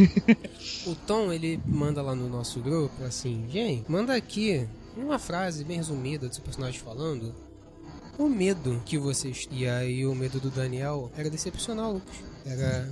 O 0.87 0.95
Tom, 0.95 1.31
ele 1.33 1.61
manda 1.67 2.01
lá 2.01 2.15
no 2.15 2.29
nosso 2.29 2.59
grupo 2.61 3.05
assim: 3.05 3.45
gente, 3.51 3.85
manda 3.91 4.15
aqui 4.15 4.67
uma 4.97 5.19
frase 5.19 5.63
bem 5.65 5.77
resumida 5.77 6.27
do 6.29 6.35
seu 6.35 6.43
personagem 6.43 6.81
falando. 6.81 7.35
O 8.19 8.29
medo 8.29 8.83
que 8.85 8.99
vocês. 8.99 9.47
E 9.51 9.67
aí, 9.67 10.05
o 10.07 10.15
medo 10.15 10.41
do 10.41 10.51
Daniel 10.51 11.11
era 11.17 11.29
decepcionar 11.31 11.89
o 11.89 11.93
Lucas. 11.95 12.15
Era 12.47 12.89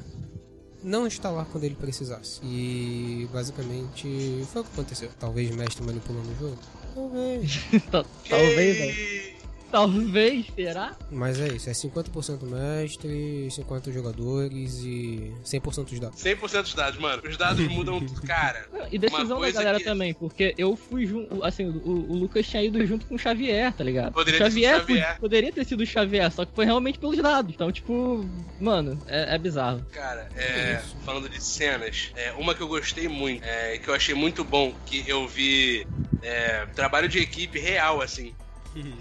não 0.83 1.07
estar 1.07 1.31
lá 1.31 1.45
quando 1.51 1.65
ele 1.65 1.75
precisasse. 1.75 2.41
E 2.43 3.29
basicamente 3.33 4.45
foi 4.53 4.63
o 4.63 4.65
que 4.65 4.71
aconteceu. 4.73 5.11
Talvez 5.19 5.51
o 5.51 5.55
mestre 5.55 5.85
manipulando 5.85 6.29
o 6.31 6.37
jogo. 6.39 6.59
Talvez. 6.95 7.61
Tal- 7.91 8.07
Talvez, 8.29 8.79
né? 8.79 9.38
Talvez, 9.73 10.47
será? 10.55 10.97
Mas 11.11 11.41
é 11.41 11.49
isso, 11.49 11.69
é 11.69 11.73
50% 11.73 12.43
mestre, 12.45 13.49
50 13.51 13.93
jogadores 13.93 14.79
e 14.83 15.33
100% 15.45 15.85
dos 15.91 16.01
dados. 16.01 16.23
100% 16.23 16.63
dos 16.63 16.75
dados, 16.75 16.99
mano. 17.01 17.23
Os 17.29 17.37
dados 17.37 17.67
mudam, 17.69 18.05
cara. 18.27 18.67
E 18.91 18.99
decisão 18.99 19.41
da 19.41 19.51
galera 19.51 19.79
que- 19.79 19.85
também, 19.85 20.15
porque 20.15 20.55
eu 20.57 20.77
fui 20.77 21.07
junto. 21.07 21.45
Assim, 21.45 21.67
o, 21.67 21.91
o 22.11 22.17
Lucas 22.17 22.47
tinha 22.47 22.63
ido 22.63 22.85
junto 22.87 23.07
com 23.07 23.15
o 23.15 23.19
Xavier, 23.19 23.73
tá 23.73 23.85
ligado? 23.85 24.13
Poderia 24.13 24.41
o 24.41 24.45
ter 24.45 24.51
sido 24.51 24.63
Xavier, 24.63 24.81
Xavier. 24.81 25.07
pod- 25.09 25.21
poderia 25.21 25.53
ter 25.53 25.65
sido 25.67 25.81
o 25.83 25.87
Xavier, 25.87 26.33
só 26.33 26.45
que 26.45 26.55
foi 26.55 26.65
realmente 26.65 26.99
pelos 26.99 27.17
dados. 27.19 27.53
Então, 27.55 27.71
tipo, 27.71 28.25
mano, 28.61 28.99
é, 29.07 29.35
é 29.35 29.39
bizarro. 29.39 29.85
Cara, 29.93 30.29
é, 30.37 30.81
falando 31.05 31.29
de 31.29 31.43
cenas, 31.43 32.11
é, 32.17 32.33
uma 32.33 32.55
que 32.55 32.61
eu 32.63 32.69
gostei 32.69 33.09
muito, 33.09 33.43
é, 33.45 33.79
que 33.79 33.89
eu 33.89 33.95
achei 33.95 34.15
muito 34.15 34.43
bom, 34.45 34.73
que 34.87 35.05
eu 35.07 35.27
vi 35.29 35.87
é, 36.23 36.67
trabalho 36.75 37.09
de 37.09 37.19
equipe 37.19 37.59
real, 37.59 38.01
assim. 38.01 38.35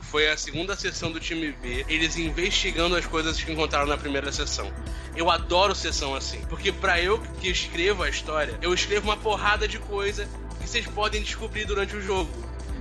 Foi 0.01 0.30
a 0.30 0.38
segunda 0.38 0.75
sessão 0.75 1.12
do 1.12 1.19
time 1.19 1.51
B, 1.51 1.86
eles 1.88 2.17
investigando 2.17 2.95
as 2.95 3.06
coisas 3.06 3.41
que 3.41 3.51
encontraram 3.51 3.88
na 3.88 3.97
primeira 3.97 4.32
sessão. 4.32 4.71
Eu 5.15 5.30
adoro 5.30 5.75
sessão 5.75 6.15
assim, 6.15 6.39
porque 6.49 6.71
pra 6.71 7.01
eu 7.01 7.19
que 7.39 7.49
escrevo 7.49 8.03
a 8.03 8.10
história, 8.10 8.58
eu 8.62 8.73
escrevo 8.73 9.08
uma 9.10 9.17
porrada 9.17 9.67
de 9.67 9.77
coisa 9.80 10.27
que 10.60 10.67
vocês 10.67 10.86
podem 10.88 11.21
descobrir 11.21 11.65
durante 11.65 11.95
o 11.95 12.01
jogo. 12.01 12.30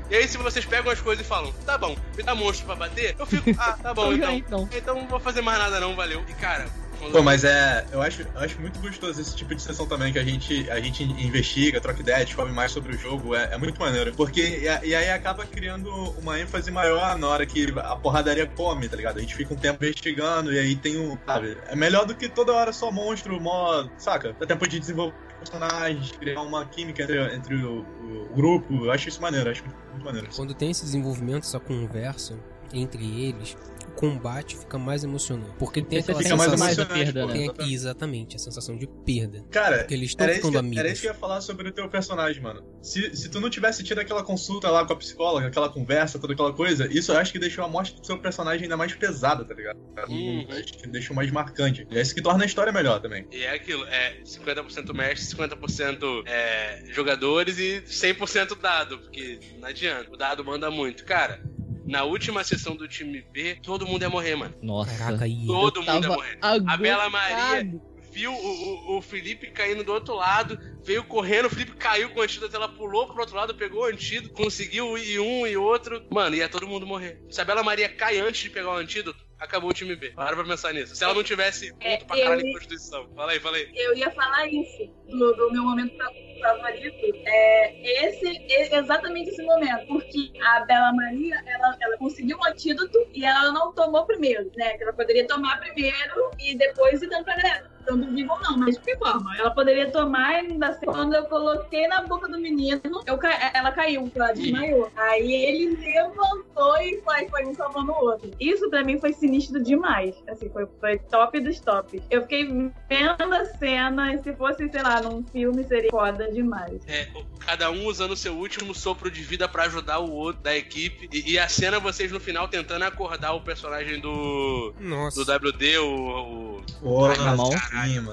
E 0.08 0.14
aí, 0.14 0.28
se 0.28 0.38
vocês 0.38 0.64
pegam 0.64 0.92
as 0.92 1.00
coisas 1.00 1.24
e 1.24 1.28
falam, 1.28 1.52
tá 1.64 1.76
bom, 1.76 1.96
me 2.16 2.22
dá 2.22 2.34
monstro 2.34 2.64
pra 2.66 2.76
bater, 2.76 3.16
eu 3.18 3.26
fico, 3.26 3.50
ah, 3.58 3.72
tá 3.72 3.92
bom, 3.92 4.12
Então 4.14 4.32
então. 4.32 4.62
então. 4.62 4.78
Então 4.78 4.94
não 4.94 5.08
vou 5.08 5.18
fazer 5.18 5.40
mais 5.40 5.58
nada 5.58 5.80
não, 5.80 5.96
valeu. 5.96 6.24
E 6.28 6.34
cara, 6.34 6.66
Pô, 7.12 7.22
mas 7.22 7.44
é. 7.44 7.86
Eu 7.92 8.02
acho, 8.02 8.22
eu 8.22 8.40
acho 8.40 8.60
muito 8.60 8.78
gostoso 8.80 9.20
esse 9.20 9.34
tipo 9.34 9.54
de 9.54 9.62
sessão 9.62 9.86
também, 9.86 10.12
que 10.12 10.18
a 10.18 10.24
gente, 10.24 10.68
a 10.70 10.80
gente 10.80 11.02
investiga, 11.02 11.80
troca 11.80 12.00
ideia, 12.00 12.24
descobre 12.24 12.52
mais 12.52 12.72
sobre 12.72 12.94
o 12.94 12.98
jogo. 12.98 13.34
É, 13.34 13.54
é 13.54 13.58
muito 13.58 13.78
maneiro. 13.80 14.12
Porque. 14.14 14.40
E, 14.40 14.88
e 14.88 14.94
aí 14.94 15.10
acaba 15.10 15.44
criando 15.44 15.90
uma 16.20 16.40
ênfase 16.40 16.70
maior 16.70 17.18
na 17.18 17.28
hora 17.28 17.46
que 17.46 17.72
a 17.76 17.96
porradaria 17.96 18.46
come, 18.46 18.88
tá 18.88 18.96
ligado? 18.96 19.18
A 19.18 19.20
gente 19.20 19.34
fica 19.34 19.54
um 19.54 19.56
tempo 19.56 19.84
investigando 19.84 20.52
e 20.52 20.58
aí 20.58 20.76
tem 20.76 20.98
um. 20.98 21.16
Sabe? 21.26 21.56
É 21.68 21.76
melhor 21.76 22.06
do 22.06 22.14
que 22.14 22.28
toda 22.28 22.52
hora 22.52 22.72
só 22.72 22.90
monstro, 22.90 23.40
mó. 23.40 23.88
Saca? 23.98 24.34
Dá 24.38 24.46
tempo 24.46 24.68
de 24.68 24.80
desenvolver 24.80 25.26
personagens, 25.38 26.12
criar 26.12 26.42
uma 26.42 26.64
química 26.64 27.02
entre, 27.02 27.34
entre 27.34 27.54
o, 27.54 27.80
o 27.80 28.34
grupo. 28.34 28.86
Eu 28.86 28.90
acho 28.90 29.08
isso 29.08 29.20
maneiro, 29.20 29.50
acho 29.50 29.62
muito, 29.64 30.04
maneiro. 30.04 30.28
Quando 30.34 30.54
tem 30.54 30.70
esse 30.70 30.84
desenvolvimento, 30.84 31.44
essa 31.44 31.60
conversa 31.60 32.38
entre 32.72 33.04
eles, 33.22 33.56
combate 33.96 34.56
fica 34.56 34.78
mais 34.78 35.02
emocionante. 35.02 35.50
Porque 35.58 35.82
tem 35.82 36.00
Você 36.00 36.12
aquela 36.12 36.18
fica 36.22 36.36
sensação. 36.36 36.58
mais 36.58 36.78
emocionante, 36.78 37.04
perda, 37.12 37.20
pô. 37.22 37.26
né? 37.26 37.32
tem 37.34 37.48
aqui, 37.50 37.74
exatamente, 37.74 38.36
a 38.36 38.38
sensação 38.38 38.76
de 38.76 38.86
perda. 38.86 39.44
Cara, 39.50 39.78
Porque 39.78 39.94
eles 39.94 40.10
estão 40.10 40.24
Era 40.24 40.32
isso, 40.34 40.40
ficando 40.42 40.52
que, 40.52 40.58
amigos. 40.58 40.78
era 40.78 40.88
isso 40.90 41.00
que 41.00 41.06
eu 41.08 41.12
ia 41.12 41.18
falar 41.18 41.40
sobre 41.40 41.68
o 41.68 41.72
teu 41.72 41.88
personagem, 41.88 42.42
mano. 42.42 42.62
Se, 42.82 43.16
se 43.16 43.28
tu 43.28 43.40
não 43.40 43.50
tivesse 43.50 43.82
tido 43.82 43.98
aquela 43.98 44.22
consulta 44.22 44.70
lá 44.70 44.84
com 44.86 44.92
a 44.92 44.96
psicóloga, 44.96 45.46
aquela 45.48 45.68
conversa, 45.68 46.18
toda 46.18 46.34
aquela 46.34 46.52
coisa, 46.52 46.86
isso 46.92 47.10
eu 47.12 47.16
acho 47.18 47.32
que 47.32 47.38
deixou 47.38 47.64
a 47.64 47.68
morte 47.68 47.94
do 47.98 48.06
seu 48.06 48.18
personagem 48.18 48.64
ainda 48.64 48.76
mais 48.76 48.94
pesada, 48.94 49.44
tá 49.44 49.54
ligado? 49.54 49.78
Acho 49.96 50.72
que 50.74 50.86
deixou 50.88 51.16
mais 51.16 51.30
marcante. 51.30 51.86
E 51.90 51.98
é 51.98 52.00
isso 52.02 52.14
que 52.14 52.22
torna 52.22 52.44
a 52.44 52.46
história 52.46 52.72
melhor 52.72 53.00
também. 53.00 53.26
E 53.32 53.42
é 53.42 53.54
aquilo, 53.54 53.84
é 53.86 54.20
50% 54.24 54.92
mestre, 54.94 55.36
50% 55.36 56.22
é, 56.26 56.84
jogadores 56.92 57.58
e 57.58 57.82
100% 57.82 58.58
dado, 58.60 58.98
porque 58.98 59.38
não 59.58 59.68
adianta, 59.68 60.10
o 60.12 60.16
dado 60.16 60.44
manda 60.44 60.70
muito. 60.70 61.04
Cara, 61.04 61.40
na 61.86 62.04
última 62.04 62.42
sessão 62.44 62.76
do 62.76 62.88
time 62.88 63.22
B, 63.32 63.58
todo 63.62 63.86
mundo 63.86 64.02
ia 64.02 64.10
morrer, 64.10 64.36
mano. 64.36 64.54
Nossa. 64.60 64.96
Caraca, 64.96 65.24
aí. 65.24 65.46
Todo 65.46 65.82
mundo 65.82 66.04
ia 66.04 66.08
morrer. 66.08 66.38
A 66.40 66.76
Bela 66.76 67.08
Maria 67.08 67.80
viu 68.16 68.32
o, 68.32 68.94
o, 68.94 68.96
o 68.96 69.02
Felipe 69.02 69.50
caindo 69.50 69.84
do 69.84 69.92
outro 69.92 70.14
lado, 70.14 70.58
veio 70.82 71.04
correndo, 71.04 71.46
o 71.46 71.50
Felipe 71.50 71.76
caiu 71.76 72.08
com 72.08 72.20
o 72.20 72.22
antídoto, 72.22 72.56
ela 72.56 72.66
pulou 72.66 73.06
pro 73.06 73.20
outro 73.20 73.36
lado, 73.36 73.54
pegou 73.54 73.82
o 73.82 73.84
antídoto, 73.84 74.32
conseguiu 74.32 74.96
ir 74.96 75.20
um 75.20 75.46
e 75.46 75.54
outro. 75.54 76.02
Mano, 76.10 76.34
ia 76.34 76.48
todo 76.48 76.66
mundo 76.66 76.86
morrer. 76.86 77.22
Se 77.28 77.42
a 77.42 77.44
Bela 77.44 77.62
Maria 77.62 77.90
cai 77.90 78.18
antes 78.18 78.40
de 78.40 78.48
pegar 78.48 78.70
o 78.70 78.78
antídoto, 78.78 79.25
acabou 79.38 79.70
o 79.70 79.74
time 79.74 79.94
B. 79.96 80.10
Para 80.10 80.34
pra 80.36 80.44
pensar 80.44 80.72
nisso. 80.72 80.94
Se 80.96 81.04
ela 81.04 81.14
não 81.14 81.22
tivesse 81.22 81.74
É, 81.80 81.96
ponto 81.96 82.06
pra 82.06 82.16
caralho 82.16 82.46
em 82.46 82.52
Constituição. 82.52 83.08
Fala 83.14 83.32
aí, 83.32 83.40
fala 83.40 83.56
aí. 83.56 83.70
Eu 83.74 83.96
ia 83.96 84.10
falar 84.10 84.46
isso, 84.48 84.90
do, 85.08 85.32
do 85.34 85.52
meu 85.52 85.62
momento 85.62 85.96
fa- 85.96 86.10
favorito. 86.40 86.96
É 87.26 88.06
esse, 88.06 88.26
e- 88.26 88.74
exatamente 88.76 89.30
esse 89.30 89.42
momento. 89.42 89.86
Porque 89.86 90.32
a 90.42 90.60
Bela 90.60 90.92
Maria, 90.92 91.42
ela, 91.46 91.76
ela 91.80 91.96
conseguiu 91.98 92.38
um 92.38 92.44
antídoto 92.46 92.98
e 93.12 93.24
ela 93.24 93.52
não 93.52 93.72
tomou 93.72 94.04
primeiro, 94.06 94.50
né? 94.56 94.76
Que 94.76 94.82
ela 94.84 94.92
poderia 94.92 95.26
tomar 95.26 95.58
primeiro 95.60 96.30
e 96.38 96.54
depois 96.56 97.00
ir 97.02 97.08
dando 97.08 97.24
pra 97.24 97.36
galera. 97.36 97.75
Estando 97.86 98.12
vivo 98.12 98.32
ou 98.32 98.40
não, 98.40 98.58
mas 98.58 98.76
de 98.76 98.82
que 98.82 98.96
forma? 98.96 99.36
Ela 99.38 99.50
poderia 99.50 99.90
tomar 99.90 100.32
e 100.32 100.46
ainda 100.48 100.68
assim, 100.68 100.86
quando 100.86 101.14
eu 101.14 101.24
coloquei 101.24 101.86
na 101.86 102.02
boca 102.02 102.28
do 102.28 102.38
menino, 102.38 102.80
eu 103.06 103.16
ca... 103.16 103.52
ela 103.54 103.70
caiu, 103.70 104.10
ela 104.14 104.32
desmaiou. 104.32 104.90
Aí 104.96 105.32
ele 105.32 105.76
levantou 105.76 106.76
e 106.78 107.00
foi, 107.02 107.28
foi 107.28 107.46
um 107.46 107.54
salvando 107.54 107.92
o 107.92 108.04
outro. 108.04 108.30
Isso 108.40 108.68
pra 108.68 108.82
mim 108.82 108.98
foi 108.98 109.12
sinistro 109.12 109.62
demais. 109.62 110.14
Assim, 110.28 110.48
foi, 110.50 110.66
foi 110.80 110.98
top 110.98 111.38
dos 111.40 111.60
tops. 111.60 112.02
Eu 112.10 112.22
fiquei 112.22 112.44
vendo 112.88 113.34
a 113.34 113.44
cena 113.44 114.14
e 114.14 114.22
se 114.22 114.32
fosse, 114.34 114.68
sei 114.68 114.82
lá, 114.82 115.00
num 115.00 115.22
filme 115.24 115.64
seria 115.64 115.90
foda 115.90 116.30
demais. 116.30 116.82
É, 116.86 117.08
cada 117.38 117.70
um 117.70 117.86
usando 117.86 118.16
seu 118.16 118.34
último 118.34 118.74
sopro 118.74 119.10
de 119.10 119.22
vida 119.22 119.48
pra 119.48 119.64
ajudar 119.64 120.00
o 120.00 120.10
outro 120.10 120.42
da 120.42 120.56
equipe. 120.56 121.08
E, 121.12 121.32
e 121.32 121.38
a 121.38 121.48
cena, 121.48 121.78
vocês 121.78 122.10
no 122.10 122.18
final 122.18 122.48
tentando 122.48 122.84
acordar 122.84 123.32
o 123.32 123.40
personagem 123.40 124.00
do. 124.00 124.74
Nossa. 124.80 125.24
Do 125.24 125.50
WD, 125.50 125.78
o. 125.78 126.56
o 126.56 126.62
Porra, 126.80 127.14
Ramon. 127.14 127.50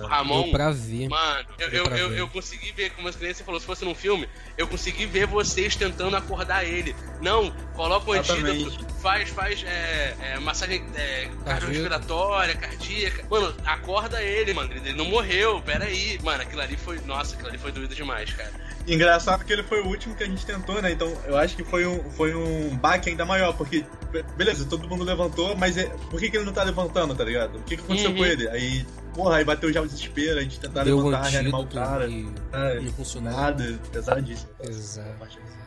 Ramon. 0.08 0.44
Deu 0.44 0.52
pra 0.52 0.72
ver. 0.72 1.10
Mano, 1.10 1.46
eu, 1.58 1.70
eu, 1.70 1.84
pra 1.84 1.98
eu, 1.98 2.10
ver. 2.10 2.20
eu 2.20 2.28
consegui 2.28 2.72
ver, 2.72 2.92
como 2.92 3.08
as 3.08 3.16
crianças 3.16 3.46
falou, 3.46 3.60
se 3.60 3.66
fosse 3.66 3.86
num 3.86 3.96
filme, 3.96 4.28
eu 4.58 4.68
consegui 4.68 5.06
ver 5.06 5.28
vocês 5.28 5.76
tentando 5.76 6.16
acordar 6.16 6.64
ele. 6.66 6.96
Não, 7.22 7.52
coloca 7.76 8.10
o 8.10 8.14
antídoto, 8.14 8.86
faz, 9.02 9.30
faz 9.30 9.64
é, 9.64 10.16
é, 10.22 10.40
massagem 10.40 10.84
é, 10.96 11.24
Cardíaca. 11.26 11.44
cardiorrespiratória, 11.46 12.56
cardíaca. 12.56 13.26
Mano, 13.30 13.56
acorda 13.66 14.22
ele, 14.22 14.54
mano. 14.54 14.74
Ele 14.74 14.94
não 14.94 15.06
morreu, 15.06 15.62
peraí. 15.62 16.20
Mano, 16.24 16.42
aquilo 16.42 16.62
ali 16.62 16.78
foi. 16.78 17.00
Nossa, 17.02 17.36
aquilo 17.36 17.50
ali 17.50 17.58
foi 17.58 17.72
doido 17.72 17.94
demais, 17.96 18.32
cara. 18.34 18.52
Engraçado 18.88 19.46
que 19.46 19.54
ele 19.54 19.64
foi 19.64 19.82
o 19.82 19.88
último 19.88 20.14
que 20.16 20.24
a 20.24 20.28
gente 20.28 20.46
tentou, 20.46 20.82
né? 20.82 20.92
Então 20.92 21.12
eu 21.26 21.38
acho 21.38 21.56
que 21.56 21.64
foi 21.64 21.86
um, 21.88 22.04
foi 22.12 22.36
um 22.36 22.76
baque 22.78 23.10
ainda 23.10 23.24
maior, 23.26 23.56
porque, 23.56 23.86
be- 24.12 24.24
beleza, 24.36 24.66
todo 24.66 24.88
mundo 24.90 25.04
levantou, 25.04 25.56
mas 25.56 25.78
é- 25.78 25.86
por 26.10 26.20
que, 26.20 26.30
que 26.30 26.36
ele 26.38 26.46
não 26.46 26.54
tá 26.54 26.64
levantando, 26.64 27.16
tá 27.16 27.24
ligado? 27.24 27.60
O 27.60 27.64
que, 27.64 27.78
que 27.78 27.84
aconteceu 27.84 28.12
Uhum. 28.12 28.18
com 28.18 28.26
ele? 28.26 28.50
Aí, 28.50 28.86
porra, 29.14 29.38
aí 29.38 29.46
bateu 29.46 29.72
já 29.72 29.82
o 29.82 29.88
desespero, 29.88 30.38
a 30.40 30.42
gente 30.44 30.60
tentar 30.60 30.84
Deu 30.84 30.98
um 31.00 31.06
levantar, 31.06 31.30
reanimar 31.30 31.62
o 31.62 31.68
cara. 31.68 32.08
e 32.08 32.28
É, 32.52 32.80
não 32.82 32.92
funcionou. 32.94 33.32
nada, 33.32 33.80
pesadíssimo. 33.92 34.50
Exato. 34.62 35.10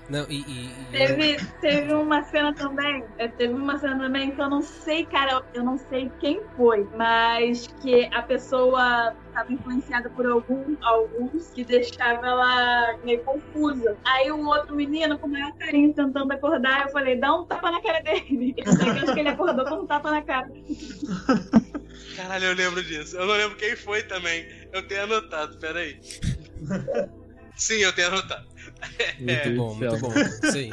Não, 0.09 0.25
e. 0.31 0.37
e- 0.37 0.67
e- 0.67 0.87
Teve, 0.93 1.37
teve 1.61 1.93
uma 1.95 2.23
cena 2.25 2.55
também, 2.55 3.05
é, 3.19 3.29
teve 3.29 3.53
uma 3.53 3.77
cena 3.77 3.99
também 3.99 4.35
que 4.35 4.41
eu 4.41 4.49
não 4.49 4.63
sei, 4.63 5.05
cara, 5.05 5.43
eu 5.53 5.63
não 5.65 5.77
sei 5.77 6.11
quem 6.21 6.41
foi, 6.57 6.89
mas 6.97 7.67
que 7.83 8.09
a 8.15 8.23
pessoa 8.23 9.15
estava 9.27 9.53
influenciada 9.53 10.09
por 10.11 10.25
algum, 10.27 10.77
alguns 10.81 11.51
que 11.51 11.65
deixava 11.65 12.27
ela 12.27 12.97
meio 13.05 13.23
confusa. 13.25 13.97
Aí 14.07 14.31
o 14.31 14.47
outro 14.47 14.75
menino, 14.75 15.19
com 15.19 15.27
o 15.27 15.31
maior 15.31 15.53
carinho, 15.59 15.93
tentando 15.93 16.33
acordar, 16.33 16.87
eu 16.87 16.93
falei, 16.93 17.17
dá 17.19 17.35
um 17.35 17.45
tapa 17.45 17.71
na 17.71 17.83
cara 17.83 18.01
dele. 18.01 18.55
Só 18.67 18.79
que 18.79 18.89
eu 18.89 18.93
acho 18.93 19.13
que 19.15 19.21
ele 19.21 19.29
acordou 19.29 19.65
com 19.67 19.75
um 19.83 19.87
tapa 19.87 20.11
na 20.11 20.23
cara. 20.23 20.49
Caralho, 22.17 22.45
eu 22.47 22.55
lembro 22.55 22.83
disso. 22.83 23.17
Eu 23.17 23.27
não 23.27 23.35
lembro 23.35 23.57
quem 23.59 23.77
foi 23.77 24.03
também. 24.05 24.47
Eu 24.73 24.87
tenho 24.87 25.03
anotado, 25.03 25.59
peraí. 25.59 26.01
Sim, 27.57 27.77
eu 27.77 27.93
tenho 27.95 28.09
anotado. 28.09 28.47
Muito 29.19 29.49
Meu 29.49 29.57
bom, 29.57 29.75
muito 29.75 29.97
do 29.97 30.01
bom. 30.01 30.13
Isso 30.19 30.57
aí. 30.57 30.71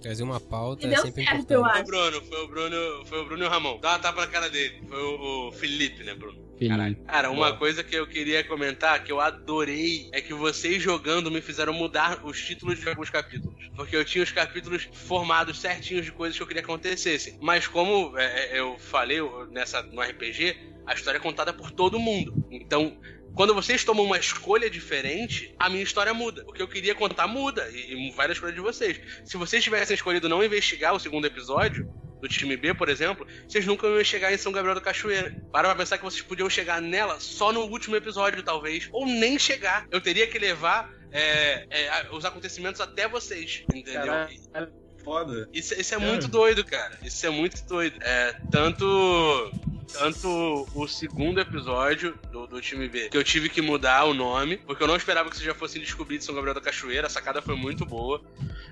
Trazer 0.00 0.22
uma 0.22 0.40
pauta 0.40 0.86
é 0.86 0.96
sempre 0.96 1.24
certo, 1.24 1.52
importante. 1.52 1.52
eu 1.52 1.64
Foi 1.64 1.80
o 1.80 1.84
Bruno, 1.84 2.22
foi 2.22 2.44
o 2.44 2.48
Bruno, 2.48 3.06
foi 3.06 3.20
o 3.20 3.24
Bruno 3.24 3.44
e 3.44 3.46
o 3.46 3.50
Ramon. 3.50 3.80
Dá 3.80 3.90
uma 3.90 3.98
tapa 3.98 4.20
na 4.20 4.26
cara 4.26 4.50
dele. 4.50 4.82
Foi 4.88 5.02
o, 5.02 5.48
o 5.48 5.52
Felipe, 5.52 6.02
né, 6.04 6.14
Bruno? 6.14 6.44
Caralho. 6.68 6.96
Cara, 7.06 7.30
uma 7.30 7.48
Boa. 7.48 7.58
coisa 7.58 7.82
que 7.82 7.94
eu 7.96 8.06
queria 8.06 8.44
comentar, 8.44 9.02
que 9.02 9.10
eu 9.10 9.20
adorei, 9.20 10.08
é 10.12 10.20
que 10.20 10.32
vocês 10.32 10.82
jogando 10.82 11.30
me 11.30 11.40
fizeram 11.40 11.72
mudar 11.72 12.24
os 12.24 12.40
títulos 12.40 12.78
de 12.78 12.88
alguns 12.88 13.10
capítulos. 13.10 13.70
Porque 13.74 13.96
eu 13.96 14.04
tinha 14.04 14.22
os 14.22 14.30
capítulos 14.30 14.88
formados 14.92 15.60
certinhos 15.60 16.04
de 16.04 16.12
coisas 16.12 16.36
que 16.36 16.42
eu 16.42 16.46
queria 16.46 16.62
que 16.62 16.70
acontecessem. 16.70 17.38
Mas 17.40 17.66
como 17.66 18.16
é, 18.18 18.56
é, 18.56 18.60
eu 18.60 18.78
falei 18.78 19.18
nessa, 19.50 19.82
no 19.82 20.00
RPG, 20.00 20.56
a 20.86 20.94
história 20.94 21.18
é 21.18 21.20
contada 21.20 21.52
por 21.52 21.70
todo 21.70 21.98
mundo. 21.98 22.46
Então, 22.50 22.96
quando 23.34 23.54
vocês 23.54 23.84
tomam 23.84 24.04
uma 24.04 24.18
escolha 24.18 24.70
diferente, 24.70 25.54
a 25.58 25.68
minha 25.68 25.82
história 25.82 26.14
muda. 26.14 26.44
O 26.46 26.52
que 26.52 26.62
eu 26.62 26.68
queria 26.68 26.94
contar 26.94 27.26
muda. 27.26 27.68
E, 27.70 28.08
e 28.08 28.10
vai 28.12 28.26
da 28.26 28.32
escolha 28.32 28.52
de 28.52 28.60
vocês. 28.60 29.00
Se 29.24 29.36
vocês 29.36 29.62
tivessem 29.62 29.94
escolhido 29.94 30.28
não 30.28 30.42
investigar 30.42 30.94
o 30.94 31.00
segundo 31.00 31.26
episódio, 31.26 31.92
do 32.20 32.28
time 32.28 32.56
B, 32.56 32.72
por 32.72 32.88
exemplo, 32.88 33.26
vocês 33.46 33.66
nunca 33.66 33.86
iam 33.86 34.02
chegar 34.02 34.32
em 34.32 34.38
São 34.38 34.50
Gabriel 34.50 34.74
da 34.74 34.80
Cachoeira. 34.80 35.36
Para 35.52 35.68
pra 35.68 35.76
pensar 35.76 35.98
que 35.98 36.04
vocês 36.04 36.22
podiam 36.22 36.48
chegar 36.48 36.80
nela 36.80 37.20
só 37.20 37.52
no 37.52 37.60
último 37.62 37.96
episódio, 37.96 38.42
talvez. 38.42 38.88
Ou 38.92 39.04
nem 39.04 39.38
chegar. 39.38 39.86
Eu 39.90 40.00
teria 40.00 40.26
que 40.26 40.38
levar 40.38 40.90
é, 41.12 41.66
é, 41.68 42.08
os 42.12 42.24
acontecimentos 42.24 42.80
até 42.80 43.06
vocês, 43.06 43.64
entendeu? 43.74 44.06
Caralho, 44.06 44.83
foda. 45.04 45.48
Isso, 45.52 45.78
isso 45.78 45.94
é 45.94 45.98
Cara. 45.98 46.10
muito 46.10 46.28
doido, 46.28 46.64
cara. 46.64 46.98
Isso 47.02 47.26
é 47.26 47.30
muito 47.30 47.62
doido. 47.66 47.96
É, 48.00 48.34
tanto. 48.50 49.52
Tanto 49.92 50.66
o 50.74 50.88
segundo 50.88 51.40
episódio 51.40 52.18
do, 52.32 52.48
do 52.48 52.60
time 52.60 52.88
B, 52.88 53.10
que 53.10 53.16
eu 53.16 53.22
tive 53.22 53.48
que 53.48 53.62
mudar 53.62 54.04
o 54.06 54.14
nome, 54.14 54.56
porque 54.56 54.82
eu 54.82 54.88
não 54.88 54.96
esperava 54.96 55.30
que 55.30 55.36
vocês 55.36 55.46
já 55.46 55.54
fossem 55.54 55.80
descobrir 55.80 56.18
de 56.18 56.24
São 56.24 56.34
Gabriel 56.34 56.54
da 56.54 56.60
Cachoeira, 56.60 57.06
a 57.06 57.10
sacada 57.10 57.40
foi 57.40 57.54
muito 57.54 57.84
boa. 57.84 58.20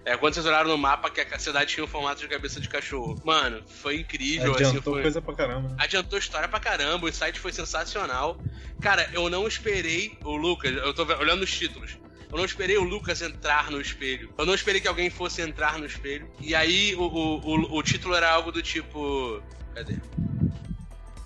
É, 0.04 0.16
quando 0.16 0.34
vocês 0.34 0.46
olharam 0.46 0.70
no 0.70 0.78
mapa 0.78 1.08
que 1.10 1.20
a 1.20 1.38
cidade 1.38 1.74
tinha 1.74 1.84
um 1.84 1.86
formato 1.86 2.20
de 2.20 2.26
cabeça 2.26 2.60
de 2.60 2.68
cachorro. 2.68 3.20
Mano, 3.24 3.62
foi 3.68 4.00
incrível, 4.00 4.52
assim, 4.52 4.64
Adiantou 4.64 4.94
foi... 4.94 5.02
coisa 5.02 5.22
pra 5.22 5.34
caramba. 5.34 5.76
Adiantou 5.78 6.18
história 6.18 6.48
pra 6.48 6.58
caramba, 6.58 7.06
o 7.06 7.12
site 7.12 7.38
foi 7.38 7.52
sensacional. 7.52 8.40
Cara, 8.80 9.08
eu 9.12 9.30
não 9.30 9.46
esperei 9.46 10.18
o 10.24 10.34
Lucas, 10.34 10.72
eu 10.72 10.92
tô 10.92 11.04
olhando 11.04 11.42
os 11.42 11.52
títulos. 11.52 11.96
Eu 12.32 12.38
não 12.38 12.46
esperei 12.46 12.78
o 12.78 12.82
Lucas 12.82 13.20
entrar 13.20 13.70
no 13.70 13.78
espelho. 13.78 14.32
Eu 14.38 14.46
não 14.46 14.54
esperei 14.54 14.80
que 14.80 14.88
alguém 14.88 15.10
fosse 15.10 15.42
entrar 15.42 15.78
no 15.78 15.84
espelho. 15.84 16.26
E 16.40 16.54
aí 16.54 16.94
o, 16.94 17.02
o, 17.02 17.38
o, 17.38 17.78
o 17.78 17.82
título 17.82 18.14
era 18.14 18.30
algo 18.32 18.50
do 18.50 18.62
tipo. 18.62 19.42
Cadê? 19.74 19.98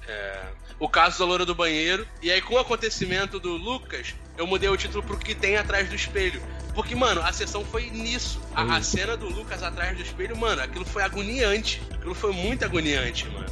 É, 0.09 0.43
o 0.81 0.89
caso 0.89 1.21
da 1.21 1.25
loura 1.25 1.47
do 1.47 1.55
banheiro. 1.55 2.07
E 2.21 2.29
aí, 2.31 2.43
com 2.43 2.55
o 2.55 2.59
acontecimento 2.59 3.39
do 3.39 3.57
Lucas, 3.57 4.17
eu 4.37 4.49
mudei 4.49 4.69
o 4.69 4.77
título 4.77 5.01
pro 5.05 5.17
que 5.17 5.33
tem 5.33 5.57
atrás 5.57 5.89
do 5.89 5.95
espelho. 5.95 6.43
Porque, 6.75 6.97
mano, 6.97 7.23
a 7.23 7.33
sessão 7.33 7.65
foi 7.65 7.89
nisso. 7.89 8.41
A, 8.53 8.77
a 8.77 8.83
cena 8.83 9.17
do 9.17 9.29
Lucas 9.29 9.63
atrás 9.63 9.97
do 9.97 10.03
espelho, 10.03 10.37
mano, 10.37 10.61
aquilo 10.61 10.85
foi 10.85 11.05
agoniante. 11.05 11.81
Aquilo 11.93 12.17
foi 12.17 12.33
muito 12.33 12.65
agoniante, 12.65 13.29
mano. 13.29 13.47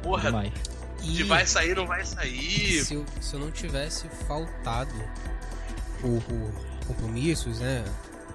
Porra, 0.00 0.30
Demais. 0.30 0.52
se 1.00 1.22
E 1.22 1.22
vai 1.24 1.44
sair, 1.44 1.74
não 1.74 1.86
vai 1.86 2.04
sair. 2.04 2.84
se 2.84 2.94
eu, 2.94 3.04
se 3.20 3.34
eu 3.34 3.40
não 3.40 3.50
tivesse 3.50 4.08
faltado 4.28 4.94
por, 6.00 6.22
por 6.22 6.69
compromissos, 6.94 7.58
né? 7.60 7.84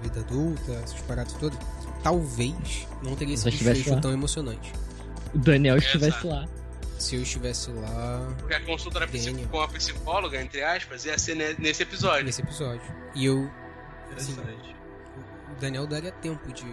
Vida 0.02 0.20
adulta, 0.20 0.72
essas 0.72 1.00
paradas 1.02 1.32
todas, 1.34 1.58
talvez 2.02 2.86
não 3.02 3.14
teria 3.16 3.36
sido 3.36 3.50
desfecho 3.50 3.94
lá. 3.94 4.00
tão 4.00 4.12
emocionante. 4.12 4.72
O 5.34 5.38
Daniel 5.38 5.76
Exato. 5.76 5.96
estivesse 5.96 6.26
lá. 6.26 6.46
Se 6.98 7.14
eu 7.16 7.22
estivesse 7.22 7.70
lá 7.72 8.34
Porque 8.38 8.54
a 8.54 8.60
consulta 8.64 9.06
psi- 9.06 9.30
Daniel. 9.30 9.48
com 9.48 9.60
a 9.60 9.68
psicóloga, 9.68 10.40
entre 10.40 10.62
aspas, 10.62 11.04
ia 11.04 11.18
ser 11.18 11.34
ne- 11.34 11.54
nesse 11.58 11.82
episódio. 11.82 12.24
nesse 12.24 12.40
episódio. 12.42 12.80
E 13.14 13.26
eu, 13.26 13.50
Interessante. 14.10 14.76
o 15.54 15.60
Daniel 15.60 15.86
daria 15.86 16.10
tempo 16.12 16.50
de 16.52 16.64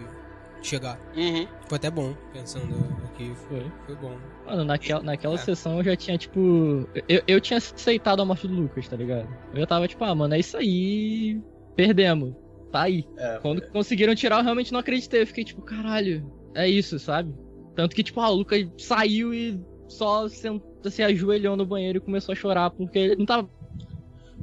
chegar. 0.62 0.98
Uhum. 1.14 1.46
Foi 1.68 1.76
até 1.76 1.90
bom, 1.90 2.14
pensando 2.32 2.74
aqui, 3.04 3.34
foi, 3.48 3.60
Foi. 3.60 3.72
foi 3.86 3.96
bom. 3.96 4.16
Mano, 4.46 4.64
naquela, 4.64 5.02
naquela 5.02 5.34
É. 5.34 5.38
sessão 5.38 5.76
eu 5.78 5.84
já 5.84 5.96
tinha, 5.96 6.16
tipo. 6.16 6.88
Eu, 7.08 7.22
eu 7.26 7.40
tinha 7.40 7.58
aceitado 7.58 8.20
a 8.22 8.24
morte 8.24 8.46
do 8.48 8.54
Lucas, 8.54 8.88
tá 8.88 8.96
ligado? 8.96 9.28
Eu 9.52 9.60
já 9.60 9.66
tava, 9.66 9.86
tipo, 9.88 10.02
ah, 10.04 10.14
mano, 10.14 10.34
é 10.34 10.38
isso 10.38 10.56
aí. 10.56 11.38
Perdemos. 11.76 12.34
Tá 12.72 12.82
aí. 12.82 13.06
É, 13.16 13.38
Quando 13.40 13.62
conseguiram 13.68 14.14
tirar, 14.14 14.38
eu 14.38 14.42
realmente 14.42 14.72
não 14.72 14.80
acreditei. 14.80 15.22
Eu 15.22 15.26
fiquei, 15.26 15.44
tipo, 15.44 15.62
caralho, 15.62 16.30
é 16.54 16.68
isso, 16.68 16.98
sabe? 16.98 17.34
Tanto 17.74 17.94
que, 17.94 18.02
tipo, 18.02 18.20
ah, 18.20 18.30
o 18.30 18.34
Lucas 18.34 18.66
saiu 18.78 19.32
e 19.34 19.60
só 19.88 20.28
senta, 20.28 20.90
se 20.90 21.02
ajoelhou 21.02 21.56
no 21.56 21.66
banheiro 21.66 21.98
e 21.98 22.00
começou 22.00 22.32
a 22.32 22.36
chorar 22.36 22.70
porque 22.70 22.98
ele 22.98 23.16
não 23.16 23.26
tava. 23.26 23.48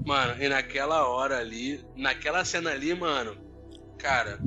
Mano, 0.06 0.42
e 0.42 0.48
naquela 0.48 1.08
hora 1.08 1.38
ali, 1.38 1.84
naquela 1.96 2.44
cena 2.46 2.72
ali, 2.72 2.94
mano, 2.96 3.38
cara, 3.98 4.40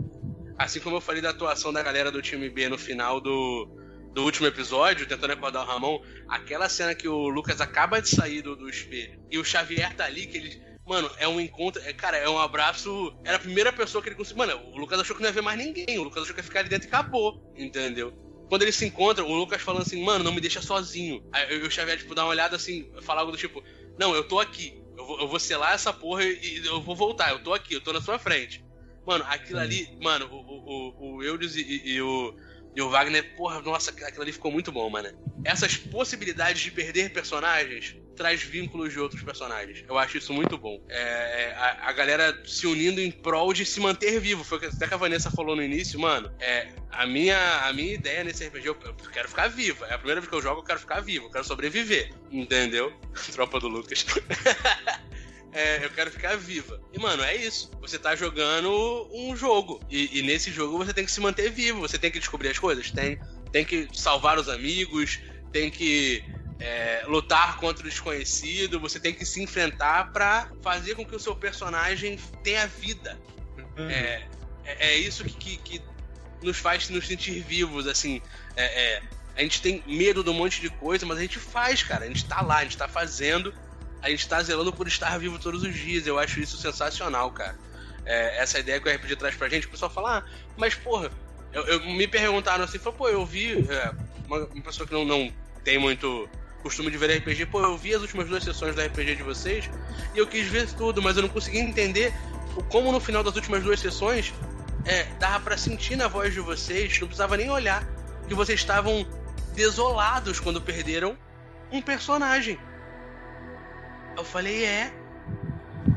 assim 0.58 0.80
como 0.80 0.96
eu 0.96 1.00
falei 1.00 1.20
da 1.20 1.30
atuação 1.30 1.72
da 1.72 1.82
galera 1.82 2.10
do 2.10 2.22
time 2.22 2.48
B 2.48 2.68
no 2.68 2.78
final 2.78 3.20
do, 3.20 3.68
do 4.12 4.24
último 4.24 4.46
episódio, 4.46 5.06
tentando 5.06 5.32
acordar 5.32 5.62
o 5.62 5.66
Ramon, 5.66 6.00
aquela 6.28 6.68
cena 6.68 6.94
que 6.94 7.08
o 7.08 7.28
Lucas 7.28 7.60
acaba 7.60 8.00
de 8.00 8.08
sair 8.08 8.42
do, 8.42 8.56
do 8.56 8.68
espelho 8.68 9.20
e 9.30 9.38
o 9.38 9.44
Xavier 9.44 9.94
tá 9.94 10.04
ali, 10.04 10.26
que 10.26 10.38
ele. 10.38 10.73
Mano, 10.86 11.10
é 11.18 11.26
um 11.26 11.40
encontro. 11.40 11.80
É, 11.82 11.92
cara, 11.92 12.16
é 12.18 12.28
um 12.28 12.38
abraço. 12.38 13.16
Era 13.24 13.36
a 13.36 13.40
primeira 13.40 13.72
pessoa 13.72 14.02
que 14.02 14.08
ele 14.08 14.16
conseguiu. 14.16 14.46
Mano, 14.46 14.60
o 14.72 14.76
Lucas 14.78 15.00
achou 15.00 15.16
que 15.16 15.22
não 15.22 15.28
ia 15.28 15.32
ver 15.32 15.40
mais 15.42 15.58
ninguém. 15.58 15.98
O 15.98 16.02
Lucas 16.02 16.22
achou 16.24 16.34
que 16.34 16.40
ia 16.40 16.44
ficar 16.44 16.60
ali 16.60 16.68
dentro 16.68 16.86
e 16.86 16.88
acabou. 16.88 17.42
Entendeu? 17.56 18.12
Quando 18.48 18.62
eles 18.62 18.76
se 18.76 18.84
encontram, 18.84 19.26
o 19.26 19.34
Lucas 19.34 19.62
falando 19.62 19.82
assim, 19.82 20.02
mano, 20.04 20.22
não 20.22 20.32
me 20.32 20.40
deixa 20.40 20.60
sozinho. 20.60 21.24
Aí 21.32 21.58
eu- 21.60 21.66
o 21.66 21.70
Xavier, 21.70 21.96
tipo, 21.98 22.14
dá 22.14 22.22
uma 22.24 22.30
olhada 22.30 22.56
assim, 22.56 22.90
falar 23.02 23.20
algo 23.20 23.32
do 23.32 23.38
tipo, 23.38 23.62
não, 23.98 24.14
eu 24.14 24.22
tô 24.28 24.38
aqui. 24.38 24.78
Eu 24.96 25.06
vou, 25.06 25.20
eu 25.22 25.28
vou 25.28 25.40
selar 25.40 25.72
essa 25.74 25.92
porra 25.92 26.22
e 26.24 26.58
e 26.62 26.66
eu 26.66 26.80
vou 26.82 26.94
voltar. 26.94 27.30
Eu 27.30 27.42
tô 27.42 27.54
aqui, 27.54 27.74
eu 27.74 27.80
tô 27.80 27.92
na 27.92 28.00
sua 28.02 28.18
frente. 28.18 28.62
Mano, 29.06 29.24
aquilo 29.28 29.58
ali, 29.60 29.98
mano, 30.00 30.26
o, 30.30 30.36
o, 30.36 30.88
o, 30.88 31.16
o 31.16 31.22
Eudes 31.22 31.56
e, 31.56 31.60
e- 31.62 31.92
e 31.94 32.02
o, 32.02 32.34
e 32.76 32.82
o 32.82 32.90
Wagner, 32.90 33.34
porra, 33.36 33.60
nossa, 33.60 33.90
aquilo 33.90 34.22
ali 34.22 34.32
ficou 34.32 34.50
muito 34.50 34.72
bom, 34.72 34.90
mano. 34.90 35.08
Essas 35.44 35.76
possibilidades 35.76 36.62
de 36.62 36.70
perder 36.70 37.12
personagens 37.12 37.96
traz 38.16 38.42
vínculos 38.42 38.92
de 38.92 38.98
outros 38.98 39.22
personagens. 39.22 39.84
Eu 39.88 39.98
acho 39.98 40.18
isso 40.18 40.32
muito 40.32 40.56
bom. 40.56 40.80
É, 40.88 41.52
a, 41.56 41.88
a, 41.88 41.92
galera 41.92 42.42
se 42.44 42.66
unindo 42.66 43.00
em 43.00 43.10
prol 43.10 43.52
de 43.52 43.64
se 43.64 43.80
manter 43.80 44.20
vivo. 44.20 44.42
Foi 44.42 44.58
até 44.58 44.88
que 44.88 44.94
a 44.94 44.96
Vanessa 44.96 45.30
falou 45.30 45.54
no 45.54 45.62
início, 45.62 45.98
mano. 46.00 46.32
É, 46.40 46.68
a, 46.90 47.06
minha, 47.06 47.66
a 47.66 47.72
minha 47.72 47.94
ideia 47.94 48.24
nesse 48.24 48.44
RPG, 48.46 48.66
eu, 48.66 48.76
eu 48.84 48.94
quero 49.12 49.28
ficar 49.28 49.48
viva. 49.48 49.86
É 49.86 49.94
a 49.94 49.98
primeira 49.98 50.20
vez 50.20 50.30
que 50.30 50.36
eu 50.36 50.42
jogo, 50.42 50.60
eu 50.60 50.64
quero 50.64 50.80
ficar 50.80 51.00
vivo, 51.00 51.26
eu 51.26 51.30
quero 51.30 51.44
sobreviver. 51.44 52.12
Entendeu? 52.30 52.92
Tropa 53.32 53.60
do 53.60 53.68
Lucas. 53.68 54.04
É, 55.54 55.84
eu 55.84 55.90
quero 55.90 56.10
ficar 56.10 56.36
viva. 56.36 56.80
E, 56.92 56.98
mano, 56.98 57.22
é 57.22 57.34
isso. 57.34 57.70
Você 57.80 57.98
tá 57.98 58.14
jogando 58.16 59.08
um 59.12 59.36
jogo. 59.36 59.80
E, 59.88 60.18
e, 60.18 60.22
nesse 60.22 60.50
jogo 60.50 60.76
você 60.76 60.92
tem 60.92 61.04
que 61.04 61.12
se 61.12 61.20
manter 61.20 61.50
vivo. 61.50 61.80
Você 61.80 61.96
tem 61.96 62.10
que 62.10 62.18
descobrir 62.18 62.48
as 62.48 62.58
coisas. 62.58 62.90
Tem, 62.90 63.18
tem 63.52 63.64
que 63.64 63.88
salvar 63.92 64.38
os 64.38 64.48
amigos. 64.48 65.20
Tem 65.52 65.70
que 65.70 66.24
é, 66.58 67.04
lutar 67.06 67.56
contra 67.58 67.84
o 67.84 67.88
desconhecido, 67.88 68.80
você 68.80 69.00
tem 69.00 69.12
que 69.12 69.24
se 69.24 69.42
enfrentar 69.42 70.12
para 70.12 70.50
fazer 70.62 70.94
com 70.94 71.04
que 71.04 71.14
o 71.14 71.20
seu 71.20 71.34
personagem 71.34 72.18
tenha 72.42 72.66
vida. 72.66 73.18
Uhum. 73.76 73.90
É, 73.90 74.26
é, 74.64 74.88
é, 74.88 74.96
isso 74.96 75.24
que, 75.24 75.34
que, 75.34 75.56
que, 75.58 75.82
nos 76.42 76.58
faz 76.58 76.88
nos 76.90 77.06
sentir 77.06 77.40
vivos, 77.40 77.86
assim. 77.86 78.20
É, 78.56 78.64
é, 78.64 79.02
a 79.36 79.40
gente 79.42 79.62
tem 79.62 79.82
medo 79.86 80.22
de 80.22 80.30
um 80.30 80.34
monte 80.34 80.60
de 80.60 80.68
coisa, 80.68 81.06
mas 81.06 81.18
a 81.18 81.22
gente 81.22 81.38
faz, 81.38 81.82
cara. 81.82 82.04
A 82.04 82.08
gente 82.08 82.24
tá 82.26 82.40
lá, 82.42 82.58
a 82.58 82.62
gente 82.64 82.76
tá 82.76 82.86
fazendo, 82.86 83.52
a 84.04 84.10
gente 84.10 84.28
tá 84.28 84.42
zelando 84.42 84.70
por 84.70 84.86
estar 84.86 85.18
vivo 85.18 85.38
todos 85.38 85.62
os 85.62 85.74
dias. 85.74 86.06
Eu 86.06 86.18
acho 86.18 86.38
isso 86.38 86.58
sensacional, 86.58 87.30
cara. 87.30 87.56
É, 88.04 88.42
essa 88.42 88.58
ideia 88.58 88.78
que 88.78 88.86
o 88.86 88.94
RPG 88.94 89.16
traz 89.16 89.34
pra 89.34 89.48
gente, 89.48 89.66
o 89.66 89.70
pessoal 89.70 89.90
fala, 89.90 90.18
ah, 90.18 90.22
mas 90.58 90.74
porra, 90.74 91.10
eu, 91.54 91.64
eu 91.64 91.80
me 91.80 92.06
perguntaram 92.06 92.62
assim, 92.62 92.78
falou, 92.78 92.98
pô, 92.98 93.08
eu 93.08 93.24
vi 93.24 93.66
uma, 94.26 94.44
uma, 94.44 94.62
pessoa 94.62 94.86
que 94.86 94.92
não, 94.92 95.06
não 95.06 95.32
tem 95.64 95.78
muito 95.78 96.28
costume 96.62 96.90
de 96.90 96.98
ver 96.98 97.16
RPG, 97.16 97.46
pô, 97.46 97.62
eu 97.62 97.78
vi 97.78 97.94
as 97.94 98.02
últimas 98.02 98.28
duas 98.28 98.44
sessões 98.44 98.74
do 98.74 98.82
RPG 98.82 99.16
de 99.16 99.22
vocês 99.22 99.70
e 100.14 100.18
eu 100.18 100.26
quis 100.26 100.46
ver 100.48 100.70
tudo, 100.74 101.00
mas 101.00 101.16
eu 101.16 101.22
não 101.22 101.30
consegui 101.30 101.58
entender 101.58 102.12
como 102.68 102.92
no 102.92 103.00
final 103.00 103.22
das 103.22 103.34
últimas 103.36 103.62
duas 103.62 103.80
sessões 103.80 104.34
é, 104.84 105.04
dava 105.18 105.40
para 105.40 105.56
sentir 105.56 105.96
na 105.96 106.08
voz 106.08 106.34
de 106.34 106.40
vocês, 106.40 107.00
não 107.00 107.06
precisava 107.06 107.38
nem 107.38 107.48
olhar, 107.48 107.86
que 108.28 108.34
vocês 108.34 108.60
estavam 108.60 109.06
desolados 109.54 110.40
quando 110.40 110.60
perderam 110.60 111.16
um 111.72 111.80
personagem. 111.80 112.58
Eu 114.16 114.24
falei, 114.24 114.64
é. 114.64 114.92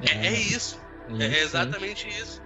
É, 0.01 0.28
é 0.28 0.32
isso. 0.34 0.80
É, 1.20 1.26
é 1.26 1.41
exatamente 1.41 2.07
isso. 2.07 2.41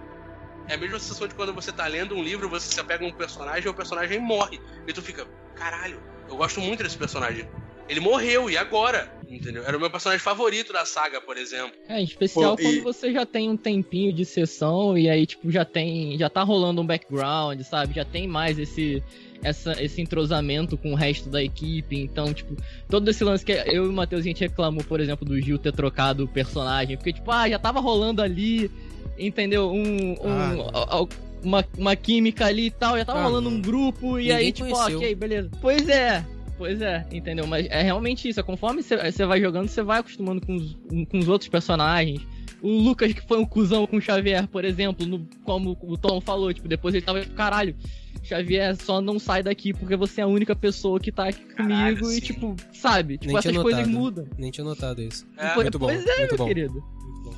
É 0.68 0.74
a 0.74 0.78
mesma 0.78 0.98
sensação 0.98 1.26
de 1.26 1.34
quando 1.34 1.52
você 1.52 1.72
tá 1.72 1.86
lendo 1.86 2.14
um 2.14 2.22
livro, 2.22 2.48
você 2.48 2.72
se 2.72 2.80
apega 2.80 3.04
a 3.04 3.08
um 3.08 3.12
personagem 3.12 3.66
e 3.66 3.68
o 3.68 3.74
personagem 3.74 4.18
morre. 4.20 4.60
E 4.86 4.92
tu 4.92 5.02
fica, 5.02 5.26
caralho, 5.54 6.00
eu 6.28 6.36
gosto 6.36 6.60
muito 6.60 6.82
desse 6.82 6.96
personagem. 6.96 7.48
Ele 7.88 8.00
morreu, 8.00 8.48
e 8.50 8.56
agora? 8.56 9.10
Entendeu? 9.28 9.64
Era 9.64 9.76
o 9.76 9.80
meu 9.80 9.90
personagem 9.90 10.22
favorito 10.22 10.72
da 10.72 10.84
saga, 10.84 11.20
por 11.20 11.38
exemplo. 11.38 11.72
É, 11.88 12.00
em 12.00 12.04
especial 12.04 12.54
Pô, 12.56 12.62
quando 12.62 12.76
e... 12.76 12.80
você 12.80 13.12
já 13.12 13.24
tem 13.24 13.48
um 13.48 13.56
tempinho 13.56 14.12
de 14.12 14.24
sessão 14.24 14.96
e 14.96 15.08
aí, 15.08 15.24
tipo, 15.24 15.50
já 15.50 15.64
tem. 15.64 16.18
Já 16.18 16.28
tá 16.28 16.42
rolando 16.42 16.82
um 16.82 16.86
background, 16.86 17.60
sabe? 17.62 17.94
Já 17.94 18.04
tem 18.04 18.26
mais 18.28 18.58
esse. 18.58 19.02
Essa, 19.42 19.82
esse 19.82 20.00
entrosamento 20.00 20.76
com 20.76 20.92
o 20.92 20.94
resto 20.94 21.28
da 21.28 21.42
equipe. 21.42 21.98
Então, 21.98 22.32
tipo, 22.32 22.54
todo 22.88 23.10
esse 23.10 23.24
lance 23.24 23.44
que 23.44 23.50
eu 23.50 23.86
e 23.86 23.88
o 23.88 23.92
Matheus 23.92 24.20
a 24.20 24.24
gente 24.24 24.40
reclamou, 24.40 24.84
por 24.84 25.00
exemplo, 25.00 25.26
do 25.26 25.40
Gil 25.40 25.58
ter 25.58 25.72
trocado 25.72 26.22
o 26.24 26.28
personagem. 26.28 26.96
Porque, 26.96 27.12
tipo, 27.12 27.28
ah, 27.28 27.48
já 27.48 27.58
tava 27.58 27.80
rolando 27.80 28.22
ali, 28.22 28.70
entendeu? 29.18 29.68
Um. 29.72 30.12
um 30.12 30.70
ah, 30.72 31.06
uma, 31.42 31.64
uma 31.76 31.96
química 31.96 32.46
ali 32.46 32.66
e 32.66 32.70
tal, 32.70 32.96
já 32.96 33.04
tava 33.04 33.18
ah, 33.18 33.24
rolando 33.24 33.48
um 33.48 33.60
grupo, 33.60 34.16
e 34.18 34.30
aí, 34.30 34.52
tipo, 34.52 34.70
conheceu. 34.70 34.98
ok, 34.98 35.14
beleza. 35.16 35.50
Pois 35.60 35.88
é, 35.88 36.24
Pois 36.62 36.80
é, 36.80 37.04
entendeu? 37.10 37.44
Mas 37.44 37.66
é 37.70 37.82
realmente 37.82 38.28
isso. 38.28 38.38
É 38.38 38.42
conforme 38.44 38.84
você 38.84 39.26
vai 39.26 39.40
jogando, 39.40 39.66
você 39.66 39.82
vai 39.82 39.98
acostumando 39.98 40.40
com 40.46 40.54
os, 40.54 40.76
com 41.10 41.18
os 41.18 41.26
outros 41.26 41.48
personagens. 41.48 42.24
O 42.62 42.70
Lucas, 42.70 43.12
que 43.12 43.20
foi 43.20 43.36
um 43.38 43.44
cuzão 43.44 43.84
com 43.84 43.96
o 43.96 44.00
Xavier, 44.00 44.46
por 44.46 44.64
exemplo, 44.64 45.04
no, 45.04 45.26
como 45.42 45.76
o 45.82 45.98
Tom 45.98 46.20
falou, 46.20 46.54
tipo, 46.54 46.68
depois 46.68 46.94
ele 46.94 47.04
tava 47.04 47.20
tipo, 47.20 47.34
caralho, 47.34 47.74
Xavier, 48.22 48.76
só 48.76 49.00
não 49.00 49.18
sai 49.18 49.42
daqui 49.42 49.72
porque 49.72 49.96
você 49.96 50.20
é 50.20 50.24
a 50.24 50.28
única 50.28 50.54
pessoa 50.54 51.00
que 51.00 51.10
tá 51.10 51.30
aqui 51.30 51.42
caralho, 51.46 51.96
comigo 51.96 52.06
sim. 52.06 52.18
e, 52.18 52.20
tipo, 52.20 52.56
sabe? 52.72 53.18
Tipo, 53.18 53.32
Nem 53.32 53.38
essas 53.38 53.56
coisas 53.56 53.88
mudam. 53.88 54.28
Nem 54.38 54.52
tinha 54.52 54.64
notado 54.64 55.02
isso. 55.02 55.26
É. 55.36 55.56
Muito 55.56 55.80
bom. 55.80 55.86
Pois 55.86 56.06
é, 56.06 56.18
muito 56.18 56.30
meu 56.30 56.38
bom. 56.38 56.46
querido. 56.46 56.74
Muito 56.74 57.22
bom. 57.24 57.34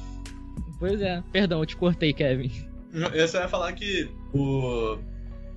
Pois 0.79 1.01
é. 1.01 1.25
Perdão, 1.33 1.61
eu 1.61 1.67
te 1.67 1.79
cortei, 1.79 2.13
Kevin. 2.13 2.53
Eu 3.15 3.27
só 3.27 3.41
ia 3.41 3.49
falar 3.49 3.73
que 3.73 4.07
o 4.35 4.99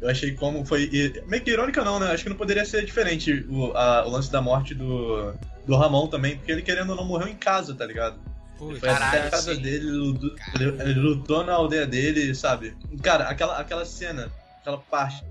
eu 0.01 0.09
achei 0.09 0.31
como 0.33 0.65
foi. 0.65 0.89
Meio 1.27 1.43
que 1.43 1.51
irônica 1.51 1.83
não, 1.83 1.99
né? 1.99 2.11
Acho 2.11 2.23
que 2.23 2.29
não 2.29 2.37
poderia 2.37 2.65
ser 2.65 2.85
diferente 2.85 3.45
o, 3.49 3.75
a, 3.75 4.05
o 4.05 4.11
lance 4.11 4.31
da 4.31 4.41
morte 4.41 4.73
do, 4.75 5.33
do 5.65 5.75
Ramon 5.75 6.07
também, 6.07 6.37
porque 6.37 6.51
ele 6.51 6.61
querendo 6.61 6.91
ou 6.91 6.95
não 6.95 7.05
morreu 7.05 7.27
em 7.27 7.35
casa, 7.35 7.73
tá 7.73 7.85
ligado? 7.85 8.19
Pô, 8.57 8.69
foi 8.71 8.79
caralho, 8.79 9.05
até 9.05 9.27
a 9.27 9.31
casa 9.31 9.55
sim. 9.55 9.61
dele, 9.61 9.87
ele 9.87 9.97
lutou, 9.97 10.35
ele 10.55 10.99
lutou, 10.99 11.43
na 11.43 11.53
aldeia 11.53 11.85
dele, 11.85 12.33
sabe? 12.33 12.75
Cara, 13.01 13.25
aquela, 13.25 13.57
aquela 13.59 13.85
cena, 13.85 14.31
aquela 14.59 14.77
parte, 14.77 15.23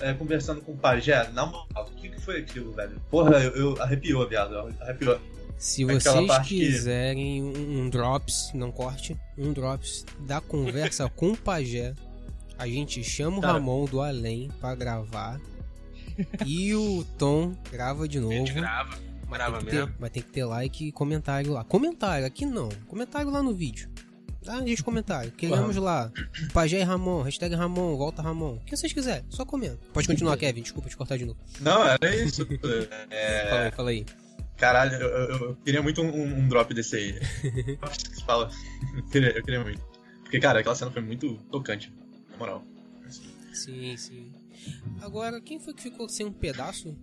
é, 0.00 0.12
conversando 0.12 0.60
com 0.60 0.72
o 0.72 0.76
pajé, 0.76 1.28
na 1.32 1.46
moral, 1.46 1.66
o 1.76 1.84
que, 1.96 2.08
que 2.08 2.20
foi 2.20 2.38
aquilo, 2.38 2.72
velho? 2.72 3.00
Porra, 3.10 3.38
eu, 3.38 3.56
eu 3.56 3.82
arrepiou, 3.82 4.26
viado, 4.28 4.56
arrepiou. 4.80 5.18
Se 5.56 5.84
vocês 5.84 6.38
quiserem 6.46 7.52
que... 7.52 7.58
um, 7.58 7.80
um 7.80 7.90
drops, 7.90 8.52
não 8.54 8.70
corte, 8.70 9.16
um 9.36 9.52
drops 9.52 10.04
da 10.20 10.40
conversa 10.40 11.08
com 11.08 11.32
o 11.32 11.36
pajé 11.36 11.94
a 12.58 12.66
gente 12.66 13.04
chama 13.04 13.38
o 13.38 13.40
tá. 13.40 13.52
Ramon 13.52 13.84
do 13.84 14.00
além 14.00 14.50
pra 14.60 14.74
gravar. 14.74 15.40
e 16.44 16.74
o 16.74 17.04
Tom 17.16 17.54
grava 17.70 18.08
de 18.08 18.18
novo. 18.18 18.32
A 18.32 18.36
gente 18.36 18.52
grava. 18.52 18.98
Mas 19.28 19.38
grava 19.38 19.58
tem, 19.58 19.66
mesmo. 19.66 19.86
Ter, 19.86 19.94
mas 20.00 20.10
tem 20.10 20.22
que 20.22 20.28
ter 20.30 20.44
like 20.44 20.88
e 20.88 20.92
comentário 20.92 21.52
lá. 21.52 21.62
Comentário, 21.62 22.26
aqui 22.26 22.44
não. 22.44 22.68
Comentário 22.88 23.30
lá 23.30 23.42
no 23.42 23.54
vídeo. 23.54 23.88
Tá? 24.44 24.60
Deixa 24.60 24.82
comentário. 24.82 25.30
Queremos 25.32 25.76
uhum. 25.76 25.84
lá. 25.84 26.10
Pajé 26.52 26.82
Ramon, 26.82 27.22
hashtag 27.22 27.54
Ramon, 27.54 27.96
volta 27.96 28.22
Ramon. 28.22 28.54
O 28.54 28.60
que 28.60 28.76
vocês 28.76 28.92
quiserem, 28.92 29.24
só 29.28 29.44
comenta. 29.44 29.78
Pode 29.92 30.08
continuar, 30.08 30.36
Kevin. 30.36 30.62
Desculpa 30.62 30.88
te 30.88 30.96
cortar 30.96 31.16
de 31.16 31.26
novo. 31.26 31.38
Não, 31.60 31.84
era 31.84 32.16
isso. 32.16 32.46
É... 33.10 33.48
Fala 33.48 33.60
aí, 33.60 33.70
fala 33.70 33.90
aí. 33.90 34.06
Caralho, 34.56 34.94
eu, 34.94 35.08
eu, 35.08 35.28
eu 35.50 35.56
queria 35.56 35.82
muito 35.82 36.02
um, 36.02 36.38
um, 36.38 36.48
drop 36.48 36.74
desse 36.74 36.96
aí. 36.96 37.20
Fala. 38.26 38.50
Eu 38.96 39.04
queria, 39.04 39.30
eu 39.30 39.42
queria 39.44 39.62
muito. 39.62 39.80
Porque, 40.22 40.40
cara, 40.40 40.58
aquela 40.58 40.74
cena 40.74 40.90
foi 40.90 41.00
muito 41.00 41.36
tocante 41.50 41.92
moral. 42.38 42.64
Sim, 43.52 43.96
sim. 43.96 44.32
Agora, 45.00 45.40
quem 45.40 45.58
foi 45.58 45.74
que 45.74 45.82
ficou 45.82 46.08
sem 46.08 46.26
um 46.26 46.32
pedaço? 46.32 46.96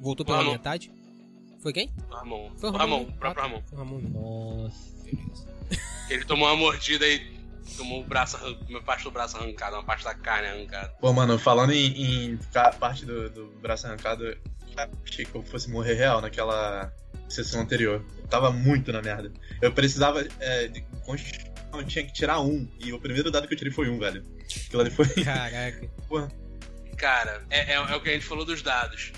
Voltou 0.00 0.24
pela 0.24 0.38
Ramon. 0.38 0.52
metade? 0.52 0.90
Foi 1.60 1.72
quem? 1.72 1.90
Ramon. 2.08 2.50
Foi 2.56 2.70
o 2.70 2.72
Ramon, 2.72 2.98
Ramon 2.98 3.08
o 3.08 3.12
próprio 3.12 3.42
Ramon. 3.42 3.62
Ramon. 3.76 4.00
Nossa. 4.00 4.90
Ele 6.08 6.24
tomou 6.24 6.48
uma 6.48 6.56
mordida 6.56 7.06
e 7.06 7.38
tomou 7.76 8.00
o 8.00 8.04
braço, 8.04 8.36
uma 8.68 8.82
parte 8.82 9.04
do 9.04 9.10
braço 9.10 9.36
arrancado, 9.36 9.76
uma 9.76 9.84
parte 9.84 10.04
da 10.04 10.14
carne 10.14 10.48
arrancada. 10.48 10.88
Pô, 11.00 11.12
mano, 11.12 11.38
falando 11.38 11.72
em, 11.72 12.32
em 12.32 12.38
parte 12.78 13.04
do, 13.04 13.30
do, 13.30 13.46
braço 13.60 13.86
arrancado, 13.86 14.36
achei 15.06 15.24
que 15.24 15.34
eu 15.34 15.42
fosse 15.42 15.70
morrer 15.70 15.94
real 15.94 16.20
naquela 16.20 16.92
sessão 17.28 17.60
anterior. 17.60 18.04
Eu 18.18 18.26
tava 18.26 18.50
muito 18.50 18.92
na 18.92 19.02
merda. 19.02 19.32
Eu 19.60 19.72
precisava 19.72 20.26
é, 20.40 20.68
de 20.68 20.80
eu 21.78 21.84
tinha 21.84 22.04
que 22.04 22.12
tirar 22.12 22.40
um. 22.40 22.68
E 22.78 22.92
o 22.92 23.00
primeiro 23.00 23.30
dado 23.30 23.46
que 23.46 23.54
eu 23.54 23.58
tirei 23.58 23.72
foi 23.72 23.88
um, 23.88 23.98
velho. 23.98 24.24
Aquilo 24.66 24.82
ali 24.82 24.90
foi. 24.90 25.06
Caraca. 25.24 25.88
Porra. 26.08 26.32
Cara, 26.96 27.44
é, 27.50 27.72
é, 27.72 27.74
é, 27.74 27.96
o 27.96 28.00
que 28.00 28.10
a 28.10 28.12
gente 28.12 28.26
falou 28.26 28.44
dos 28.44 28.62
dados. 28.62 29.12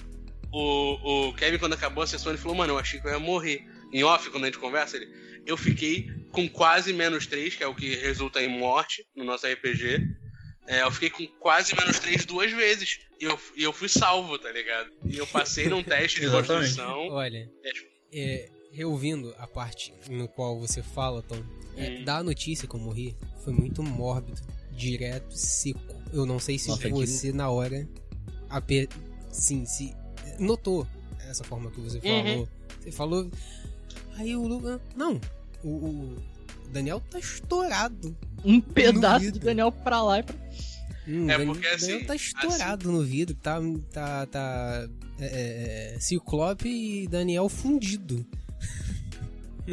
O, 0.53 1.29
o 1.31 1.35
Kevin, 1.35 1.59
quando 1.59 1.73
acabou 1.73 2.05
a 2.05 2.07
sessão, 2.07 2.31
ele 2.31 2.41
falou, 2.41 2.57
mano, 2.57 2.75
eu 2.75 2.79
achei 2.79 3.01
que 3.01 3.07
eu 3.07 3.13
ia 3.13 3.19
morrer. 3.19 3.67
Em 3.93 4.05
off, 4.05 4.31
quando 4.31 4.45
a 4.45 4.47
gente 4.47 4.59
conversa, 4.59 4.97
ele. 4.97 5.11
Eu 5.45 5.57
fiquei 5.57 6.09
com 6.31 6.49
quase 6.49 6.93
menos 6.93 7.27
3, 7.27 7.57
que 7.57 7.65
é 7.65 7.67
o 7.67 7.75
que 7.75 7.97
resulta 7.97 8.41
em 8.41 8.49
morte 8.49 9.05
no 9.17 9.25
nosso 9.25 9.47
RPG. 9.47 10.07
É, 10.69 10.83
eu 10.83 10.91
fiquei 10.93 11.11
com 11.11 11.27
quase 11.41 11.75
menos 11.75 11.99
3 11.99 12.25
duas 12.25 12.53
vezes. 12.53 13.01
E 13.21 13.25
eu, 13.25 13.39
e 13.57 13.63
eu 13.63 13.73
fui 13.73 13.89
salvo, 13.89 14.39
tá 14.39 14.51
ligado? 14.53 14.91
E 15.05 15.19
eu 15.19 15.27
passei 15.27 15.69
num 15.69 15.83
teste 15.83 16.21
de 16.21 16.31
construção. 16.31 17.09
Olha, 17.09 17.51
é, 17.65 17.71
tipo... 17.71 17.91
é, 18.15 18.49
reouvindo 18.73 19.35
a 19.39 19.47
parte 19.47 19.93
no 20.09 20.27
qual 20.27 20.59
você 20.59 20.83
fala, 20.83 21.23
Tom, 21.23 21.43
é, 21.77 22.03
da 22.03 22.23
notícia 22.23 22.67
que 22.67 22.75
eu 22.75 22.81
morri 22.81 23.15
foi 23.45 23.53
muito 23.53 23.83
mórbido, 23.83 24.41
direto, 24.73 25.33
seco. 25.37 25.81
Eu 26.13 26.27
não 26.27 26.39
sei 26.39 26.59
se 26.59 26.69
Nossa, 26.69 26.89
você 26.89 27.31
que... 27.31 27.37
na 27.37 27.51
hora 27.51 27.89
ape... 28.49 28.89
sim, 29.31 29.65
se 29.65 29.95
notou 30.39 30.87
essa 31.29 31.45
forma 31.45 31.71
que 31.71 31.81
você 31.81 31.99
uhum. 31.99 32.25
falou. 32.25 32.49
Você 32.81 32.93
falou. 32.93 33.31
Aí 34.17 34.37
o 34.37 34.47
Lucas. 34.47 34.81
Não, 34.97 35.21
o, 35.63 35.69
o, 35.69 36.17
Daniel 36.71 37.01
tá 37.11 37.19
estourado. 37.19 38.17
Um 38.45 38.61
pedaço 38.61 39.33
de 39.33 39.39
Daniel 39.39 39.71
pra 39.71 40.03
lá 40.03 40.19
e 40.19 40.23
pra. 40.23 40.37
Hum, 41.07 41.29
é 41.31 41.45
porque 41.45 41.61
Daniel 41.63 41.75
assim. 41.75 41.87
Daniel 41.87 42.07
tá 42.07 42.15
estourado 42.15 42.89
assim... 42.89 42.99
no 42.99 43.05
vidro, 43.05 43.35
tá. 43.37 43.61
tá, 43.91 44.27
tá 44.27 44.89
é, 45.21 45.95
é, 45.95 46.01
Ciclope 46.01 46.69
e 46.69 47.07
Daniel 47.07 47.49
fundido. 47.49 48.27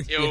Eu 0.08 0.26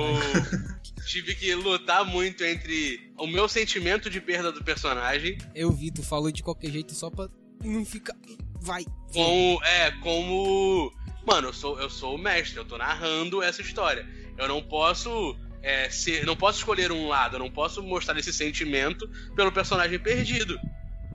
tive 1.06 1.34
que 1.34 1.54
lutar 1.54 2.04
muito 2.04 2.44
entre 2.44 3.12
o 3.16 3.26
meu 3.26 3.48
sentimento 3.48 4.08
de 4.08 4.20
perda 4.20 4.52
do 4.52 4.62
personagem. 4.62 5.38
Eu 5.54 5.70
vi, 5.70 5.90
tu 5.90 6.02
falou 6.02 6.30
de 6.30 6.42
qualquer 6.42 6.70
jeito 6.70 6.94
só 6.94 7.10
pra 7.10 7.28
não 7.64 7.84
ficar. 7.84 8.16
Vai! 8.60 8.84
Com, 9.12 9.58
é, 9.64 9.90
como. 10.02 10.92
Mano, 11.26 11.48
eu 11.48 11.52
sou, 11.52 11.80
eu 11.80 11.90
sou 11.90 12.14
o 12.14 12.18
mestre, 12.18 12.58
eu 12.58 12.64
tô 12.64 12.78
narrando 12.78 13.42
essa 13.42 13.62
história. 13.62 14.06
Eu 14.36 14.48
não 14.48 14.62
posso. 14.62 15.36
É, 15.60 15.90
ser, 15.90 16.24
não 16.24 16.36
posso 16.36 16.58
escolher 16.58 16.92
um 16.92 17.08
lado, 17.08 17.34
eu 17.34 17.40
não 17.40 17.50
posso 17.50 17.82
mostrar 17.82 18.16
esse 18.16 18.32
sentimento 18.32 19.08
pelo 19.34 19.50
personagem 19.50 19.98
perdido. 19.98 20.58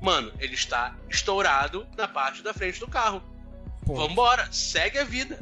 Mano, 0.02 0.34
ele 0.38 0.54
está 0.54 0.98
estourado 1.10 1.88
na 1.96 2.10
parte 2.10 2.44
da 2.44 2.54
frente 2.54 2.78
do 2.78 2.88
carro. 2.88 3.24
Pô. 3.86 3.96
Vambora, 3.96 4.52
segue 4.52 4.98
a 4.98 5.06
vida. 5.06 5.40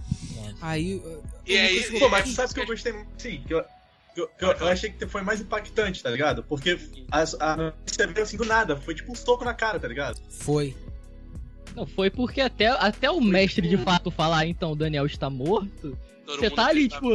Aí. 0.62 1.02
E 1.48 1.58
aí- 1.58 2.00
Pô, 2.00 2.10
mas 2.10 2.24
que- 2.26 2.30
sabe 2.32 2.52
o 2.52 2.54
que 2.56 2.60
eu 2.62 2.66
gostei 2.68 2.94
muito? 2.94 3.10
Sim, 3.18 3.42
que 3.48 3.54
eu, 3.54 3.64
que 4.14 4.22
eu, 4.22 4.28
que 4.28 4.46
eu- 4.46 4.52
eu 4.52 4.68
achei 4.68 4.90
que 4.92 5.08
foi 5.08 5.22
mais 5.22 5.42
impactante, 5.42 6.02
tá 6.04 6.10
ligado? 6.10 6.44
Porque 6.44 6.78
a, 7.12 7.24
a 7.40 7.56
notícia 7.58 8.08
veio 8.08 8.24
assim 8.24 8.38
do 8.38 8.46
nada, 8.46 8.76
foi 8.78 8.94
tipo 8.96 9.12
um 9.12 9.16
soco 9.16 9.44
na 9.44 9.54
cara, 9.54 9.80
tá 9.80 9.88
ligado? 9.88 10.20
Foi. 10.30 10.76
Não, 11.76 11.86
foi 11.86 12.10
porque 12.10 12.42
até, 12.42 12.68
até 12.68 13.10
o 13.10 13.22
mestre 13.22 13.68
de 13.68 13.78
fato 13.78 14.12
falar, 14.12 14.46
então, 14.46 14.74
o 14.74 14.76
Daniel 14.76 15.06
está 15.06 15.30
morto. 15.30 15.98
Todo 16.26 16.40
Você 16.40 16.50
tá 16.50 16.68
ali, 16.68 16.88
tipo. 16.90 17.10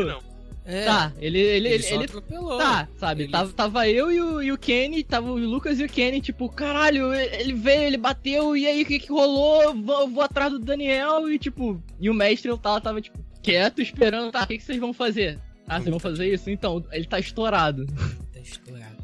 É. 0.69 0.85
Tá, 0.85 1.13
ele. 1.21 1.39
Ele, 1.39 1.69
Ele, 1.69 1.75
ele, 1.75 1.83
só 1.85 1.95
ele- 1.95 2.05
atropelou. 2.07 2.59
Tá, 2.59 2.89
sabe? 2.99 3.23
Ele- 3.25 3.33
Tava, 3.33 3.53
tava 3.53 3.89
eu 3.89 4.11
e 4.11 4.21
o, 4.21 4.43
e 4.43 4.51
o 4.51 4.59
Kenny, 4.59 5.05
tava 5.05 5.31
o 5.31 5.37
Lucas 5.39 5.79
e 5.79 5.85
o 5.85 5.89
Kenny, 5.89 6.21
tipo, 6.21 6.49
caralho, 6.49 7.15
ele 7.15 7.53
veio, 7.53 7.83
ele 7.83 7.97
bateu, 7.97 8.57
e 8.57 8.67
aí 8.67 8.83
o 8.83 8.87
que 8.87 8.99
que 8.99 9.13
rolou? 9.13 9.75
Vou, 9.81 10.09
vou 10.09 10.23
atrás 10.25 10.51
do 10.51 10.59
Daniel 10.59 11.31
e 11.31 11.39
tipo, 11.39 11.81
e 12.01 12.11
o 12.11 12.15
mestre 12.15 12.51
eu 12.51 12.59
tava, 12.59 12.81
tava 12.81 13.01
tipo, 13.01 13.17
quieto, 13.47 13.81
esperando, 13.81 14.33
tá, 14.33 14.43
o 14.43 14.47
que, 14.49 14.59
que 14.59 14.65
vocês 14.65 14.79
vão 14.79 14.93
fazer? 14.93 15.39
Ah, 15.69 15.79
vocês 15.79 15.91
vão 15.91 16.01
fazer 16.01 16.33
isso? 16.33 16.51
Então, 16.51 16.85
ele 16.91 17.07
tá 17.07 17.19
estourado. 17.21 17.87
Tá 18.33 18.41
estourado. 18.41 18.97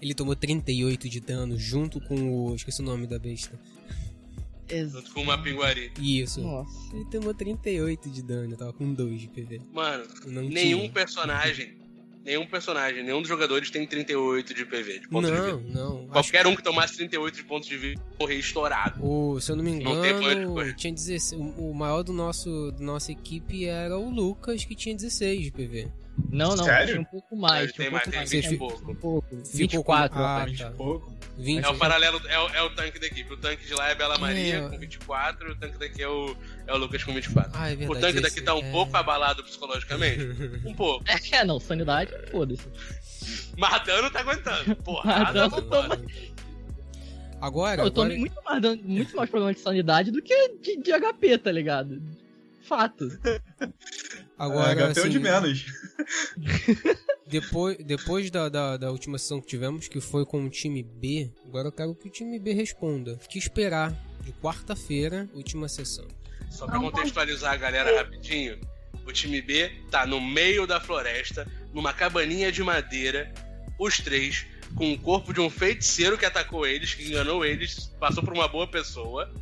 Ele 0.00 0.14
tomou 0.14 0.34
38 0.36 1.08
de 1.08 1.20
dano 1.20 1.58
junto 1.58 2.00
com 2.00 2.48
o. 2.50 2.54
Esqueci 2.54 2.80
o 2.82 2.84
nome 2.84 3.06
da 3.06 3.18
besta. 3.18 3.58
Junto 4.70 5.12
com 5.12 5.22
uma 5.22 5.36
pinguari. 5.40 5.92
Isso. 6.00 6.40
Nossa. 6.40 6.94
Ele 6.96 7.04
tomou 7.06 7.34
38 7.34 8.10
de 8.10 8.22
dano, 8.22 8.52
eu 8.52 8.56
tava 8.56 8.72
com 8.72 8.92
2 8.92 9.20
de 9.20 9.28
PV. 9.28 9.60
Mano, 9.72 10.04
Não 10.26 10.42
nenhum 10.42 10.80
tinha. 10.80 10.92
personagem. 10.92 11.74
Nenhum 12.24 12.46
personagem, 12.46 13.02
nenhum 13.02 13.20
dos 13.20 13.28
jogadores 13.28 13.68
tem 13.70 13.84
38 13.86 14.54
de 14.54 14.64
PV, 14.64 15.00
de 15.00 15.08
ponto 15.08 15.26
de 15.26 15.32
Não, 15.32 15.58
vida. 15.58 15.72
não. 15.78 15.96
Acho 16.12 16.30
Qualquer 16.30 16.46
um 16.46 16.54
que 16.54 16.62
tomasse 16.62 16.96
38 16.96 17.34
de 17.34 17.44
pontos 17.44 17.68
de 17.68 17.76
vida 17.76 18.00
morrer 18.18 18.36
estourado. 18.36 19.04
O, 19.04 19.40
se 19.40 19.50
eu 19.50 19.56
não 19.56 19.64
me 19.64 19.82
Não 19.82 20.00
tem 20.00 20.12
engano, 20.16 20.74
tinha 20.74 20.92
16. 20.92 21.32
O, 21.32 21.70
o 21.70 21.74
maior 21.74 22.02
do 22.04 22.12
nosso, 22.12 22.70
da 22.72 22.84
nossa 22.84 23.10
equipe 23.10 23.66
era 23.66 23.98
o 23.98 24.08
Lucas, 24.08 24.64
que 24.64 24.74
tinha 24.76 24.94
16 24.94 25.42
de 25.42 25.50
PV. 25.50 25.88
Não, 26.30 26.54
não, 26.54 26.64
Sério? 26.64 26.88
tinha 26.88 27.00
um 27.00 27.04
pouco 27.04 27.36
mais. 27.36 27.72
Tem 27.72 27.88
um 27.88 27.92
mais, 27.92 28.04
tem 28.04 28.14
mais. 28.18 28.30
20 28.30 28.44
Você 28.48 28.54
e 28.54 28.58
pouco. 28.58 28.90
Um 28.90 28.94
pouco. 28.94 29.28
Ficou 29.28 29.44
24, 29.54 30.14
com- 30.14 30.22
ah, 30.22 30.38
rapaz. 30.38 30.58
tá. 30.58 30.70
Pouco. 30.70 31.12
20. 31.38 31.64
É 31.64 31.68
o 31.68 31.78
paralelo, 31.78 32.20
é 32.28 32.38
o, 32.38 32.48
é 32.48 32.62
o 32.62 32.70
tanque 32.70 32.98
da 32.98 33.06
equipe. 33.06 33.32
O 33.32 33.36
tanque 33.38 33.66
de 33.66 33.74
lá 33.74 33.88
é 33.88 33.94
Bela 33.94 34.18
Maria 34.18 34.56
É. 34.58 34.68
com 34.68 34.78
24, 34.78 35.52
o 35.52 35.56
tanque 35.56 35.78
daqui 35.78 36.02
é 36.02 36.08
o, 36.08 36.36
é 36.66 36.72
o 36.74 36.76
Lucas 36.76 37.02
com 37.02 37.12
24. 37.14 37.50
Ah, 37.54 37.70
é 37.70 37.74
o 37.74 37.78
verdade. 37.78 38.00
tanque 38.00 38.20
daqui 38.20 38.42
tá 38.42 38.54
um 38.54 38.58
é. 38.58 38.70
pouco 38.70 38.94
abalado 38.96 39.42
psicologicamente. 39.42 40.22
Um 40.66 40.74
pouco. 40.74 41.04
É, 41.32 41.44
não, 41.44 41.58
sanidade, 41.58 42.12
foda-se. 42.30 42.66
Mas 43.56 43.84
dano 43.84 44.10
tá 44.10 44.20
aguentando. 44.20 44.76
Porra, 44.76 45.32
dano 45.32 45.50
vambora. 45.50 46.00
Agora, 47.40 47.82
Eu 47.82 47.90
tô 47.90 48.02
agora 48.02 48.18
muito 48.18 48.40
mais, 48.44 48.62
dando, 48.62 48.82
muito 48.84 49.16
mais 49.16 49.28
problema 49.28 49.52
de 49.52 49.60
sanidade 49.60 50.10
do 50.12 50.22
que 50.22 50.48
de, 50.60 50.76
de 50.76 50.92
HP, 50.92 51.38
tá 51.38 51.50
ligado? 51.50 52.00
Fato. 52.62 53.08
agora 54.38 54.94
HP 54.94 55.00
é 55.00 55.04
o 55.04 55.08
de 55.08 55.16
assim, 55.16 55.18
menos. 55.18 55.66
depois, 57.26 57.76
depois 57.78 58.30
da, 58.30 58.48
da, 58.48 58.76
da 58.76 58.90
última 58.90 59.18
sessão 59.18 59.40
que 59.40 59.46
tivemos, 59.48 59.88
que 59.88 60.00
foi 60.00 60.24
com 60.24 60.44
o 60.44 60.50
time 60.50 60.82
B, 60.82 61.30
agora 61.46 61.68
eu 61.68 61.72
quero 61.72 61.94
que 61.94 62.08
o 62.08 62.10
time 62.10 62.38
B 62.38 62.52
responda. 62.52 63.14
O 63.14 63.28
que 63.28 63.38
esperar 63.38 63.92
de 64.20 64.32
quarta-feira, 64.32 65.28
última 65.34 65.68
sessão? 65.68 66.06
Só 66.50 66.66
pra 66.66 66.78
contextualizar 66.78 67.52
a 67.52 67.56
galera 67.56 67.98
rapidinho, 67.98 68.58
o 69.06 69.12
time 69.12 69.40
B 69.40 69.70
tá 69.90 70.06
no 70.06 70.20
meio 70.20 70.66
da 70.66 70.80
floresta, 70.80 71.46
numa 71.72 71.92
cabaninha 71.92 72.52
de 72.52 72.62
madeira, 72.62 73.32
os 73.78 73.98
três, 73.98 74.46
com 74.74 74.92
o 74.92 74.98
corpo 74.98 75.32
de 75.32 75.40
um 75.40 75.50
feiticeiro 75.50 76.16
que 76.16 76.24
atacou 76.24 76.66
eles, 76.66 76.94
que 76.94 77.08
enganou 77.08 77.44
eles, 77.44 77.90
passou 77.98 78.22
por 78.22 78.32
uma 78.32 78.48
boa 78.48 78.66
pessoa 78.66 79.32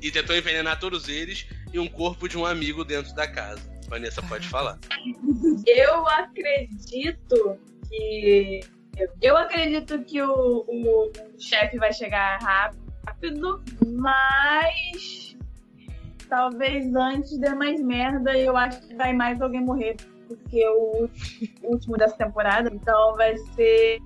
e 0.00 0.10
tentou 0.10 0.36
envenenar 0.36 0.78
todos 0.78 1.08
eles, 1.08 1.46
e 1.72 1.78
um 1.78 1.88
corpo 1.88 2.28
de 2.28 2.36
um 2.36 2.44
amigo 2.44 2.84
dentro 2.84 3.14
da 3.14 3.26
casa. 3.26 3.62
Vanessa 3.88 4.22
pode 4.22 4.48
falar. 4.48 4.78
Eu 5.66 6.06
acredito 6.08 7.58
que. 7.88 8.60
Eu 9.20 9.36
acredito 9.36 10.02
que 10.04 10.20
o, 10.22 10.64
o 10.68 11.12
chefe 11.38 11.78
vai 11.78 11.92
chegar 11.92 12.38
rápido, 12.40 13.62
mas. 13.86 15.36
Talvez 16.28 16.94
antes 16.94 17.36
dê 17.38 17.50
mais 17.50 17.82
merda 17.82 18.36
e 18.36 18.46
eu 18.46 18.56
acho 18.56 18.80
que 18.80 18.94
vai 18.94 19.12
mais 19.12 19.40
alguém 19.42 19.60
morrer. 19.60 19.96
Porque 20.36 20.66
o 20.68 21.08
último 21.62 21.96
dessa 21.96 22.16
temporada, 22.16 22.70
então 22.72 23.14
vai 23.16 23.36
ser. 23.36 23.98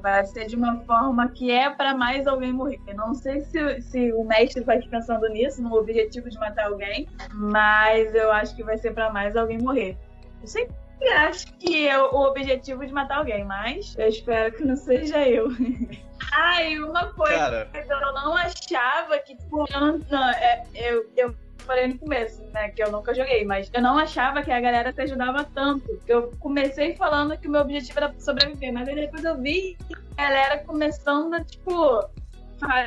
Vai 0.00 0.24
ser 0.26 0.46
de 0.46 0.56
uma 0.56 0.80
forma 0.80 1.28
que 1.28 1.50
é 1.50 1.70
pra 1.70 1.94
mais 1.94 2.26
alguém 2.26 2.52
morrer. 2.52 2.80
Eu 2.86 2.96
não 2.96 3.14
sei 3.14 3.40
se, 3.40 3.80
se 3.82 4.12
o 4.12 4.24
mestre 4.24 4.62
vai 4.64 4.80
pensando 4.80 5.28
nisso, 5.28 5.62
no 5.62 5.74
objetivo 5.74 6.28
de 6.28 6.38
matar 6.38 6.66
alguém, 6.66 7.08
mas 7.32 8.14
eu 8.14 8.30
acho 8.32 8.54
que 8.54 8.62
vai 8.62 8.78
ser 8.78 8.92
pra 8.92 9.10
mais 9.10 9.36
alguém 9.36 9.58
morrer. 9.58 9.96
Eu 10.40 10.46
sempre 10.46 10.74
acho 11.08 11.46
que 11.54 11.88
é 11.88 11.98
o 12.00 12.14
objetivo 12.14 12.86
de 12.86 12.92
matar 12.92 13.18
alguém, 13.18 13.44
mas 13.44 13.96
eu 13.98 14.08
espero 14.08 14.54
que 14.54 14.64
não 14.64 14.76
seja 14.76 15.26
eu. 15.28 15.48
ah, 16.32 16.62
e 16.62 16.82
uma 16.82 17.12
coisa 17.12 17.36
Cara, 17.36 17.70
que 17.72 17.78
eu 17.78 18.12
não 18.12 18.36
achava 18.36 19.18
que, 19.18 19.36
tipo, 19.36 19.64
eu, 19.72 19.80
não, 19.80 19.98
não, 20.10 20.30
é, 20.30 20.64
eu, 20.74 21.10
eu 21.16 21.34
falei 21.60 21.86
no 21.88 21.98
começo, 21.98 22.42
né, 22.52 22.68
que 22.70 22.82
eu 22.82 22.90
nunca 22.90 23.14
joguei, 23.14 23.44
mas 23.44 23.70
eu 23.72 23.80
não 23.82 23.96
achava 23.98 24.42
que 24.42 24.50
a 24.50 24.60
galera 24.60 24.92
se 24.92 25.00
ajudava 25.02 25.44
tanto. 25.44 26.00
Eu 26.06 26.32
comecei 26.40 26.94
falando 26.96 27.36
que 27.38 27.48
o 27.48 27.50
meu 27.50 27.60
objetivo 27.60 27.98
era 27.98 28.14
sobreviver, 28.18 28.72
mas 28.72 28.88
aí 28.88 28.94
depois 28.94 29.24
eu 29.24 29.36
vi 29.40 29.76
a 30.16 30.22
galera 30.22 30.58
começando 30.58 31.34
a, 31.34 31.44
tipo, 31.44 32.04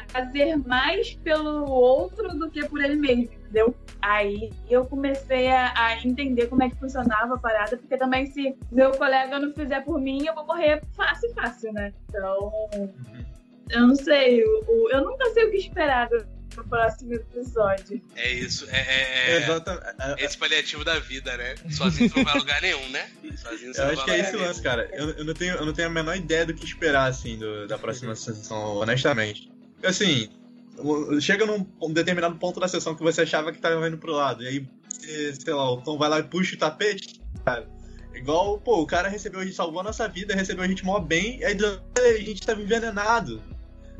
fazer 0.10 0.56
mais 0.68 1.16
pelo 1.16 1.66
outro 1.70 2.30
do 2.38 2.50
que 2.52 2.64
por 2.68 2.84
ele 2.84 2.96
mesmo, 2.96 3.24
entendeu? 3.24 3.76
Aí 4.02 4.52
eu 4.70 4.86
comecei 4.86 5.50
a, 5.50 5.72
a 5.76 5.98
entender 6.06 6.48
como 6.48 6.62
é 6.64 6.70
que 6.70 6.76
funcionava 6.76 7.36
a 7.36 7.38
parada, 7.40 7.78
porque 7.78 7.98
também 7.98 8.26
se 8.28 8.56
meu 8.72 8.92
colega 8.92 9.40
não 9.40 9.52
fizer 9.54 9.82
por 9.84 10.00
mim, 10.00 10.26
eu 10.28 10.36
vou 10.36 10.46
morrer 10.46 10.82
fácil, 10.96 11.34
fácil, 11.34 11.74
né? 11.74 11.94
Então, 12.10 12.52
eu 13.72 13.88
não 13.88 13.96
sei, 13.96 14.44
o- 14.44 14.90
eu 14.92 15.04
nunca 15.04 15.26
sei 15.32 15.46
o 15.46 15.52
que 15.52 15.58
esperar 15.58 16.10
do 16.56 16.64
próximo 16.66 17.14
episódio. 17.14 18.02
É 18.16 18.32
isso, 18.32 18.68
é, 18.70 18.78
é- 18.80 19.32
é 19.32 19.38
exatamente. 19.44 20.24
esse 20.24 20.38
paliativo 20.38 20.84
da 20.84 21.00
vida, 21.00 21.36
né? 21.38 21.56
Sozinho 21.72 22.10
você 22.10 22.18
não 22.18 22.24
vai 22.26 22.34
a 22.34 22.38
lugar 22.38 22.62
nenhum, 22.62 22.90
né? 22.90 23.10
Sozinho 23.38 23.74
você 23.74 23.82
Eu 23.82 23.86
não 23.86 23.94
acho 23.94 24.06
vai 24.06 24.06
que 24.06 24.12
é 24.12 24.20
esse 24.20 24.32
lugar 24.34 24.48
lance, 24.48 24.62
cara. 24.62 24.90
Eu, 24.94 25.10
eu 25.12 25.26
não 25.26 25.34
tenho, 25.34 25.56
eu 25.56 25.66
não 25.66 25.74
tenho 25.74 25.88
a 25.88 25.92
menor 25.92 26.16
ideia 26.16 26.46
do 26.46 26.54
que 26.54 26.66
esperar, 26.66 27.08
assim, 27.10 27.38
do- 27.38 27.68
da 27.68 27.78
próxima 27.78 28.16
sessão, 28.16 28.78
honestamente. 28.78 29.52
Assim, 29.84 30.30
chega 31.22 31.46
num 31.46 31.68
um 31.82 31.92
determinado 31.94 32.36
ponto 32.36 32.60
da 32.60 32.68
sessão 32.68 32.96
que 32.96 33.04
você 33.04 33.22
achava 33.22 33.52
que 33.52 33.60
tava 33.60 33.88
indo 33.88 33.98
pro 33.98 34.12
lado, 34.14 34.44
e 34.44 34.48
aí, 34.48 34.68
sei 35.34 35.54
lá, 35.54 35.72
o 35.72 35.82
Tom 35.82 35.98
vai 35.98 36.10
lá 36.10 36.20
e 36.20 36.24
puxa 36.24 36.56
o 36.56 36.60
tapete, 36.60 37.20
cara. 37.46 37.68
Igual, 38.16 38.60
pô, 38.60 38.80
o 38.82 38.86
cara 38.88 39.10
recebeu, 39.10 39.40
a 39.40 39.44
gente 39.44 39.56
salvou 39.56 39.80
a 39.82 39.84
nossa 39.84 40.08
vida, 40.08 40.36
recebeu 40.36 40.64
a 40.64 40.68
gente 40.68 40.86
mó 40.86 41.00
bem, 41.00 41.40
e 41.40 41.46
aí 41.46 41.58
a 41.98 42.18
gente 42.20 42.42
tava 42.46 42.62
envenenado, 42.62 43.42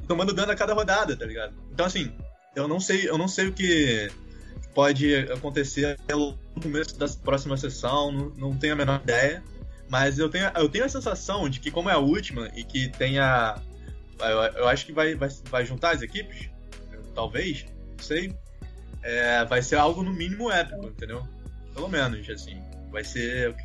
tomando 0.08 0.34
dano 0.34 0.52
a 0.52 0.56
cada 0.56 0.74
rodada, 0.74 1.16
tá 1.18 1.26
ligado? 1.26 1.54
Então, 1.72 1.86
assim, 1.86 2.14
eu 2.56 2.68
não 2.68 2.80
sei, 2.80 3.10
eu 3.10 3.18
não 3.18 3.28
sei 3.28 3.48
o 3.48 3.54
que 3.54 4.12
pode 4.74 5.16
acontecer 5.16 5.98
no 6.10 6.38
começo 6.62 6.98
da 6.98 7.08
próxima 7.08 7.56
sessão, 7.58 8.12
não, 8.12 8.30
não 8.30 8.58
tenho 8.58 8.74
a 8.74 8.76
menor 8.76 9.02
ideia. 9.04 9.44
Mas 9.90 10.18
eu 10.18 10.30
tenho, 10.30 10.50
eu 10.56 10.70
tenho 10.70 10.86
a 10.86 10.90
sensação 10.90 11.48
de 11.48 11.60
que, 11.60 11.70
como 11.70 11.90
é 11.90 11.94
a 11.94 12.00
última 12.00 12.50
e 12.56 12.64
que 12.64 12.90
tem 12.90 13.20
a. 13.20 13.62
Eu, 14.20 14.62
eu 14.62 14.68
acho 14.68 14.86
que 14.86 14.94
vai, 14.94 15.14
vai, 15.16 15.30
vai 15.46 15.66
juntar 15.66 15.92
as 15.92 16.02
equipes, 16.02 16.50
talvez, 17.14 17.66
não 17.66 18.04
sei. 18.04 18.34
É, 19.04 19.44
vai 19.46 19.62
ser 19.62 19.76
algo 19.76 20.02
no 20.02 20.14
mínimo 20.14 20.50
épico, 20.50 20.88
entendeu? 20.88 21.28
Pelo 21.74 21.90
menos, 21.90 22.28
assim. 22.30 22.60
Vai 22.90 23.04
ser 23.04 23.56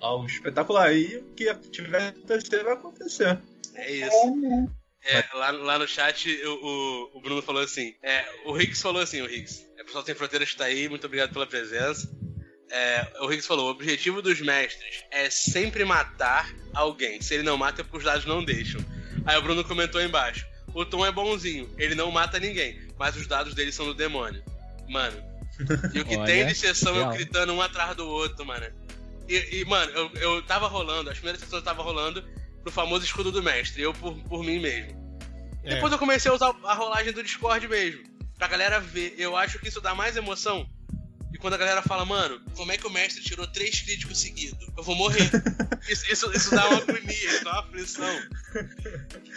algo 0.00 0.26
espetacular. 0.26 0.92
E 0.92 1.16
o 1.16 1.24
que 1.34 1.54
tiver 1.70 2.08
acontecer, 2.08 2.64
vai 2.64 2.72
acontecer. 2.74 3.38
É 3.74 3.92
isso. 3.92 4.68
É, 5.04 5.24
lá, 5.34 5.50
lá 5.50 5.78
no 5.78 5.86
chat 5.86 6.28
o, 6.44 6.50
o, 6.50 7.18
o 7.18 7.20
Bruno 7.20 7.40
falou 7.42 7.62
assim: 7.62 7.94
é, 8.02 8.24
o 8.44 8.52
Riggs 8.52 8.82
falou 8.82 9.00
assim, 9.00 9.20
o 9.20 9.26
Riggs. 9.26 9.66
É, 9.76 9.82
o 9.82 9.84
pessoal 9.84 10.04
tem 10.04 10.14
fronteiras 10.14 10.48
está 10.48 10.64
aí, 10.64 10.88
muito 10.88 11.06
obrigado 11.06 11.32
pela 11.32 11.46
presença. 11.46 12.10
É, 12.70 13.06
o 13.20 13.26
Riggs 13.26 13.46
falou: 13.46 13.68
o 13.68 13.70
objetivo 13.70 14.20
dos 14.20 14.40
mestres 14.40 15.04
é 15.10 15.30
sempre 15.30 15.84
matar 15.84 16.52
alguém. 16.74 17.20
Se 17.20 17.34
ele 17.34 17.42
não 17.42 17.56
mata, 17.56 17.80
é 17.80 17.84
porque 17.84 17.98
os 17.98 18.04
dados 18.04 18.26
não 18.26 18.44
deixam. 18.44 18.80
Aí 19.24 19.36
o 19.38 19.42
Bruno 19.42 19.64
comentou 19.64 20.02
embaixo: 20.02 20.46
o 20.74 20.84
Tom 20.84 21.06
é 21.06 21.12
bonzinho, 21.12 21.72
ele 21.78 21.94
não 21.94 22.10
mata 22.10 22.38
ninguém, 22.38 22.78
mas 22.98 23.16
os 23.16 23.26
dados 23.26 23.54
dele 23.54 23.72
são 23.72 23.86
do 23.86 23.94
demônio. 23.94 24.42
Mano, 24.88 25.22
e 25.94 26.00
o 26.00 26.04
que 26.04 26.16
Olha, 26.16 26.26
tem 26.26 26.46
de 26.46 26.54
sessão 26.54 26.94
eu 26.94 27.02
real. 27.02 27.12
gritando 27.12 27.52
um 27.52 27.62
atrás 27.62 27.96
do 27.96 28.06
outro, 28.06 28.44
mano. 28.44 28.66
E, 29.28 29.60
e, 29.60 29.64
mano, 29.66 29.92
eu, 29.92 30.10
eu 30.14 30.42
tava 30.42 30.66
rolando, 30.68 31.10
as 31.10 31.16
primeiras 31.16 31.40
sessões 31.40 31.60
eu 31.60 31.64
tava 31.64 31.82
rolando 31.82 32.24
pro 32.62 32.72
famoso 32.72 33.04
escudo 33.04 33.30
do 33.30 33.42
mestre, 33.42 33.82
eu 33.82 33.92
por, 33.92 34.14
por 34.24 34.44
mim 34.44 34.58
mesmo. 34.58 34.98
É. 35.64 35.74
Depois 35.74 35.92
eu 35.92 35.98
comecei 35.98 36.30
a 36.30 36.34
usar 36.34 36.54
a 36.64 36.74
rolagem 36.74 37.12
do 37.12 37.22
Discord 37.22 37.66
mesmo. 37.68 38.02
Pra 38.36 38.48
galera 38.48 38.80
ver. 38.80 39.14
Eu 39.18 39.36
acho 39.36 39.58
que 39.58 39.68
isso 39.68 39.80
dá 39.80 39.94
mais 39.94 40.16
emoção. 40.16 40.68
E 41.32 41.36
quando 41.36 41.54
a 41.54 41.58
galera 41.58 41.82
fala, 41.82 42.04
mano, 42.06 42.40
como 42.56 42.72
é 42.72 42.78
que 42.78 42.86
o 42.86 42.90
mestre 42.90 43.22
tirou 43.22 43.46
três 43.46 43.82
críticos 43.82 44.18
seguidos? 44.18 44.66
Eu 44.76 44.82
vou 44.82 44.94
morrer. 44.94 45.30
isso, 45.88 46.10
isso, 46.10 46.32
isso 46.32 46.50
dá 46.50 46.66
uma 46.68 46.78
agonia, 46.78 47.12
isso 47.12 47.44
dá 47.44 47.52
uma 47.52 47.60
aflição. 47.60 48.22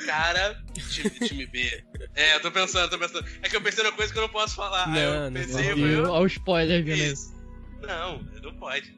Cara, 0.05 0.63
time, 0.89 1.09
time 1.27 1.45
B. 1.47 1.83
É, 2.15 2.35
eu 2.35 2.41
tô 2.41 2.51
pensando, 2.51 2.89
tô 2.89 2.97
pensando. 2.97 3.27
É 3.41 3.49
que 3.49 3.55
eu 3.55 3.61
pensei 3.61 3.83
numa 3.83 3.95
coisa 3.95 4.11
que 4.13 4.17
eu 4.17 4.23
não 4.23 4.29
posso 4.29 4.55
falar. 4.55 4.87
Não, 4.87 4.97
eu 4.97 5.31
não 5.31 5.33
pensei, 5.33 5.69
pode. 5.69 5.81
eu 5.81 6.03
Olha 6.03 6.23
o 6.23 6.27
spoiler, 6.27 6.87
isso. 6.87 7.33
Não, 7.81 8.21
não 8.41 8.55
pode. 8.55 8.95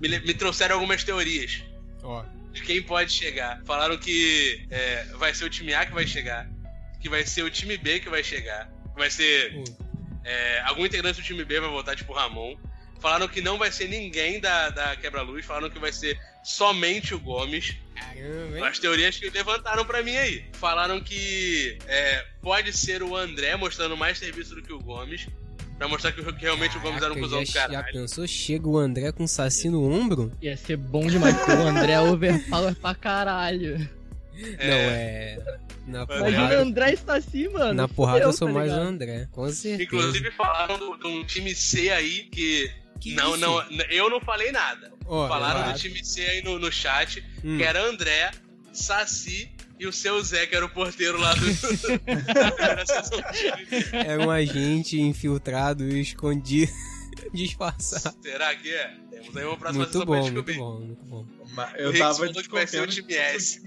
Me, 0.00 0.08
me 0.08 0.32
trouxeram 0.32 0.76
algumas 0.76 1.04
teorias 1.04 1.62
Ó, 2.02 2.24
de 2.60 2.66
quem 2.66 2.82
pode 2.82 3.12
chegar. 3.12 3.60
Falaram 3.64 3.96
que 3.96 4.66
é, 4.70 5.04
vai 5.14 5.34
ser 5.34 5.44
o 5.44 5.50
time 5.50 5.74
A 5.74 5.86
que 5.86 5.92
vai 5.92 6.06
chegar, 6.06 6.48
que 7.00 7.08
vai 7.08 7.24
ser 7.26 7.42
o 7.42 7.50
time 7.50 7.76
B 7.76 8.00
que 8.00 8.08
vai 8.08 8.22
chegar, 8.22 8.70
vai 8.94 9.10
ser 9.10 9.52
é, 10.24 10.60
algum 10.66 10.84
integrante 10.84 11.20
do 11.20 11.24
time 11.24 11.44
B 11.44 11.60
vai 11.60 11.70
voltar, 11.70 11.96
tipo 11.96 12.12
o 12.12 12.16
Ramon. 12.16 12.56
Falaram 13.00 13.26
que 13.26 13.40
não 13.40 13.56
vai 13.56 13.72
ser 13.72 13.88
ninguém 13.88 14.38
da, 14.38 14.68
da 14.68 14.94
Quebra-Luz, 14.94 15.46
falaram 15.46 15.70
que 15.70 15.78
vai 15.78 15.90
ser 15.90 16.20
somente 16.44 17.14
o 17.14 17.18
Gomes. 17.18 17.74
caramba? 17.94 18.68
As 18.68 18.78
teorias 18.78 19.16
que 19.16 19.30
levantaram 19.30 19.86
pra 19.86 20.02
mim 20.02 20.14
aí. 20.16 20.44
Falaram 20.52 21.00
que 21.00 21.78
é, 21.86 22.26
pode 22.42 22.76
ser 22.76 23.02
o 23.02 23.16
André 23.16 23.56
mostrando 23.56 23.96
mais 23.96 24.18
serviço 24.18 24.54
do 24.54 24.62
que 24.62 24.72
o 24.72 24.78
Gomes. 24.78 25.26
Pra 25.80 25.88
mostrar 25.88 26.12
que, 26.12 26.22
que 26.22 26.42
realmente 26.42 26.76
o 26.76 26.80
Gomes 26.80 27.02
era 27.02 27.10
um 27.10 27.14
Caraca, 27.16 27.20
cuzão 27.22 27.42
do 27.42 27.46
já, 27.46 27.60
já 27.62 27.68
caralho. 27.68 27.92
pensou? 27.94 28.26
Chega 28.26 28.68
o 28.68 28.76
André 28.76 29.12
com 29.12 29.24
o 29.24 29.28
saci 29.28 29.70
no 29.70 29.82
ombro? 29.90 30.30
Ia 30.42 30.54
ser 30.54 30.76
bom 30.76 31.06
demais, 31.06 31.34
porque 31.34 31.52
o 31.52 31.66
André 31.66 31.92
é 31.92 32.00
overpower 32.02 32.74
pra 32.76 32.94
caralho. 32.94 33.78
Não, 33.78 34.48
é. 34.60 35.38
Na 35.86 36.04
Mas 36.06 36.18
Imagina 36.18 36.26
o 36.28 36.48
porrada, 36.48 36.60
André 36.60 36.92
está 36.92 37.14
assim, 37.16 37.48
mano. 37.48 37.72
na 37.72 37.88
porrada 37.88 38.20
eu 38.24 38.32
sou 38.34 38.46
tá 38.48 38.52
mais 38.54 38.70
o? 38.70 38.74
André, 38.76 39.26
com 39.32 39.48
certeza. 39.48 39.82
Inclusive 39.84 40.30
falaram 40.32 40.78
do- 40.78 40.96
de 40.98 41.06
um 41.06 41.24
time 41.24 41.54
C 41.54 41.90
aí 41.90 42.24
que. 42.24 42.70
Que 43.00 43.14
não, 43.14 43.30
isso? 43.30 43.38
não, 43.40 43.62
eu 43.88 44.10
não 44.10 44.20
falei 44.20 44.52
nada. 44.52 44.92
Ó, 45.06 45.26
Falaram 45.28 45.60
exato. 45.60 45.72
do 45.72 45.78
time 45.80 46.04
C 46.04 46.20
aí 46.26 46.44
no, 46.44 46.58
no 46.58 46.70
chat, 46.70 47.24
Hum. 47.42 47.56
que 47.56 47.62
era 47.64 47.82
André, 47.82 48.30
Saci 48.70 49.50
e 49.80 49.86
o 49.86 49.92
seu 49.92 50.22
Zé, 50.22 50.46
que 50.46 50.54
era 50.54 50.64
o 50.64 50.68
porteiro 50.68 51.18
lá 51.18 51.34
do. 51.34 51.46
Era 53.92 54.22
um 54.26 54.30
agente 54.30 55.00
infiltrado 55.00 55.88
e 55.88 56.00
escondido, 56.00 56.70
disfarçado. 57.32 58.16
Será 58.22 58.54
que 58.54 58.72
é? 58.72 58.94
Temos 59.10 59.36
aí 59.36 59.44
uma 59.44 59.56
próxima 59.56 59.84
Muito 59.84 59.92
sessão 59.92 60.06
pra 60.06 60.16
bom, 60.16 60.22
muito 60.22 60.32
descobrir. 60.44 60.58
bom, 60.58 60.80
muito 60.80 61.04
bom. 61.04 61.26
O 61.42 61.60
Eu 61.76 61.88
Rex 61.90 61.98
tava 61.98 62.14
falou 62.14 62.42
que 62.42 62.48
vai 62.50 62.66
ser 62.66 62.82
o 62.82 62.86
time 62.86 63.14
S. 63.14 63.60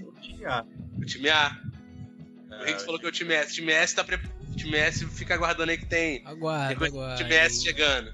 o 0.96 1.04
time 1.04 1.28
A. 1.30 1.56
O. 1.60 2.54
O 2.54 2.54
É, 2.62 2.66
Rex 2.66 2.84
falou 2.84 3.00
que 3.00 3.06
é 3.06 3.08
o 3.08 3.12
time 3.12 3.34
S. 3.34 3.50
O 3.50 3.54
time 3.54 3.72
S 3.72 3.94
tá 3.94 4.04
pre... 4.04 4.16
O 4.16 4.56
time 4.56 4.76
S 4.76 5.04
fica 5.08 5.34
aguardando 5.34 5.70
aí 5.72 5.78
que 5.78 5.86
tem. 5.86 6.20
Tem 6.22 6.26
Aguarda, 6.32 6.86
aguarda. 6.86 7.16
time 7.22 7.34
S 7.34 7.62
chegando. 7.62 8.12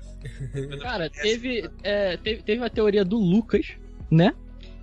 Cara, 0.81 1.09
teve, 1.11 1.71
é, 1.83 2.17
teve, 2.17 2.43
teve 2.43 2.65
a 2.65 2.71
teoria 2.71 3.05
do 3.05 3.19
Lucas, 3.19 3.67
né? 4.11 4.35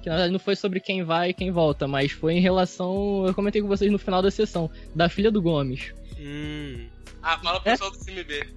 Que 0.08 0.10
na 0.10 0.16
verdade 0.16 0.32
não 0.32 0.40
foi 0.40 0.56
sobre 0.56 0.80
quem 0.80 1.04
vai 1.04 1.32
e 1.32 1.34
quem 1.34 1.52
volta, 1.52 1.86
mas 1.86 2.14
foi 2.14 2.36
em 2.36 2.40
relação. 2.40 3.26
Eu 3.28 3.34
comentei 3.34 3.62
com 3.62 3.68
vocês 3.68 3.92
no 3.92 4.00
final 4.00 4.22
da 4.22 4.32
sessão, 4.32 4.72
da 4.96 5.10
filha 5.10 5.30
do 5.30 5.42
Gomes. 5.42 5.94
Hum, 6.18 6.86
Ah, 7.22 7.38
fala 7.40 7.58
É? 7.58 7.60
pro 7.60 7.72
pessoal 7.72 7.92
do 7.92 7.98
time 8.06 8.24
B. 8.24 8.48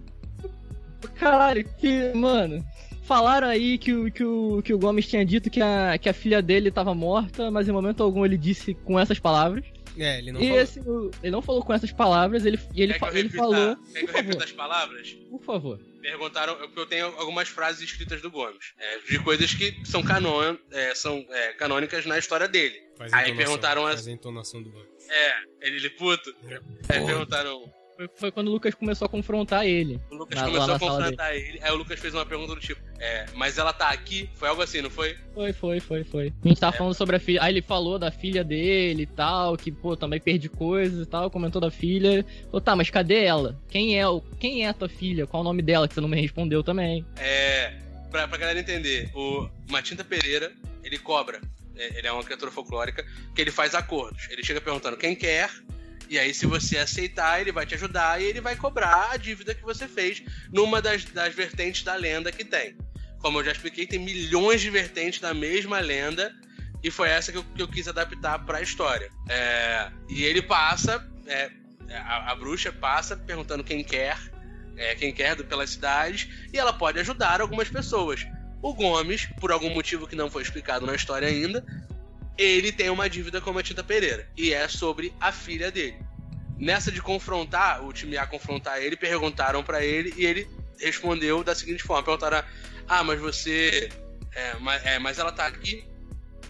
Caralho, 1.16 1.64
que. 1.78 2.12
Mano. 2.14 2.64
Falaram 3.02 3.48
aí 3.48 3.76
que 3.78 3.92
o, 3.92 4.12
que 4.12 4.22
o, 4.22 4.62
que 4.62 4.72
o 4.72 4.78
Gomes 4.78 5.08
tinha 5.08 5.24
dito 5.26 5.50
que 5.50 5.60
a, 5.60 5.98
que 5.98 6.08
a 6.08 6.12
filha 6.12 6.40
dele 6.40 6.70
tava 6.70 6.94
morta, 6.94 7.50
mas 7.50 7.68
em 7.68 7.72
momento 7.72 8.04
algum 8.04 8.24
ele 8.24 8.38
disse 8.38 8.72
com 8.72 8.96
essas 9.00 9.18
palavras. 9.18 9.64
é, 9.98 10.18
ele 10.18 10.30
não 10.30 10.40
e 10.40 10.46
falou. 10.46 10.60
esse, 10.62 10.80
ele 11.20 11.32
não 11.32 11.42
falou 11.42 11.64
com 11.64 11.72
essas 11.74 11.90
palavras, 11.90 12.46
ele, 12.46 12.60
e 12.72 12.80
ele, 12.82 12.92
Quer 12.92 12.98
que 13.00 13.04
fa- 13.06 13.12
eu 13.12 13.18
ele 13.18 13.28
falou. 13.30 13.76
Quer 13.92 14.04
que 14.04 14.10
eu 14.10 14.14
repita 14.14 14.44
as 14.44 14.52
palavras? 14.52 15.16
por 15.28 15.42
favor. 15.42 15.80
Perguntaram, 16.00 16.56
porque 16.56 16.78
eu 16.80 16.86
tenho 16.86 17.06
algumas 17.18 17.48
frases 17.48 17.82
escritas 17.82 18.20
do 18.22 18.30
Gomes. 18.30 18.72
é, 18.78 18.98
de 18.98 19.18
coisas 19.22 19.52
que 19.54 19.74
são, 19.84 20.02
canon, 20.02 20.56
é, 20.70 20.94
são 20.94 21.24
é, 21.30 21.52
canônicas 21.54 22.06
na 22.06 22.18
história 22.18 22.48
dele. 22.48 22.80
Faz 22.96 23.12
Aí 23.12 23.34
perguntaram 23.36 23.82
faz 23.82 24.00
as- 24.00 24.06
a 24.06 24.10
entonação 24.10 24.62
do 24.62 24.70
Gomes. 24.70 25.08
É, 25.08 25.34
ele, 25.62 25.76
ele 25.76 25.90
puto. 25.90 26.34
Aí 26.88 27.04
perguntaram. 27.04 27.72
Foi, 28.00 28.08
foi 28.16 28.32
quando 28.32 28.48
o 28.48 28.50
Lucas 28.52 28.74
começou 28.74 29.04
a 29.04 29.08
confrontar 29.10 29.66
ele. 29.66 30.00
O 30.10 30.14
Lucas 30.14 30.38
Na- 30.40 30.46
começou 30.46 30.74
a 30.74 30.78
confrontar 30.78 31.34
ele. 31.36 31.58
Aí 31.62 31.70
o 31.70 31.76
Lucas 31.76 32.00
fez 32.00 32.14
uma 32.14 32.24
pergunta 32.24 32.54
do 32.54 32.60
tipo: 32.60 32.80
É, 32.98 33.26
mas 33.34 33.58
ela 33.58 33.74
tá 33.74 33.90
aqui? 33.90 34.30
Foi 34.36 34.48
algo 34.48 34.62
assim, 34.62 34.80
não 34.80 34.88
foi? 34.88 35.18
Foi, 35.34 35.52
foi, 35.52 35.80
foi, 35.80 36.04
foi. 36.04 36.32
A 36.44 36.48
gente 36.48 36.58
tava 36.60 36.74
É. 36.74 36.78
falando 36.78 36.94
sobre 36.94 37.16
a 37.16 37.20
filha. 37.20 37.42
Aí 37.42 37.52
ele 37.52 37.60
falou 37.60 37.98
da 37.98 38.10
filha 38.10 38.42
dele 38.42 39.02
e 39.02 39.06
tal, 39.06 39.54
que, 39.56 39.70
pô, 39.70 39.94
também 39.96 40.18
perdi 40.18 40.48
coisas 40.48 41.06
e 41.06 41.08
tal, 41.10 41.30
comentou 41.30 41.60
da 41.60 41.70
filha. 41.70 42.24
Falou, 42.46 42.60
tá, 42.62 42.74
mas 42.74 42.88
cadê 42.88 43.22
ela? 43.24 43.60
Quem 43.68 43.98
é, 43.98 44.08
o, 44.08 44.22
quem 44.38 44.64
é 44.64 44.68
a 44.68 44.72
tua 44.74 44.88
filha? 44.88 45.26
Qual 45.26 45.42
o 45.42 45.44
nome 45.44 45.60
dela? 45.60 45.86
Que 45.86 45.92
você 45.94 46.00
não 46.00 46.08
me 46.08 46.18
respondeu 46.20 46.62
também. 46.62 47.04
É. 47.18 47.74
Pra, 48.10 48.26
pra 48.26 48.38
galera 48.38 48.58
entender, 48.58 49.10
o 49.14 49.48
Matinta 49.70 50.02
Pereira, 50.02 50.50
ele 50.82 50.98
cobra. 50.98 51.38
é, 51.76 51.98
Ele 51.98 52.06
é 52.06 52.12
uma 52.12 52.24
criatura 52.24 52.50
folclórica 52.50 53.06
que 53.34 53.40
ele 53.42 53.50
faz 53.50 53.74
acordos. 53.74 54.26
Ele 54.30 54.42
chega 54.42 54.60
perguntando 54.60 54.96
quem 54.96 55.14
quer. 55.14 55.48
E 56.10 56.18
aí, 56.18 56.34
se 56.34 56.44
você 56.44 56.76
aceitar, 56.76 57.40
ele 57.40 57.52
vai 57.52 57.64
te 57.64 57.76
ajudar 57.76 58.20
e 58.20 58.24
ele 58.24 58.40
vai 58.40 58.56
cobrar 58.56 59.12
a 59.12 59.16
dívida 59.16 59.54
que 59.54 59.62
você 59.62 59.86
fez 59.86 60.20
numa 60.52 60.82
das, 60.82 61.04
das 61.04 61.32
vertentes 61.32 61.84
da 61.84 61.94
lenda 61.94 62.32
que 62.32 62.44
tem. 62.44 62.76
Como 63.20 63.38
eu 63.38 63.44
já 63.44 63.52
expliquei, 63.52 63.86
tem 63.86 64.00
milhões 64.00 64.60
de 64.60 64.70
vertentes 64.70 65.20
da 65.20 65.32
mesma 65.32 65.78
lenda. 65.78 66.34
E 66.82 66.90
foi 66.90 67.10
essa 67.10 67.30
que 67.30 67.38
eu, 67.38 67.44
que 67.44 67.62
eu 67.62 67.68
quis 67.68 67.86
adaptar 67.86 68.44
pra 68.44 68.60
história. 68.60 69.08
É, 69.28 69.88
e 70.08 70.24
ele 70.24 70.42
passa, 70.42 71.08
é, 71.28 71.48
a, 71.94 72.32
a 72.32 72.34
bruxa 72.34 72.72
passa 72.72 73.16
perguntando 73.16 73.62
quem 73.62 73.84
quer, 73.84 74.18
é, 74.76 74.96
quem 74.96 75.12
quer 75.12 75.36
pelas 75.44 75.70
cidades, 75.70 76.28
e 76.52 76.58
ela 76.58 76.72
pode 76.72 76.98
ajudar 76.98 77.40
algumas 77.40 77.68
pessoas. 77.68 78.26
O 78.60 78.74
Gomes, 78.74 79.26
por 79.38 79.52
algum 79.52 79.70
motivo 79.70 80.08
que 80.08 80.16
não 80.16 80.28
foi 80.28 80.42
explicado 80.42 80.84
na 80.84 80.94
história 80.96 81.28
ainda, 81.28 81.64
ele 82.42 82.72
tem 82.72 82.88
uma 82.88 83.08
dívida 83.08 83.40
com 83.40 83.50
a 83.50 83.52
Matilda 83.52 83.84
Pereira. 83.84 84.26
E 84.36 84.52
é 84.52 84.66
sobre 84.66 85.12
a 85.20 85.30
filha 85.30 85.70
dele. 85.70 85.96
Nessa 86.58 86.90
de 86.90 87.00
confrontar, 87.00 87.84
o 87.84 87.92
time 87.92 88.16
A 88.16 88.26
confrontar 88.26 88.82
ele, 88.82 88.96
perguntaram 88.96 89.62
pra 89.62 89.84
ele 89.84 90.14
e 90.16 90.24
ele 90.24 90.48
respondeu 90.78 91.44
da 91.44 91.54
seguinte 91.54 91.82
forma: 91.82 92.02
perguntaram, 92.02 92.42
ah, 92.88 93.04
mas 93.04 93.20
você. 93.20 93.90
É, 94.34 94.54
mas, 94.58 94.86
é, 94.86 94.98
mas 94.98 95.18
ela 95.18 95.32
tá 95.32 95.46
aqui? 95.46 95.84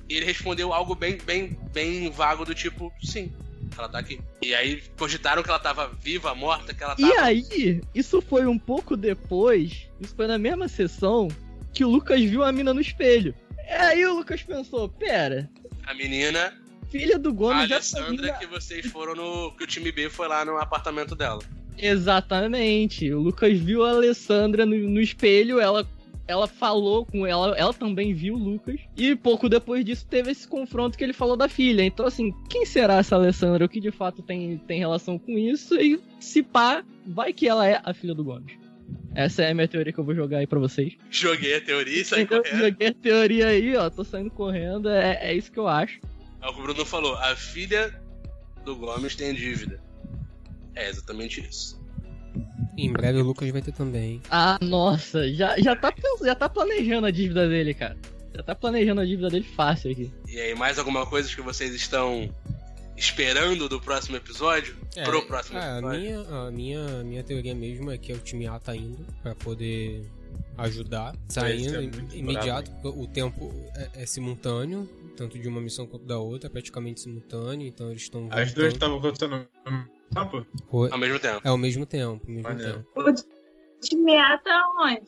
E 0.08 0.14
ele 0.16 0.26
respondeu 0.26 0.72
algo 0.72 0.94
bem, 0.94 1.18
bem, 1.18 1.58
bem 1.72 2.10
vago 2.10 2.44
do 2.44 2.54
tipo, 2.54 2.92
sim, 3.02 3.32
ela 3.76 3.88
tá 3.88 3.98
aqui. 3.98 4.20
E 4.42 4.54
aí 4.54 4.82
cogitaram 4.98 5.42
que 5.42 5.48
ela 5.48 5.58
tava 5.58 5.88
viva, 6.00 6.34
morta, 6.34 6.74
que 6.74 6.82
ela 6.82 6.96
tava. 6.96 7.08
E 7.08 7.16
aí, 7.18 7.80
isso 7.94 8.20
foi 8.20 8.46
um 8.46 8.58
pouco 8.58 8.96
depois, 8.96 9.88
isso 10.00 10.14
foi 10.14 10.26
na 10.26 10.36
mesma 10.36 10.68
sessão, 10.68 11.28
que 11.72 11.84
o 11.84 11.88
Lucas 11.88 12.20
viu 12.20 12.42
a 12.42 12.50
mina 12.50 12.74
no 12.74 12.80
espelho. 12.80 13.34
E 13.68 13.72
aí 13.72 14.04
o 14.04 14.14
Lucas 14.14 14.42
pensou, 14.42 14.88
pera, 14.88 15.48
A 15.90 15.94
menina, 15.94 16.54
filha 16.88 17.18
do 17.18 17.30
a 17.30 17.32
Gomes 17.32 17.68
já 17.68 17.74
Alessandra, 17.74 18.32
que 18.34 18.46
vocês 18.46 18.86
foram 18.86 19.16
no. 19.16 19.50
que 19.56 19.64
o 19.64 19.66
time 19.66 19.90
B 19.90 20.08
foi 20.08 20.28
lá 20.28 20.44
no 20.44 20.56
apartamento 20.56 21.16
dela. 21.16 21.40
Exatamente. 21.76 23.12
O 23.12 23.18
Lucas 23.18 23.58
viu 23.58 23.84
a 23.84 23.90
Alessandra 23.90 24.64
no, 24.64 24.76
no 24.76 25.00
espelho, 25.00 25.58
ela, 25.58 25.84
ela 26.28 26.46
falou 26.46 27.04
com 27.04 27.26
ela, 27.26 27.58
ela 27.58 27.74
também 27.74 28.14
viu 28.14 28.34
o 28.34 28.38
Lucas. 28.38 28.80
E 28.96 29.16
pouco 29.16 29.48
depois 29.48 29.84
disso 29.84 30.06
teve 30.08 30.30
esse 30.30 30.46
confronto 30.46 30.96
que 30.96 31.02
ele 31.02 31.12
falou 31.12 31.36
da 31.36 31.48
filha. 31.48 31.82
Então, 31.82 32.06
assim, 32.06 32.32
quem 32.48 32.64
será 32.64 32.98
essa 32.98 33.16
Alessandra? 33.16 33.64
O 33.64 33.68
que 33.68 33.80
de 33.80 33.90
fato 33.90 34.22
tem, 34.22 34.58
tem 34.58 34.78
relação 34.78 35.18
com 35.18 35.32
isso? 35.32 35.74
E 35.74 36.00
se 36.20 36.40
pá, 36.40 36.84
vai 37.04 37.32
que 37.32 37.48
ela 37.48 37.66
é 37.66 37.80
a 37.82 37.92
filha 37.92 38.14
do 38.14 38.22
Gomes. 38.22 38.56
Essa 39.14 39.42
é 39.42 39.50
a 39.50 39.54
minha 39.54 39.66
teoria 39.68 39.92
que 39.92 39.98
eu 39.98 40.04
vou 40.04 40.14
jogar 40.14 40.38
aí 40.38 40.46
pra 40.46 40.58
vocês. 40.58 40.94
Joguei 41.10 41.56
a 41.56 41.60
teoria 41.60 42.00
e 42.00 42.04
saí 42.04 42.22
Então, 42.22 42.42
correndo. 42.42 42.60
joguei 42.60 42.88
a 42.88 42.94
teoria 42.94 43.46
aí, 43.48 43.76
ó. 43.76 43.90
Tô 43.90 44.04
saindo 44.04 44.30
correndo. 44.30 44.88
É, 44.88 45.18
é 45.30 45.34
isso 45.34 45.50
que 45.50 45.58
eu 45.58 45.66
acho. 45.68 45.98
É 46.42 46.48
o 46.48 46.52
que 46.54 46.60
o 46.60 46.62
Bruno 46.62 46.84
falou. 46.86 47.14
A 47.16 47.34
filha 47.36 47.92
do 48.64 48.76
Gomes 48.76 49.14
tem 49.16 49.34
dívida. 49.34 49.80
É 50.74 50.88
exatamente 50.88 51.40
isso. 51.40 51.80
Em 52.78 52.92
breve 52.92 53.20
o 53.20 53.24
Lucas 53.24 53.50
vai 53.50 53.60
ter 53.60 53.72
também. 53.72 54.22
Ah, 54.30 54.56
nossa, 54.62 55.30
já, 55.32 55.58
já, 55.60 55.74
tá, 55.76 55.92
já 56.24 56.34
tá 56.34 56.48
planejando 56.48 57.06
a 57.06 57.10
dívida 57.10 57.48
dele, 57.48 57.74
cara. 57.74 57.96
Já 58.34 58.42
tá 58.44 58.54
planejando 58.54 59.00
a 59.00 59.04
dívida 59.04 59.28
dele 59.28 59.44
fácil 59.44 59.90
aqui. 59.90 60.10
E 60.28 60.38
aí, 60.40 60.54
mais 60.54 60.78
alguma 60.78 61.04
coisa 61.04 61.28
que 61.34 61.42
vocês 61.42 61.74
estão 61.74 62.32
esperando 63.00 63.68
do 63.68 63.80
próximo 63.80 64.16
episódio? 64.18 64.76
Pro 65.04 65.26
próximo 65.26 65.58
é, 65.58 65.62
a 65.62 65.78
episódio. 65.78 66.00
minha, 66.00 66.20
a 66.20 66.50
minha, 66.50 67.04
minha 67.04 67.24
teoria 67.24 67.54
mesmo 67.54 67.90
é 67.90 67.96
que 67.98 68.12
o 68.12 68.18
time 68.18 68.46
A 68.46 68.58
tá 68.60 68.76
indo 68.76 69.04
pra 69.22 69.34
poder 69.34 70.04
ajudar. 70.58 71.16
Saindo 71.28 71.76
é 71.76 71.82
im- 71.84 71.90
muito 71.90 72.14
imediato, 72.14 72.70
porque 72.82 73.00
o 73.00 73.06
tempo 73.06 73.50
é, 73.74 74.02
é 74.02 74.06
simultâneo, 74.06 74.86
tanto 75.16 75.38
de 75.38 75.48
uma 75.48 75.60
missão 75.60 75.86
quanto 75.86 76.04
da 76.04 76.18
outra, 76.18 76.48
é 76.48 76.50
praticamente 76.50 77.00
simultâneo, 77.00 77.66
então 77.66 77.90
eles 77.90 78.02
estão 78.02 78.28
As 78.30 78.52
duas 78.52 78.74
estavam 78.74 78.98
acontecendo 78.98 79.30
no 79.64 79.72
mesmo 79.72 79.88
tempo? 80.14 80.46
Ao 80.92 80.98
mesmo 80.98 81.18
tempo. 81.18 81.40
É 81.44 81.48
ao 81.48 81.58
mesmo 81.58 81.86
tempo, 81.86 82.22
ao 82.26 82.30
mesmo 82.34 82.56
tempo. 82.58 82.86
O 82.96 83.14
time 83.80 84.16
A 84.18 84.38
tá 84.38 84.66
onde? 84.80 85.02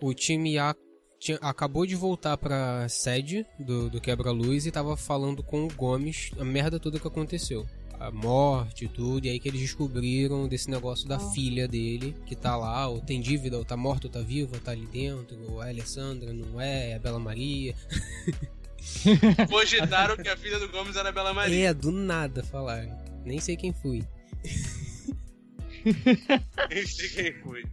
O 0.00 0.14
time 0.14 0.56
A 0.58 0.74
tinha- 1.18 1.38
acabou 1.42 1.84
de 1.86 1.94
voltar 1.94 2.36
pra 2.36 2.88
sede 2.88 3.44
do, 3.58 3.90
do 3.90 4.00
Quebra-Luz 4.00 4.66
e 4.66 4.70
tava 4.70 4.96
falando 4.96 5.42
com 5.42 5.64
o 5.64 5.68
Gomes 5.74 6.30
a 6.38 6.44
merda 6.44 6.78
toda 6.80 6.98
que 7.00 7.06
aconteceu. 7.08 7.66
a 8.00 8.12
morte 8.12 8.84
e 8.84 8.88
tudo, 8.88 9.26
e 9.26 9.30
aí 9.30 9.40
que 9.40 9.48
eles 9.48 9.60
descobriram 9.60 10.46
desse 10.46 10.70
negócio 10.70 11.08
da 11.08 11.18
filha 11.18 11.66
dele, 11.66 12.14
que 12.26 12.36
tá 12.36 12.56
lá, 12.56 12.86
ou 12.86 13.00
tem 13.00 13.20
dívida, 13.20 13.58
ou 13.58 13.64
tá 13.64 13.76
morta, 13.76 14.06
ou 14.06 14.12
tá 14.12 14.20
viva, 14.20 14.56
tá 14.60 14.70
ali 14.70 14.86
dentro, 14.86 15.36
ou 15.50 15.60
é 15.60 15.66
a 15.66 15.70
Alessandra, 15.70 16.32
não 16.32 16.60
é, 16.60 16.90
é 16.90 16.94
a 16.94 16.98
Bela 17.00 17.18
Maria. 17.18 17.74
Cogitaram 19.50 20.16
que 20.16 20.28
a 20.28 20.36
filha 20.36 20.60
do 20.60 20.68
Gomes 20.68 20.94
era 20.94 21.08
a 21.08 21.12
Bela 21.12 21.34
Maria. 21.34 21.70
É, 21.70 21.74
do 21.74 21.90
nada 21.90 22.44
falaram. 22.44 22.96
Nem 23.24 23.40
sei 23.40 23.56
quem 23.56 23.72
fui. 23.72 24.04
Nem 26.70 26.86
sei 26.86 27.08
quem 27.08 27.32
foi. 27.42 27.64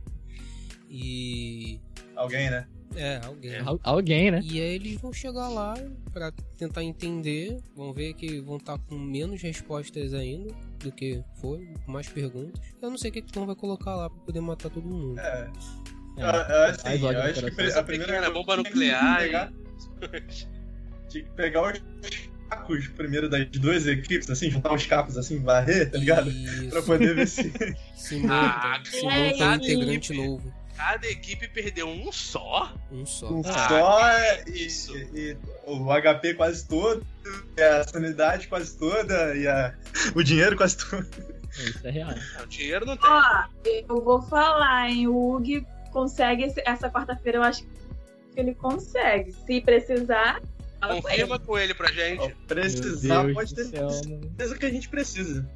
E. 0.89 1.79
Alguém, 2.15 2.49
né? 2.49 2.67
É, 2.95 3.19
alguém. 3.25 3.55
Al- 3.59 3.79
alguém, 3.83 4.31
né? 4.31 4.39
E 4.43 4.59
aí 4.61 4.75
eles 4.75 4.99
vão 5.01 5.11
chegar 5.13 5.47
lá 5.49 5.73
pra 6.13 6.31
tentar 6.57 6.83
entender. 6.83 7.57
Vão 7.75 7.93
ver 7.93 8.13
que 8.13 8.39
vão 8.41 8.57
estar 8.57 8.77
com 8.79 8.95
menos 8.97 9.41
respostas 9.41 10.13
ainda 10.13 10.53
do 10.79 10.91
que 10.91 11.21
foi, 11.41 11.67
com 11.85 11.91
mais 11.91 12.07
perguntas. 12.07 12.61
Eu 12.81 12.89
não 12.89 12.97
sei 12.97 13.09
o 13.09 13.13
que 13.13 13.21
que 13.21 13.31
Tom 13.31 13.45
vai 13.45 13.55
colocar 13.55 13.95
lá 13.95 14.09
pra 14.09 14.19
poder 14.19 14.39
matar 14.41 14.69
todo 14.69 14.87
mundo. 14.87 15.19
É. 15.19 15.49
É, 16.17 16.21
Eu- 16.23 16.27
eu, 16.27 16.63
assim, 16.65 17.03
eu 17.03 17.21
acho 17.21 17.41
que 17.41 17.61
a 17.73 17.83
primeira 17.83 18.13
coisa 18.13 18.31
bomba 18.31 18.55
que 18.57 18.63
nuclear 18.63 19.17
pegar- 19.19 19.53
Tinha 21.09 21.23
que 21.23 21.29
pegar 21.31 21.73
os 21.73 21.81
cacos 22.49 22.87
primeiro 22.89 23.29
das 23.29 23.47
duas 23.49 23.85
equipes, 23.87 24.29
assim, 24.29 24.49
juntar 24.49 24.73
os 24.73 24.85
cacos 24.85 25.17
assim, 25.17 25.39
varrer, 25.39 25.91
tá 25.91 25.97
ligado? 25.97 26.31
Pra 26.69 26.79
Isso. 26.79 26.83
poder 26.85 27.15
ver 27.15 27.27
se. 27.27 27.51
Se 27.95 28.15
monta, 28.17 28.33
Ah, 28.33 28.81
se 28.83 28.91
que 28.91 29.01
monta 29.03 29.15
um 29.15 29.27
isso. 29.29 29.71
integrante 29.71 30.13
novo. 30.13 30.53
Cada 30.75 31.07
equipe 31.07 31.47
perdeu 31.47 31.87
um 31.87 32.11
só. 32.11 32.73
Um 32.91 33.05
só. 33.05 33.29
Um 33.31 33.41
Ah, 33.45 33.67
só 33.69 34.43
que 34.43 34.51
e, 34.51 34.65
isso. 34.65 34.95
e 34.97 35.37
o 35.65 35.85
HP 36.01 36.33
quase 36.33 36.67
todo, 36.67 37.05
e 37.57 37.61
a 37.61 37.83
sanidade 37.83 38.47
quase 38.47 38.77
toda, 38.77 39.35
e 39.35 39.47
a, 39.47 39.73
o 40.13 40.21
dinheiro 40.23 40.57
quase 40.57 40.77
todo. 40.77 41.07
Isso 41.57 41.87
é 41.87 41.91
real. 41.91 42.09
Não, 42.37 42.47
dinheiro 42.47 42.85
não 42.85 42.97
tem. 42.97 43.09
Ó, 43.09 43.43
eu 43.87 44.01
vvou 44.01 44.21
falar, 44.23 44.89
hein? 44.89 45.07
O 45.07 45.35
Hugo 45.35 45.65
consegue 45.91 46.53
essa 46.65 46.89
quarta-feira, 46.89 47.37
eu 47.37 47.43
acho 47.43 47.63
que 47.63 48.39
ele 48.39 48.53
consegue. 48.53 49.31
Se 49.31 49.61
precisar, 49.61 50.41
fala 50.81 51.01
com 51.01 51.07
ele. 51.09 51.21
Confirma 51.21 51.39
com 51.39 51.57
ele 51.57 51.73
pra 51.73 51.89
gente. 51.91 52.35
Precisar, 52.47 53.23
Meu 53.23 53.33
pode 53.33 53.55
ter 53.55 53.63
certeza 53.65 54.57
que 54.57 54.65
a 54.65 54.69
gente 54.69 54.89
precisa. 54.89 55.47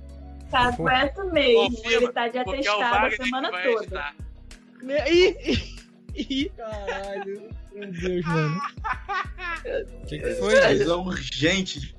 Tá 0.49 0.72
certo 0.72 1.26
mesmo. 1.26 1.70
Confirma, 1.70 1.91
ele 2.05 2.11
tá 2.13 2.28
de 2.30 2.38
é 2.38 2.43
o 2.43 2.49
atestado 2.49 3.05
a 3.05 3.11
semana 3.11 3.51
vai 3.51 3.63
toda. 3.63 3.84
editar. 3.84 4.15
Ih, 4.84 5.36
ih, 6.15 6.51
caralho. 6.55 7.49
Meu 7.73 7.91
Deus, 7.91 8.25
mano. 8.25 8.61
O 10.01 10.05
que, 10.05 10.19
que 10.19 10.32
foi? 10.36 10.55
É 10.55 10.88
urgente. 10.88 11.95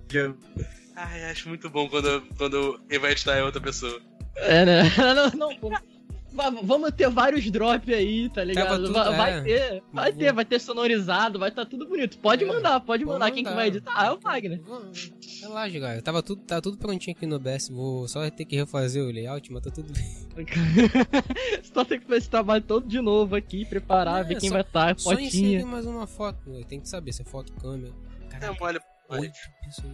Ai, 0.96 1.30
acho 1.30 1.48
muito 1.48 1.70
bom 1.70 1.88
quando, 1.88 2.22
quando 2.36 2.80
quem 2.88 2.98
vai 2.98 3.12
editar 3.12 3.36
é 3.36 3.42
outra 3.42 3.60
pessoa. 3.60 4.00
É, 4.36 4.64
né? 4.64 4.82
Não, 4.98 5.30
não, 5.48 5.56
pô. 5.58 5.70
Va- 6.32 6.50
Vamos 6.62 6.92
ter 6.92 7.08
vários 7.10 7.50
drops 7.50 7.92
aí, 7.92 8.28
tá 8.28 8.44
ligado? 8.44 8.82
tudo- 8.86 8.92
Va- 8.92 9.10
vai 9.10 9.38
é. 9.38 9.42
ter, 9.42 9.82
vai 9.92 10.12
ter, 10.12 10.32
vai 10.32 10.44
ter 10.44 10.60
sonorizado, 10.60 11.38
vai 11.38 11.48
estar 11.48 11.66
tudo 11.66 11.86
bonito. 11.88 12.18
Pode 12.18 12.44
É. 12.44 12.46
mandar, 12.46 12.78
pode 12.80 13.04
Vou 13.04 13.14
mandar. 13.14 13.30
Quem 13.32 13.42
que 13.42 13.50
mandar. 13.50 13.56
vai 13.56 13.66
editar? 13.68 13.92
Ah, 13.96 14.06
é 14.06 14.10
o 14.12 14.18
Wagner. 14.20 14.60
Relaxa, 15.40 15.78
galera. 15.78 16.02
Tava 16.02 16.22
tudo, 16.22 16.42
tá 16.42 16.60
tudo 16.60 16.76
prontinho 16.78 17.16
aqui 17.16 17.26
no 17.26 17.36
OBS. 17.36 17.68
Vou 17.68 18.06
só 18.06 18.28
ter 18.30 18.44
que 18.44 18.54
refazer 18.56 19.02
o 19.02 19.10
layout, 19.10 19.52
mas 19.52 19.62
tá 19.62 19.70
tudo 19.70 19.92
bem. 19.92 20.20
Só 21.74 21.84
tem 21.84 21.98
que 21.98 22.06
fazer 22.06 22.18
esse 22.18 22.30
trabalho 22.30 22.62
todo 22.62 22.86
de 22.86 23.00
novo 23.00 23.34
aqui, 23.36 23.64
preparar, 23.64 24.20
É, 24.20 24.24
ver 24.28 24.38
quem 24.38 24.48
só- 24.48 24.54
vai 24.54 24.62
estar, 24.62 24.98
Só 24.98 25.12
inserir 25.14 25.30
fotinha. 25.30 25.66
mais 25.66 25.84
uma 25.86 26.06
foto. 26.06 26.64
Tem 26.68 26.80
que 26.80 26.88
saber 26.88 27.12
se 27.12 27.22
é 27.22 27.24
foto, 27.24 27.52
câmera. 27.54 27.92
É 28.22 28.38
Caraca, 28.38 28.56
mole. 28.64 28.78
oito 29.10 29.34
pessoas. 29.64 29.92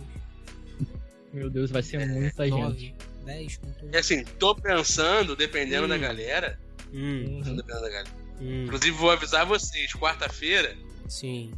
Meu 1.33 1.51
Deus, 1.51 1.71
vai 1.71 1.83
ser 1.83 2.07
muita 2.07 2.47
gente. 2.49 2.95
Nove, 3.27 3.39
dez 3.39 3.57
com 3.57 3.71
tudo. 3.73 3.95
E 3.95 3.99
assim, 3.99 4.25
tô 4.25 4.55
pensando, 4.55 5.35
dependendo 5.37 5.85
Hum. 5.87 5.89
da 5.89 5.99
galera. 5.99 6.59
Hum, 6.93 7.25
Uhum. 7.25 7.39
Dependendo 7.57 7.63
da 7.83 7.89
galera. 7.89 8.09
hum, 8.41 8.65
Inclusive, 8.65 8.91
vou 8.97 9.11
avisar 9.11 9.45
vocês, 9.47 9.93
quarta-feira, 9.93 10.77
sim. 11.09 11.53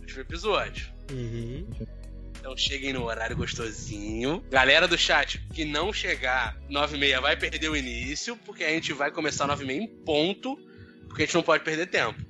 último 0.00 0.20
episódio. 0.20 0.88
Uhum. 1.10 1.66
Então 2.38 2.54
cheguem 2.56 2.92
no 2.92 3.04
horário 3.04 3.34
gostosinho. 3.36 4.44
Galera 4.50 4.86
do 4.86 4.98
chat, 4.98 5.38
que 5.54 5.64
não 5.64 5.92
chegar 5.94 6.58
9 6.68 6.96
e 6.96 7.00
meia 7.00 7.20
vai 7.20 7.36
perder 7.36 7.70
o 7.70 7.76
início, 7.76 8.36
porque 8.44 8.62
a 8.64 8.68
gente 8.68 8.92
vai 8.92 9.10
começar 9.10 9.46
9 9.46 9.64
e 9.64 9.66
meia 9.66 9.80
em 9.82 9.86
ponto, 9.88 10.54
porque 11.08 11.22
a 11.22 11.26
gente 11.26 11.34
não 11.34 11.42
pode 11.42 11.64
perder 11.64 11.86
tempo. 11.86 12.22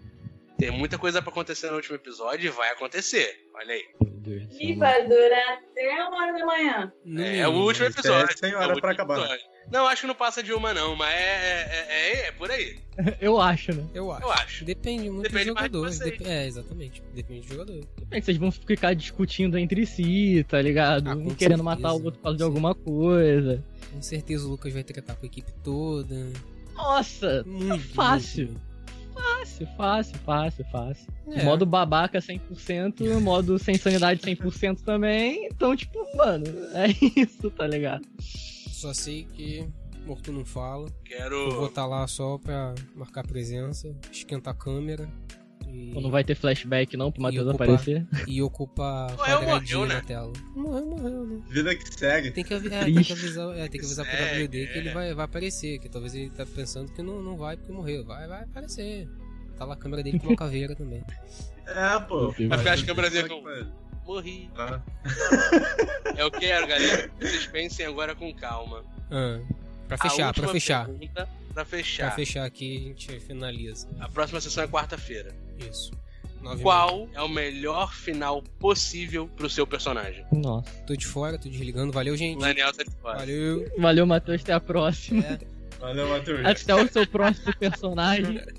Tem 0.68 0.78
muita 0.78 0.98
coisa 0.98 1.20
pra 1.22 1.30
acontecer 1.30 1.68
no 1.70 1.76
último 1.76 1.96
episódio 1.96 2.46
e 2.46 2.50
vai 2.50 2.70
acontecer. 2.70 3.34
Olha 3.54 3.72
aí. 3.74 3.82
Do 4.00 4.32
E 4.60 4.74
vai 4.74 5.06
durar 5.06 5.58
até 5.58 6.04
uma 6.08 6.22
hora 6.22 6.32
da 6.38 6.46
manhã. 6.46 6.92
No 7.04 7.22
é 7.22 7.46
o 7.48 7.52
último 7.52 7.84
é 7.86 7.88
episódio. 7.88 8.36
é 8.42 8.46
o 8.52 8.56
hora 8.56 8.66
último 8.68 8.80
pra 8.80 8.92
acabar. 8.92 9.18
episódio. 9.18 9.44
Não, 9.70 9.86
acho 9.88 10.02
que 10.02 10.06
não 10.06 10.14
passa 10.14 10.42
de 10.42 10.52
uma, 10.52 10.74
não, 10.74 10.94
mas 10.94 11.14
é, 11.14 11.16
é, 11.18 11.86
é, 11.88 12.26
é 12.28 12.32
por 12.32 12.50
aí. 12.50 12.78
Eu 13.20 13.40
acho, 13.40 13.74
né? 13.74 13.86
Eu 13.94 14.10
acho. 14.12 14.22
Eu 14.22 14.30
acho. 14.32 14.64
Depende 14.64 15.08
muito 15.10 15.22
Depende 15.30 15.50
dos 15.70 15.82
mais 15.82 15.98
de. 15.98 16.04
Dep- 16.18 16.26
É, 16.26 16.46
exatamente. 16.46 17.02
Depende 17.14 17.46
do 17.46 17.52
jogador. 17.54 17.80
É 18.10 18.18
que 18.20 18.24
vocês 18.26 18.36
vão 18.36 18.50
ficar 18.52 18.94
discutindo 18.94 19.58
entre 19.58 19.84
si, 19.86 20.44
tá 20.48 20.60
ligado? 20.60 21.08
Ah, 21.08 21.14
um 21.14 21.24
com 21.24 21.34
querendo 21.34 21.38
certeza. 21.58 21.62
matar 21.62 21.92
o 21.92 22.02
outro 22.04 22.12
por 22.18 22.22
causa 22.24 22.36
de 22.38 22.42
alguma 22.44 22.74
coisa. 22.74 23.64
Com 23.92 24.02
certeza 24.02 24.46
o 24.46 24.50
Lucas 24.50 24.72
vai 24.72 24.82
tretar 24.84 25.16
com 25.16 25.24
a 25.24 25.26
equipe 25.26 25.50
toda. 25.62 26.30
Nossa, 26.74 27.42
Muito. 27.46 27.88
fácil. 27.94 28.46
muito, 28.48 28.60
fácil, 29.14 29.68
fácil, 29.76 30.18
fácil, 30.18 30.64
fácil. 30.70 31.12
É. 31.28 31.44
Modo 31.44 31.64
babaca 31.64 32.18
100%, 32.18 33.20
modo 33.20 33.58
sem 33.58 33.76
sanidade 33.76 34.20
100% 34.20 34.80
também. 34.82 35.46
Então, 35.46 35.76
tipo, 35.76 35.98
mano, 36.16 36.44
é 36.74 36.88
isso, 37.18 37.50
tá 37.50 37.66
ligado? 37.66 38.06
Só 38.18 38.92
sei 38.92 39.24
que 39.24 39.66
Morto 40.06 40.30
não 40.30 40.44
fala. 40.44 40.88
Eu 40.88 40.94
Quero. 41.04 41.50
vou 41.52 41.66
estar 41.66 41.86
lá 41.86 42.06
só 42.06 42.36
pra 42.36 42.74
marcar 42.94 43.26
presença, 43.26 43.96
esquentar 44.12 44.52
a 44.54 44.56
câmera 44.56 45.08
e, 45.74 46.00
Não 46.00 46.10
vai 46.10 46.22
ter 46.24 46.34
flashback 46.34 46.96
não 46.96 47.10
pro 47.10 47.22
Matheus 47.22 47.48
aparecer. 47.48 48.06
e 48.28 48.40
ocupar 48.42 49.10
Morreu, 49.16 49.42
morreu, 49.42 49.86
né? 49.86 49.94
na 49.94 50.00
tela. 50.00 50.32
Morreu, 50.54 50.86
morreu, 50.86 51.26
né? 51.26 51.42
Vida 51.48 51.74
que 51.74 51.94
segue. 51.94 52.30
Tem 52.30 52.44
que, 52.44 52.54
avi- 52.54 52.72
é, 52.72 52.84
tem 52.84 53.02
que 53.02 53.12
avisar, 53.12 53.56
é, 53.58 53.68
tem 53.68 53.80
que 53.80 53.86
avisar 53.86 54.06
pro 54.06 54.16
Segue, 54.16 54.44
WD 54.44 54.66
que 54.68 54.78
ele 54.78 54.88
é. 54.88 54.92
vai, 54.94 55.14
vai 55.14 55.24
aparecer, 55.24 55.78
que 55.78 55.88
talvez 55.88 56.14
ele 56.14 56.30
tá 56.30 56.46
pensando 56.46 56.92
que 56.92 57.02
não, 57.02 57.20
não 57.22 57.36
vai 57.36 57.56
porque 57.56 57.72
morreu. 57.72 58.04
Vai, 58.04 58.26
vai 58.28 58.44
aparecer. 58.44 59.08
Tá 59.58 59.64
lá 59.64 59.74
a 59.74 59.76
câmera 59.76 60.02
dele 60.02 60.18
com 60.18 60.28
uma 60.28 60.36
caveira 60.36 60.74
também. 60.74 61.02
É, 61.66 61.98
pô. 62.00 62.30
Vai 62.46 62.58
ficar 62.58 62.72
as 62.74 62.82
câmeras 62.82 63.14
aí 63.16 63.26
com-. 63.26 63.42
Morri. 64.06 64.50
Ah, 64.54 64.82
Eu 66.16 66.30
quero, 66.30 66.66
galera, 66.66 67.08
que 67.08 67.26
vocês 67.26 67.46
pensem 67.46 67.86
agora 67.86 68.14
com 68.14 68.32
calma. 68.34 68.84
Ah, 69.10 69.40
pra 69.88 69.96
fechar, 69.96 70.34
pra 70.34 70.48
fechar. 70.48 70.86
pergunta, 70.86 71.28
Pra 71.54 71.64
fechar. 71.64 72.06
Pra 72.08 72.16
fechar 72.16 72.44
aqui, 72.44 72.76
a 72.76 72.80
gente 72.88 73.20
finaliza. 73.20 73.88
A 74.00 74.08
próxima 74.08 74.40
sessão 74.42 74.64
é 74.64 74.68
quarta-feira. 74.68 75.34
Isso. 75.58 75.92
Qual 76.60 77.08
é 77.14 77.22
o 77.22 77.28
melhor 77.28 77.94
final 77.94 78.42
possível 78.58 79.28
pro 79.28 79.48
seu 79.48 79.66
personagem? 79.66 80.26
Nossa. 80.30 80.70
Tô 80.86 80.94
de 80.94 81.06
fora, 81.06 81.38
tô 81.38 81.48
desligando. 81.48 81.90
Valeu, 81.90 82.16
gente. 82.16 82.36
O 82.36 82.40
Daniel 82.40 82.72
tá 82.72 82.82
de 82.82 82.90
fora. 82.96 83.18
Valeu. 83.18 83.72
Valeu, 83.78 84.06
Matheus, 84.06 84.42
até 84.42 84.52
a 84.52 84.60
próxima. 84.60 85.24
É. 85.24 85.38
Valeu, 85.80 86.08
Matheus. 86.08 86.44
Até 86.44 86.74
o 86.74 86.88
seu 86.88 87.06
próximo 87.06 87.54
personagem. 87.56 88.40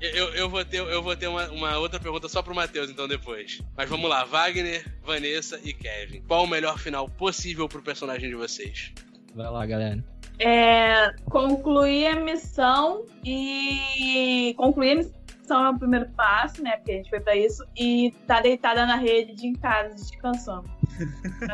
Eu, 0.00 0.28
eu 0.34 0.48
vou 0.48 0.64
ter, 0.64 0.76
eu 0.76 1.02
vou 1.02 1.16
ter 1.16 1.26
uma, 1.26 1.50
uma 1.50 1.78
outra 1.78 1.98
pergunta 1.98 2.28
só 2.28 2.40
pro 2.40 2.54
Matheus, 2.54 2.88
então, 2.88 3.08
depois. 3.08 3.60
Mas 3.76 3.88
vamos 3.88 4.08
lá, 4.08 4.24
Wagner, 4.24 4.84
Vanessa 5.02 5.58
e 5.64 5.72
Kevin. 5.72 6.22
Qual 6.22 6.44
o 6.44 6.46
melhor 6.46 6.78
final 6.78 7.08
possível 7.08 7.68
pro 7.68 7.82
personagem 7.82 8.28
de 8.28 8.36
vocês? 8.36 8.92
Vai 9.34 9.50
lá, 9.50 9.66
galera. 9.66 10.04
É, 10.38 11.12
concluir 11.24 12.06
a 12.06 12.20
missão 12.20 13.04
e 13.24 14.54
concluir 14.56 15.10
a 15.46 15.60
missão 15.60 15.66
é 15.66 15.70
o 15.70 15.78
primeiro 15.78 16.08
passo, 16.10 16.62
né? 16.62 16.76
Porque 16.76 16.92
a 16.92 16.96
gente 16.96 17.10
foi 17.10 17.20
pra 17.20 17.36
isso 17.36 17.64
e 17.76 18.12
tá 18.26 18.40
deitada 18.40 18.86
na 18.86 18.96
rede 18.96 19.46
em 19.46 19.54
casa 19.54 19.94
descansando. 19.94 20.68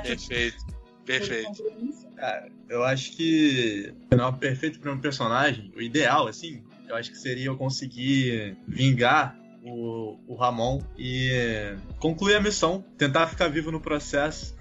Perfeito. 0.02 0.64
Perfeito. 1.04 1.64
Eu 2.68 2.84
acho 2.84 3.12
que 3.12 3.92
o 4.04 4.08
final 4.08 4.32
perfeito 4.34 4.78
para 4.78 4.92
um 4.92 5.00
personagem, 5.00 5.72
o 5.76 5.82
ideal, 5.82 6.28
assim, 6.28 6.62
eu 6.88 6.94
acho 6.94 7.10
que 7.10 7.18
seria 7.18 7.46
eu 7.46 7.56
conseguir 7.56 8.56
vingar 8.66 9.36
o, 9.64 10.16
o 10.26 10.34
Ramon 10.34 10.80
e 10.96 11.74
concluir 11.98 12.36
a 12.36 12.40
missão, 12.40 12.84
tentar 12.96 13.26
ficar 13.26 13.48
vivo 13.48 13.72
no 13.72 13.80
processo. 13.80 14.56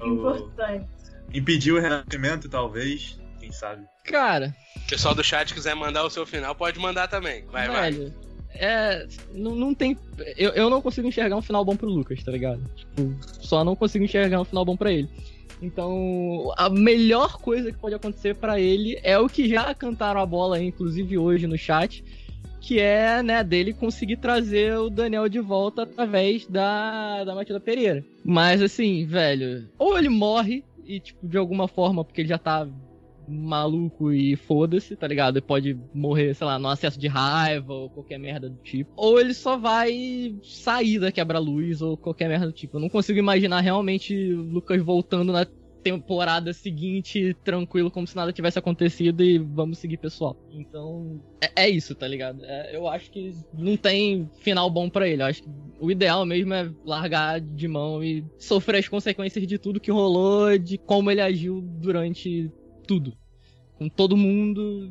Importante. 0.00 0.88
impedir 1.32 1.72
o 1.72 1.80
renascimento, 1.80 2.48
talvez, 2.48 3.20
quem 3.38 3.52
sabe. 3.52 3.86
Cara, 4.10 4.54
O 4.76 4.88
pessoal 4.88 5.14
do 5.14 5.22
chat 5.22 5.52
quiser 5.54 5.74
mandar 5.74 6.04
o 6.04 6.10
seu 6.10 6.26
final, 6.26 6.54
pode 6.54 6.78
mandar 6.78 7.08
também. 7.08 7.44
Vai, 7.46 7.68
vai. 7.68 7.92
velho, 7.92 8.14
é. 8.54 9.06
Não, 9.32 9.54
não 9.54 9.74
tem. 9.74 9.96
Eu, 10.36 10.50
eu 10.50 10.70
não 10.70 10.80
consigo 10.80 11.06
enxergar 11.06 11.36
um 11.36 11.42
final 11.42 11.64
bom 11.64 11.76
pro 11.76 11.88
Lucas, 11.88 12.22
tá 12.22 12.32
ligado? 12.32 12.62
Tipo, 12.74 13.14
só 13.40 13.64
não 13.64 13.76
consigo 13.76 14.04
enxergar 14.04 14.40
um 14.40 14.44
final 14.44 14.64
bom 14.64 14.76
pra 14.76 14.92
ele. 14.92 15.08
Então, 15.60 16.52
a 16.56 16.68
melhor 16.70 17.38
coisa 17.38 17.72
que 17.72 17.78
pode 17.78 17.94
acontecer 17.94 18.34
pra 18.36 18.60
ele 18.60 18.98
é 19.02 19.18
o 19.18 19.28
que 19.28 19.48
já 19.48 19.74
cantaram 19.74 20.20
a 20.20 20.26
bola 20.26 20.56
aí, 20.56 20.66
inclusive 20.66 21.18
hoje 21.18 21.48
no 21.48 21.58
chat, 21.58 22.04
que 22.60 22.78
é, 22.78 23.22
né, 23.22 23.42
dele 23.42 23.72
conseguir 23.72 24.18
trazer 24.18 24.78
o 24.78 24.88
Daniel 24.88 25.28
de 25.28 25.40
volta 25.40 25.82
através 25.82 26.46
da, 26.46 27.24
da 27.24 27.34
Matilda 27.34 27.60
Pereira. 27.60 28.04
Mas, 28.24 28.62
assim, 28.62 29.04
velho, 29.04 29.68
ou 29.76 29.98
ele 29.98 30.08
morre 30.08 30.64
e, 30.84 31.00
tipo, 31.00 31.26
de 31.26 31.36
alguma 31.36 31.66
forma, 31.66 32.04
porque 32.04 32.20
ele 32.20 32.28
já 32.28 32.38
tá 32.38 32.66
maluco 33.28 34.12
e 34.12 34.36
foda-se, 34.36 34.96
tá 34.96 35.06
ligado? 35.06 35.36
Ele 35.36 35.46
pode 35.46 35.78
morrer, 35.94 36.34
sei 36.34 36.46
lá, 36.46 36.58
no 36.58 36.68
acesso 36.68 36.98
de 36.98 37.08
raiva 37.08 37.72
ou 37.72 37.90
qualquer 37.90 38.18
merda 38.18 38.48
do 38.48 38.56
tipo. 38.56 38.90
Ou 38.96 39.20
ele 39.20 39.34
só 39.34 39.56
vai 39.56 40.34
sair 40.42 40.98
da 40.98 41.12
quebra-luz 41.12 41.82
ou 41.82 41.96
qualquer 41.96 42.28
merda 42.28 42.46
do 42.46 42.52
tipo. 42.52 42.76
Eu 42.76 42.80
não 42.80 42.88
consigo 42.88 43.18
imaginar 43.18 43.60
realmente 43.60 44.14
o 44.32 44.42
Lucas 44.42 44.82
voltando 44.82 45.32
na 45.32 45.46
temporada 45.82 46.52
seguinte 46.52 47.34
tranquilo, 47.44 47.90
como 47.90 48.06
se 48.06 48.16
nada 48.16 48.32
tivesse 48.32 48.58
acontecido 48.58 49.22
e 49.22 49.38
vamos 49.38 49.78
seguir 49.78 49.96
pessoal. 49.96 50.36
Então, 50.50 51.20
é, 51.40 51.64
é 51.64 51.68
isso, 51.68 51.94
tá 51.94 52.06
ligado? 52.06 52.44
É, 52.44 52.76
eu 52.76 52.88
acho 52.88 53.10
que 53.10 53.34
não 53.54 53.76
tem 53.76 54.28
final 54.40 54.68
bom 54.68 54.90
para 54.90 55.08
ele. 55.08 55.22
Eu 55.22 55.26
acho 55.26 55.42
que 55.42 55.48
o 55.80 55.90
ideal 55.90 56.24
mesmo 56.26 56.52
é 56.52 56.70
largar 56.84 57.40
de 57.40 57.68
mão 57.68 58.02
e 58.02 58.24
sofrer 58.38 58.78
as 58.78 58.88
consequências 58.88 59.46
de 59.46 59.58
tudo 59.58 59.80
que 59.80 59.90
rolou, 59.90 60.58
de 60.58 60.78
como 60.78 61.10
ele 61.10 61.20
agiu 61.20 61.60
durante 61.62 62.50
tudo. 62.88 63.16
Com 63.76 63.88
todo 63.88 64.16
mundo. 64.16 64.90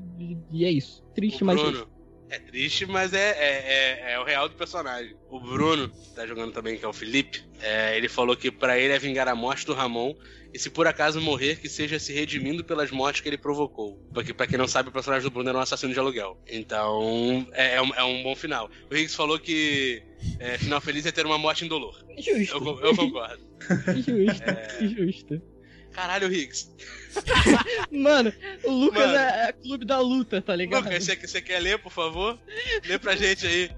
E 0.51 0.63
é 0.63 0.71
isso. 0.71 1.03
Triste, 1.13 1.43
O 1.43 1.47
mas. 1.47 1.59
Bruno. 1.59 1.97
É 2.29 2.39
triste, 2.39 2.85
mas 2.85 3.13
é, 3.13 3.29
é, 3.29 4.09
é, 4.09 4.13
é 4.13 4.19
o 4.19 4.25
real 4.25 4.49
do 4.49 4.55
personagem. 4.55 5.15
O 5.29 5.39
Bruno, 5.39 5.87
que 5.87 6.13
tá 6.13 6.27
jogando 6.27 6.51
também, 6.51 6.77
que 6.77 6.83
é 6.83 6.87
o 6.87 6.91
Felipe, 6.91 7.41
é, 7.61 7.95
ele 7.95 8.09
falou 8.09 8.35
que 8.35 8.51
pra 8.51 8.77
ele 8.77 8.93
é 8.93 8.99
vingar 8.99 9.29
a 9.29 9.35
morte 9.35 9.65
do 9.65 9.73
Ramon. 9.73 10.13
E 10.53 10.59
se 10.59 10.69
por 10.69 10.87
acaso 10.87 11.21
morrer, 11.21 11.59
que 11.59 11.69
seja 11.69 11.99
se 11.99 12.13
redimindo 12.13 12.63
pelas 12.65 12.91
mortes 12.91 13.21
que 13.21 13.29
ele 13.29 13.37
provocou. 13.37 13.97
Porque, 14.13 14.33
pra 14.33 14.47
quem 14.47 14.57
não 14.57 14.67
sabe, 14.67 14.89
o 14.89 14.91
personagem 14.91 15.23
do 15.23 15.31
Bruno 15.31 15.47
era 15.49 15.57
um 15.57 15.61
assassino 15.61 15.93
de 15.93 15.99
aluguel. 15.99 16.37
Então, 16.47 17.47
é, 17.53 17.75
é 17.75 17.81
um, 17.81 17.93
é 17.93 18.03
um 18.03 18.23
bom 18.23 18.35
final. 18.35 18.69
O 18.89 18.95
Higgs 18.95 19.15
falou 19.15 19.39
que 19.39 20.03
é, 20.39 20.57
final 20.57 20.81
feliz 20.81 21.05
é 21.05 21.11
ter 21.11 21.25
uma 21.25 21.37
morte 21.37 21.63
indolor. 21.63 22.03
Justo. 22.17 22.57
Eu, 22.57 22.79
eu 22.79 22.95
concordo. 22.95 23.45
Justo. 23.95 24.43
É. 24.43 24.87
Justo. 24.87 25.56
Caralho, 25.97 26.31
Higgs. 26.31 26.69
Mano, 27.89 28.31
o 28.63 28.71
Lucas 28.71 29.07
Mano. 29.07 29.17
é, 29.17 29.49
é 29.49 29.51
clube 29.51 29.83
da 29.83 29.99
luta, 29.99 30.39
tá 30.39 30.55
ligado? 30.55 30.83
Lucas, 30.83 31.03
você, 31.03 31.15
você 31.15 31.41
quer 31.41 31.59
ler, 31.59 31.79
por 31.79 31.91
favor? 31.91 32.37
Lê 32.85 32.99
pra 32.99 33.15
gente 33.15 33.47
aí. 33.47 33.71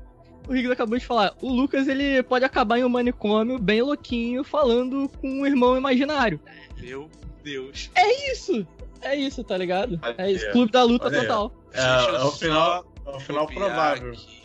O 0.45 0.51
Riggs 0.51 0.73
acabou 0.73 0.97
de 0.99 1.05
falar. 1.05 1.33
O 1.41 1.47
Lucas, 1.47 1.87
ele 1.87 2.21
pode 2.23 2.43
acabar 2.43 2.77
em 2.77 2.83
um 2.83 2.89
manicômio 2.89 3.57
bem 3.57 3.81
louquinho, 3.81 4.43
falando 4.43 5.07
com 5.21 5.29
um 5.29 5.45
irmão 5.45 5.77
imaginário. 5.77 6.41
Meu 6.77 7.09
Deus. 7.41 7.89
É 7.95 8.33
isso! 8.33 8.67
É 9.01 9.15
isso, 9.15 9.41
tá 9.41 9.57
ligado? 9.57 9.97
É 10.17 10.29
isso. 10.29 10.51
Clube 10.51 10.73
da 10.73 10.83
luta 10.83 11.05
olha 11.05 11.21
total. 11.21 11.53
É, 11.73 11.81
é 11.81 12.23
o 12.23 12.31
final, 12.33 12.93
é 13.05 13.09
o 13.11 13.19
final 13.21 13.47
provável. 13.47 14.11
Aqui, 14.11 14.38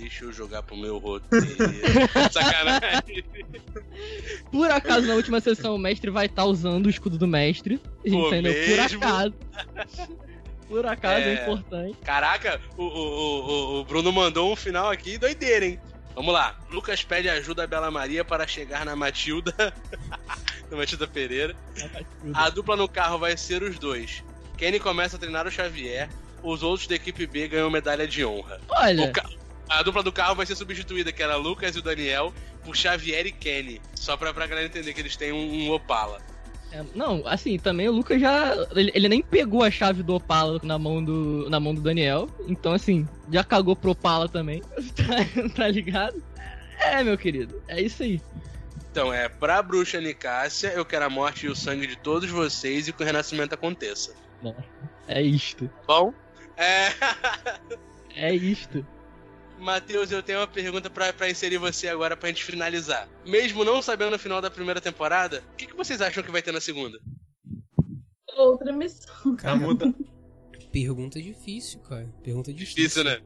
deixa 0.00 0.24
eu 0.24 0.32
jogar 0.32 0.62
pro 0.62 0.76
meu 0.76 0.98
roteiro. 0.98 1.46
Sacanagem. 2.32 3.24
Por 4.50 4.70
acaso, 4.70 5.06
na 5.06 5.14
última 5.14 5.40
sessão, 5.40 5.74
o 5.74 5.78
mestre 5.78 6.10
vai 6.10 6.26
estar 6.26 6.44
usando 6.44 6.86
o 6.86 6.90
escudo 6.90 7.18
do 7.18 7.26
mestre. 7.26 7.78
Pô, 7.78 8.28
Entendeu? 8.28 8.52
Por 8.52 8.76
mesmo? 8.76 8.98
acaso. 9.04 9.34
Por 10.68 10.86
acaso 10.86 11.20
é, 11.24 11.34
É. 11.34 11.42
importante. 11.42 11.96
Caraca, 12.04 12.60
o, 12.76 12.82
o, 12.82 12.88
o, 12.88 13.80
o 13.80 13.84
Bruno 13.84 14.12
mandou 14.12 14.52
um 14.52 14.56
final 14.56 14.90
aqui 14.90 15.16
doideira, 15.18 15.64
hein? 15.66 15.80
Vamos 16.14 16.32
lá. 16.32 16.58
Lucas 16.70 17.02
pede 17.04 17.28
ajuda 17.28 17.64
a 17.64 17.66
Bela 17.66 17.90
Maria 17.90 18.24
para 18.24 18.46
chegar 18.46 18.84
na 18.84 18.96
Matilda. 18.96 19.54
na 20.70 20.76
Matilda 20.76 21.06
Pereira. 21.06 21.54
A 22.34 22.48
dupla 22.50 22.74
no 22.76 22.88
carro 22.88 23.18
vai 23.18 23.36
ser 23.36 23.62
os 23.62 23.78
dois. 23.78 24.24
Kenny 24.56 24.80
começa 24.80 25.16
a 25.16 25.18
treinar 25.18 25.46
o 25.46 25.50
Xavier. 25.50 26.08
Os 26.42 26.62
outros 26.62 26.86
da 26.88 26.94
equipe 26.94 27.26
B 27.26 27.48
ganham 27.48 27.68
medalha 27.70 28.06
de 28.06 28.24
honra. 28.24 28.60
Olha, 28.68 29.04
O 29.04 29.12
ca- 29.12 29.28
A 29.68 29.82
dupla 29.82 30.02
do 30.02 30.12
carro 30.12 30.34
vai 30.34 30.46
ser 30.46 30.56
substituída, 30.56 31.12
que 31.12 31.22
era 31.22 31.36
Lucas 31.36 31.74
e 31.74 31.78
o 31.78 31.82
Daniel, 31.82 32.32
por 32.64 32.76
Xavier 32.76 33.26
e 33.26 33.32
Kenny. 33.32 33.80
Só 33.94 34.16
pra, 34.16 34.32
pra 34.32 34.46
galera 34.46 34.66
entender 34.66 34.94
que 34.94 35.00
eles 35.00 35.16
têm 35.16 35.32
um, 35.32 35.66
um 35.66 35.70
Opala. 35.72 36.20
é, 36.72 36.84
não, 36.94 37.22
assim, 37.26 37.58
também 37.58 37.88
o 37.88 37.92
Lucas 37.92 38.20
já. 38.20 38.54
Ele, 38.74 38.92
ele 38.94 39.08
nem 39.08 39.22
pegou 39.22 39.62
a 39.64 39.70
chave 39.70 40.02
do 40.02 40.14
Opala 40.14 40.60
na 40.62 40.78
mão 40.78 41.02
do, 41.02 41.50
na 41.50 41.58
mão 41.58 41.74
do 41.74 41.80
Daniel. 41.80 42.28
Então, 42.46 42.72
assim, 42.72 43.08
já 43.32 43.42
cagou 43.42 43.74
pro 43.74 43.90
Opala 43.90 44.28
também. 44.28 44.62
Tá, 44.96 45.50
tá 45.56 45.68
ligado? 45.68 46.22
É, 46.78 47.02
meu 47.02 47.16
querido. 47.18 47.62
É 47.68 47.80
isso 47.80 48.02
aí. 48.02 48.20
Então 48.90 49.12
é, 49.12 49.28
pra 49.28 49.62
bruxa 49.62 50.00
Nicássia, 50.00 50.68
eu 50.68 50.84
quero 50.84 51.04
a 51.04 51.10
morte 51.10 51.44
e 51.46 51.48
o 51.50 51.56
sangue 51.56 51.86
de 51.86 51.96
todos 51.96 52.30
vocês 52.30 52.88
e 52.88 52.92
que 52.92 53.02
o 53.02 53.06
renascimento 53.06 53.54
aconteça. 53.54 54.14
É 55.06 55.20
isto. 55.20 55.68
Bom? 55.86 56.14
É. 56.56 56.88
É 58.18 58.34
isto. 58.34 58.86
Matheus, 59.58 60.10
eu 60.10 60.22
tenho 60.22 60.40
uma 60.40 60.46
pergunta 60.46 60.90
pra, 60.90 61.12
pra 61.12 61.30
inserir 61.30 61.58
você 61.58 61.88
agora 61.88 62.16
pra 62.16 62.28
gente 62.28 62.44
finalizar. 62.44 63.08
Mesmo 63.26 63.64
não 63.64 63.80
sabendo 63.80 64.16
o 64.16 64.18
final 64.18 64.40
da 64.40 64.50
primeira 64.50 64.80
temporada, 64.80 65.42
o 65.52 65.56
que, 65.56 65.66
que 65.66 65.76
vocês 65.76 66.00
acham 66.00 66.22
que 66.22 66.30
vai 66.30 66.42
ter 66.42 66.52
na 66.52 66.60
segunda? 66.60 66.98
Outra 68.36 68.72
missão. 68.72 69.36
Ah, 69.42 69.56
muda. 69.56 69.94
Pergunta 70.70 71.20
difícil, 71.20 71.80
cara. 71.80 72.12
Pergunta 72.22 72.52
difícil. 72.52 72.82
Difícil, 72.82 73.04
né? 73.04 73.20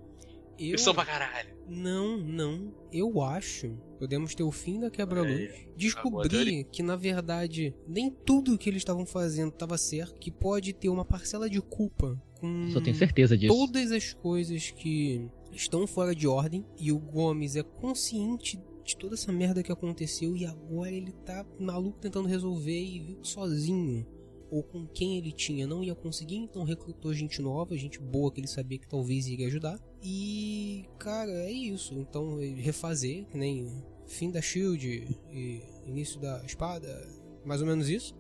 Eu... 0.59 0.73
Missão 0.73 0.95
pra 0.95 1.07
caralho. 1.07 1.49
Não, 1.67 2.19
não. 2.19 2.75
Eu 2.93 3.23
acho. 3.23 3.71
Podemos 3.99 4.35
ter 4.35 4.43
o 4.43 4.51
fim 4.51 4.79
da 4.79 4.91
quebra-luz. 4.91 5.51
Boa 5.51 5.75
Descobrir 5.77 6.65
que, 6.65 6.83
na 6.83 6.97
verdade, 6.97 7.75
nem 7.89 8.11
tudo 8.11 8.59
que 8.59 8.69
eles 8.69 8.83
estavam 8.83 9.07
fazendo 9.07 9.49
estava 9.49 9.79
certo. 9.79 10.19
Que 10.21 10.31
pode 10.31 10.73
ter 10.75 10.91
uma 10.91 11.05
parcela 11.05 11.49
de 11.49 11.61
culpa 11.61 12.21
com 12.39 12.71
Só 12.71 12.81
tenho 12.81 12.97
certeza 12.97 13.37
disso. 13.39 13.55
todas 13.55 13.91
as 13.91 14.13
coisas 14.13 14.71
que 14.71 15.29
estão 15.53 15.87
fora 15.87 16.15
de 16.15 16.27
ordem. 16.27 16.65
E 16.79 16.93
o 16.93 16.99
Gomes 16.99 17.57
é 17.57 17.63
consciente 17.63 18.61
de 18.85 18.97
toda 18.97 19.15
essa 19.15 19.33
merda 19.33 19.63
que 19.63 19.73
aconteceu. 19.73 20.37
E 20.37 20.47
agora 20.47 20.91
ele 20.91 21.13
tá 21.13 21.47
maluco 21.59 21.99
tentando 21.99 22.29
resolver 22.29 22.81
e 22.81 23.01
viu 23.01 23.25
sozinho. 23.25 24.07
Ou 24.51 24.65
com 24.65 24.85
quem 24.87 25.17
ele 25.17 25.31
tinha 25.31 25.65
não 25.65 25.85
ia 25.85 25.95
conseguir, 25.95 26.37
então 26.37 26.65
recrutou 26.65 27.15
gente 27.15 27.41
nova, 27.41 27.77
gente 27.77 28.01
boa 28.01 28.33
que 28.33 28.41
ele 28.41 28.49
sabia 28.49 28.79
que 28.79 28.89
talvez 28.89 29.29
iria 29.29 29.47
ajudar. 29.47 29.79
E, 30.03 30.87
cara, 30.99 31.31
é 31.31 31.53
isso. 31.53 31.95
Então, 31.95 32.39
refazer, 32.57 33.27
que 33.27 33.39
nem 33.39 33.85
fim 34.07 34.29
da 34.29 34.43
Shield 34.43 35.17
e 35.33 35.63
início 35.87 36.21
da 36.21 36.45
espada, 36.45 37.09
mais 37.45 37.61
ou 37.61 37.67
menos 37.67 37.89
isso. 37.89 38.13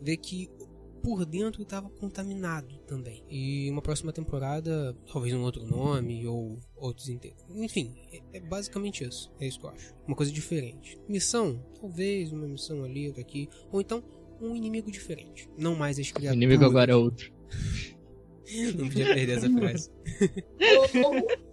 Ver 0.00 0.16
que 0.16 0.50
por 0.98 1.24
dentro 1.24 1.62
estava 1.62 1.88
contaminado 1.88 2.78
também. 2.86 3.24
E 3.28 3.70
uma 3.70 3.80
próxima 3.82 4.12
temporada, 4.12 4.96
talvez 5.10 5.34
um 5.34 5.42
outro 5.42 5.64
nome 5.66 6.26
ou 6.26 6.58
outros 6.76 7.08
inteiros. 7.08 7.42
Enfim, 7.50 7.94
é, 8.12 8.38
é 8.38 8.40
basicamente 8.40 9.04
isso. 9.04 9.32
É 9.40 9.46
isso 9.46 9.58
que 9.60 9.66
eu 9.66 9.70
acho. 9.70 9.94
Uma 10.06 10.16
coisa 10.16 10.32
diferente. 10.32 10.98
Missão, 11.08 11.64
talvez 11.80 12.32
uma 12.32 12.46
missão 12.46 12.84
ali, 12.84 13.06
outra 13.08 13.22
aqui. 13.22 13.48
Ou 13.72 13.80
então 13.80 14.02
um 14.40 14.54
inimigo 14.54 14.90
diferente. 14.90 15.48
Não 15.56 15.74
mais 15.74 15.98
as 15.98 16.08
O 16.10 16.14
criaturas. 16.14 16.36
inimigo 16.36 16.64
agora 16.64 16.92
é 16.92 16.96
outro. 16.96 17.32
Não 18.76 18.88
podia 18.88 19.04
perder 19.14 19.36
essa 19.36 19.50
frase. 19.50 19.90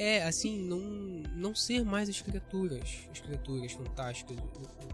É, 0.00 0.22
assim, 0.22 0.62
não, 0.62 0.78
não 1.34 1.56
ser 1.56 1.84
mais 1.84 2.08
as 2.08 2.22
criaturas, 2.22 3.08
as 3.10 3.20
criaturas 3.20 3.72
fantásticas, 3.72 4.36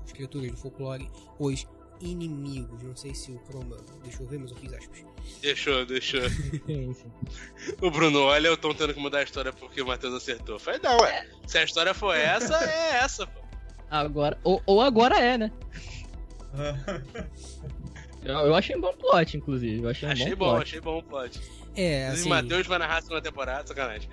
as 0.02 0.12
criaturas 0.12 0.50
do 0.50 0.57
folclore, 0.57 1.07
os 1.38 1.66
inimigos. 2.01 2.82
Não 2.82 2.97
sei 2.97 3.14
se 3.14 3.30
o 3.32 3.40
Chroma 3.47 3.76
deixou 4.03 4.26
ver, 4.26 4.38
mas 4.38 4.51
eu 4.51 4.57
fiz 4.57 4.72
aspas. 4.72 5.05
Deixou, 5.40 5.86
deixou. 5.86 6.20
O 7.80 7.90
Bruno, 7.90 8.20
olha, 8.24 8.49
eu 8.49 8.57
tô 8.57 8.74
tendo 8.74 8.92
que 8.92 9.01
mudar 9.01 9.18
a 9.18 9.22
história 9.22 9.53
porque 9.53 9.80
o 9.80 9.86
Matheus 9.86 10.14
acertou. 10.14 10.59
Falei, 10.59 10.80
não, 10.82 11.05
é. 11.05 11.26
Se 11.47 11.59
a 11.59 11.64
história 11.64 11.95
for 11.95 12.14
essa, 12.14 12.55
é 12.64 12.97
essa, 12.97 13.26
pô. 13.26 13.40
Agora, 13.90 14.38
ou, 14.42 14.62
ou 14.66 14.80
agora 14.80 15.18
é, 15.18 15.38
né? 15.38 15.53
Eu, 18.24 18.34
eu 18.38 18.55
achei 18.55 18.74
um 18.74 18.80
bom 18.80 18.95
plot, 18.95 19.36
inclusive. 19.36 19.82
Eu 19.82 19.90
achei 19.90 20.09
um 20.09 20.12
Achei 20.12 20.34
bom, 20.34 20.47
bom, 20.47 20.51
plot. 20.53 20.62
achei 20.62 20.80
bom 20.80 20.99
o 20.99 21.03
plot. 21.03 21.40
É, 21.76 22.07
assim. 22.09 22.26
o 22.26 22.30
Matheus 22.30 22.66
vai 22.66 22.78
narrar 22.78 22.99
a 22.99 23.03
segunda 23.03 23.20
temporada, 23.20 23.66
sacanagem. 23.66 24.09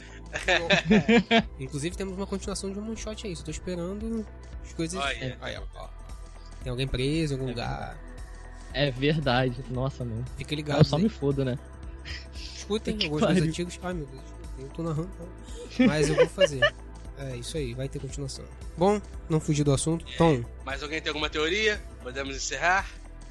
Inclusive 1.60 1.96
temos 1.96 2.18
uma 2.18 2.28
continuação 2.28 2.72
de 2.72 2.80
um 2.80 2.88
one 2.88 2.98
shot 2.98 3.26
aí. 3.26 3.34
Só 3.36 3.44
tô 3.46 3.52
esperando 3.52 4.26
as 4.62 4.74
coisas. 4.74 5.00
Olha. 5.00 5.38
Aí, 5.40 5.56
ó, 5.58 5.64
ó. 5.76 5.90
Tem 6.64 6.70
alguém 6.72 6.88
preso 6.88 7.34
em 7.34 7.38
algum 7.38 7.50
lugar. 7.50 7.98
É 8.74 8.90
verdade. 8.92 9.56
Nossa, 9.70 10.04
mano. 10.06 10.24
Fica 10.38 10.54
Eu 10.54 10.58
ligado. 10.58 10.84
só 10.86 10.98
me 10.98 11.10
fodo, 11.10 11.44
né? 11.44 11.58
Escutem 12.36 12.96
alguns 13.04 13.22
meus 13.22 13.34
pariu. 13.34 13.44
antigos. 13.44 13.80
Ai 13.84 13.94
meu 13.94 14.06
Deus, 14.06 14.24
eu 14.60 14.68
tô 14.70 14.84
narrando. 14.84 15.10
então. 15.16 15.88
Mas 15.88 16.10
eu 16.10 16.16
vou 16.16 16.28
fazer. 16.28 16.74
É 17.18 17.36
isso 17.36 17.56
aí, 17.58 17.74
vai 17.74 17.88
ter 17.88 18.00
continuação. 18.00 18.46
Bom, 18.78 19.00
não 19.30 19.40
fugir 19.40 19.64
do 19.64 19.72
assunto. 19.74 20.06
Tom, 20.18 20.44
Mais 20.66 20.82
alguém 20.82 21.00
tem 21.02 21.10
alguma 21.10 21.30
teoria? 21.30 21.80
Podemos 22.02 22.36
encerrar? 22.36 22.88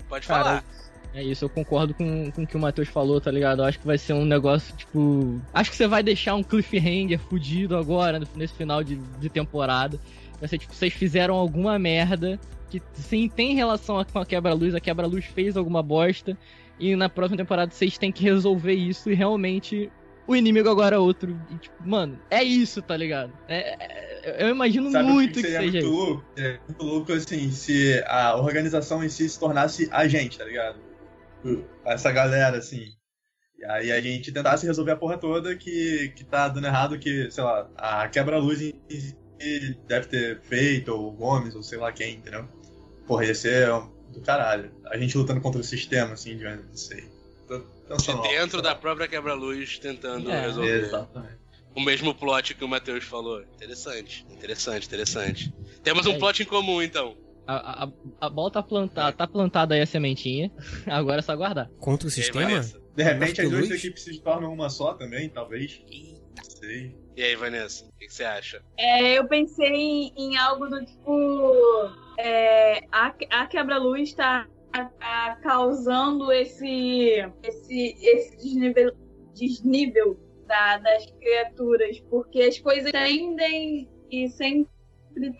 Pode 0.09 0.27
Cara, 0.29 0.45
falar. 0.45 0.65
É 1.13 1.25
isso, 1.25 1.45
eu 1.45 1.49
concordo 1.49 1.93
com, 1.93 2.31
com 2.31 2.43
o 2.43 2.47
que 2.47 2.57
o 2.57 2.61
Matheus 2.61 2.89
falou, 2.89 3.21
tá 3.21 3.33
ligado? 3.33 3.63
Eu 3.63 3.65
acho 3.65 3.81
que 3.81 3.87
vai 3.87 3.99
ser 3.99 4.13
um 4.13 4.25
negócio, 4.25 4.77
tipo. 4.77 5.41
Acho 5.53 5.71
que 5.73 5.77
você 5.77 5.89
vai 5.89 6.05
deixar 6.05 6.37
um 6.37 6.43
cliffhanger 6.43 7.19
fudido 7.19 7.77
agora, 7.77 8.21
nesse 8.37 8.55
final 8.55 8.85
de, 8.85 8.95
de 8.97 9.29
temporada. 9.29 9.99
Vai 10.39 10.49
ser 10.49 10.59
tipo, 10.59 10.73
vocês 10.73 10.93
fizeram 10.93 11.35
alguma 11.35 11.77
merda 11.79 12.39
que 12.71 12.83
sim 12.93 13.29
tem 13.29 13.55
relação 13.55 14.03
com 14.05 14.19
a 14.19 14.25
quebra-luz, 14.27 14.75
a 14.75 14.81
quebra-luz 14.81 15.25
fez 15.27 15.57
alguma 15.57 15.83
bosta. 15.83 16.39
E 16.79 16.97
na 16.97 17.09
próxima 17.11 17.37
temporada 17.37 17.71
vocês 17.71 17.99
têm 17.99 18.11
que 18.11 18.23
resolver 18.23 18.73
isso 18.73 19.11
e 19.11 19.15
realmente 19.15 19.91
o 20.27 20.35
inimigo 20.37 20.71
agora 20.71 20.97
é 20.97 20.99
outro. 20.99 21.39
E, 21.51 21.59
tipo, 21.59 21.77
mano, 21.87 22.19
é 22.31 22.43
isso, 22.43 22.81
tá 22.81 22.97
ligado? 22.97 23.33
É, 23.49 23.75
é- 24.31 24.45
eu 24.45 24.49
imagino 24.49 24.91
Sabe 24.91 25.09
muito 25.09 25.35
que, 25.35 25.41
seria 25.43 25.61
seja 25.61 25.87
muito 25.87 26.23
isso. 26.37 26.43
É 26.43 26.59
muito 26.69 26.85
louco, 26.85 27.13
assim, 27.13 27.51
se 27.51 28.03
a 28.07 28.37
organização 28.37 29.05
em 29.05 29.09
si 29.09 29.29
se 29.29 29.39
tornasse 29.39 29.89
a 29.91 30.07
gente, 30.07 30.39
tá 30.39 30.45
ligado? 30.45 30.79
Essa 31.85 32.13
galera, 32.13 32.59
assim. 32.59 32.87
E 33.59 33.65
aí 33.65 33.93
a 33.93 34.01
gente 34.01 34.33
tentasse 34.33 34.65
resolver 34.67 34.93
a 34.93 34.97
porra 34.97 35.19
toda 35.19 35.55
que, 35.57 36.13
que 36.17 36.25
tá 36.25 36.49
dando 36.49 36.67
errado, 36.67 36.99
que, 36.99 37.31
sei 37.31 37.45
lá, 37.45 37.69
a 37.77 38.09
quebra-luz 38.09 38.63
em 38.63 38.73
si 38.89 39.17
deve 39.87 40.07
ter 40.07 40.41
feito, 40.41 40.93
ou 40.93 41.09
o 41.09 41.13
Gomes, 41.13 41.55
ou 41.55 41.63
sei 41.63 41.79
lá 41.79 41.93
quem, 41.93 42.17
entendeu? 42.17 42.49
Porra, 43.11 43.25
ia 43.25 43.35
ser 43.35 43.67
do 44.13 44.21
caralho. 44.21 44.71
A 44.87 44.97
gente 44.97 45.19
lutando 45.19 45.41
contra 45.41 45.61
o 45.61 45.65
sistema, 45.65 46.13
assim, 46.13 46.37
de 46.37 46.45
não 46.45 46.63
sei. 46.77 47.11
Pensando 47.89 48.23
De 48.23 48.29
dentro 48.29 48.63
da 48.63 48.73
própria 48.73 49.09
quebra-luz 49.09 49.81
tentando 49.81 50.31
É. 50.31 50.43
resolver. 50.43 50.85
Exatamente. 50.85 51.35
O 51.75 51.81
mesmo 51.81 52.15
plot 52.15 52.55
que 52.55 52.65
o 52.65 52.69
Matheus 52.69 53.03
falou. 53.03 53.43
Interessante, 53.57 54.25
interessante, 54.31 54.87
interessante. 54.87 55.53
Temos 55.83 56.07
um 56.07 56.13
É. 56.13 56.19
plot 56.21 56.41
em 56.45 56.47
comum, 56.47 56.81
então. 56.81 57.17
A, 57.49 57.83
a, 57.85 57.89
a 58.21 58.31
bola 58.31 58.49
tá 58.53 58.63
plantada, 58.63 59.13
tá 59.17 59.27
plantada 59.27 59.75
aí 59.75 59.81
a 59.81 59.87
sementinha. 59.87 60.49
Agora 60.87 61.19
é 61.19 61.23
só 61.23 61.33
aguardar. 61.33 61.69
Contra 61.81 62.07
o 62.07 62.11
aí, 62.11 62.15
sistema? 62.15 62.61
De 62.95 63.03
repente 63.03 63.41
as 63.41 63.51
duas 63.51 63.69
equipes 63.73 64.05
se 64.05 64.21
tornam 64.21 64.53
uma 64.53 64.71
só 64.71 64.95
também, 64.95 65.29
talvez. 65.29 65.81
Não 66.37 66.45
sei. 66.45 66.97
E 67.17 67.23
aí, 67.25 67.35
Vanessa? 67.35 67.87
O 67.87 67.93
que, 67.99 68.07
que 68.07 68.15
você 68.15 68.23
acha? 68.23 68.63
É, 68.79 69.19
eu 69.19 69.27
pensei 69.27 69.67
em, 69.67 70.13
em 70.17 70.37
algo 70.37 70.69
do 70.69 70.85
tipo. 70.87 71.91
É, 72.21 72.85
a, 72.93 73.15
a 73.31 73.47
quebra-luz 73.47 74.13
tá, 74.15 74.47
tá 74.73 75.39
causando 75.43 76.31
esse, 76.33 77.25
esse, 77.43 77.97
esse 78.03 78.37
desnível, 78.37 78.93
desnível 79.35 80.19
da- 80.47 80.79
das 80.79 81.07
criaturas, 81.13 82.01
porque 82.11 82.43
as 82.43 82.59
coisas 82.59 82.91
tendem 82.93 83.89
e 84.11 84.29
sempre 84.29 84.69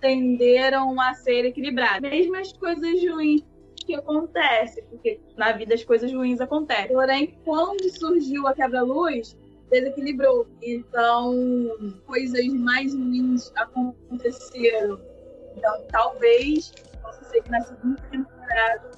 tenderam 0.01 1.01
a 1.01 1.15
ser 1.15 1.45
equilibradas. 1.45 2.09
Mesmo 2.11 2.37
as 2.37 2.53
coisas 2.53 3.01
ruins 3.09 3.43
que 3.85 3.95
acontecem, 3.95 4.85
porque 4.85 5.21
na 5.37 5.53
vida 5.53 5.75
as 5.75 5.85
coisas 5.85 6.13
ruins 6.13 6.41
acontecem. 6.41 6.89
Porém, 6.89 7.39
quando 7.45 7.83
surgiu 7.91 8.47
a 8.47 8.55
quebra-luz, 8.55 9.37
desequilibrou. 9.71 10.47
Então, 10.63 11.33
coisas 12.07 12.47
mais 12.55 12.95
ruins 12.95 13.53
aconteceram. 13.57 15.01
Então, 15.57 15.83
talvez 15.91 16.73
possa 17.03 17.25
ser 17.25 17.43
que 17.43 17.51
na 17.51 17.61
segunda 17.61 18.01
temporada 18.11 18.91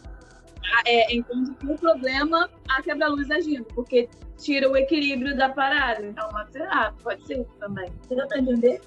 a- 0.74 0.82
é, 0.86 1.14
encontre 1.14 1.54
um 1.66 1.76
problema 1.76 2.48
a 2.68 2.82
quebra-luz 2.82 3.30
agindo, 3.30 3.64
porque 3.74 4.08
tira 4.38 4.68
o 4.70 4.76
equilíbrio 4.76 5.36
da 5.36 5.48
parada. 5.48 6.04
Então, 6.06 6.28
sei 6.50 6.62
lá, 6.66 6.94
pode 7.02 7.24
ser 7.26 7.44
também. 7.58 7.88
Você 8.02 8.14
dá 8.16 8.26
pra 8.26 8.38
entender? 8.38 8.80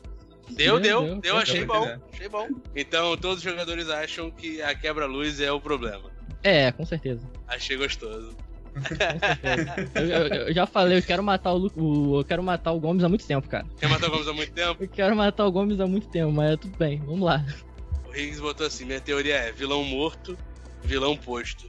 Deu, 0.49 0.79
Deu, 0.79 0.79
deu, 0.79 0.81
deu, 0.81 1.01
deu, 1.09 1.21
deu, 1.21 1.37
achei 1.37 1.59
deu, 1.65 1.67
bom, 1.67 1.85
deu. 1.85 2.01
achei 2.13 2.29
bom. 2.29 2.47
Então, 2.75 3.17
todos 3.17 3.37
os 3.37 3.43
jogadores 3.43 3.89
acham 3.89 4.29
que 4.29 4.61
a 4.61 4.75
quebra-luz 4.75 5.39
é 5.41 5.51
o 5.51 5.59
problema. 5.59 6.11
É, 6.43 6.71
com 6.71 6.85
certeza. 6.85 7.27
Achei 7.47 7.75
gostoso. 7.75 8.35
Eu, 9.95 10.03
eu- 10.05 10.27
eu 10.47 10.53
já 10.53 10.65
falei, 10.65 10.97
eu 10.97 11.03
quero 11.03 11.23
matar 11.23 11.53
o, 11.53 11.71
o- 11.75 12.19
eu 12.19 12.25
quero 12.25 12.43
matar 12.43 12.71
o 12.73 12.79
Gomes 12.79 13.03
há 13.03 13.09
muito 13.09 13.25
tempo, 13.25 13.47
cara. 13.47 13.65
Quer 13.79 13.87
matar 13.87 14.07
o 14.07 14.11
Gomes 14.11 14.27
há 14.27 14.33
muito 14.33 14.51
tempo? 14.53 14.83
Eu 14.83 14.87
quero 14.89 15.15
matar 15.15 15.45
o 15.45 15.51
Gomes 15.51 15.79
há 15.79 15.87
muito 15.87 16.07
tempo, 16.07 16.31
mas 16.31 16.57
tudo 16.59 16.77
bem, 16.77 16.99
vamos 17.05 17.21
lá. 17.21 17.45
O 18.05 18.13
Higgs 18.15 18.41
botou 18.41 18.65
assim: 18.67 18.85
minha 18.85 18.99
teoria 19.01 19.35
é 19.35 19.51
vilão 19.51 19.83
morto, 19.83 20.37
vilão 20.83 21.15
posto. 21.17 21.67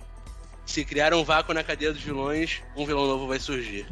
Se 0.65 0.85
criar 0.85 1.15
um 1.15 1.23
vácuo 1.25 1.55
na 1.55 1.63
cadeia 1.63 1.93
dos 1.93 2.03
vilões, 2.03 2.63
um 2.77 2.85
vilão 2.85 3.07
novo 3.07 3.27
vai 3.29 3.39
surgir. 3.39 3.87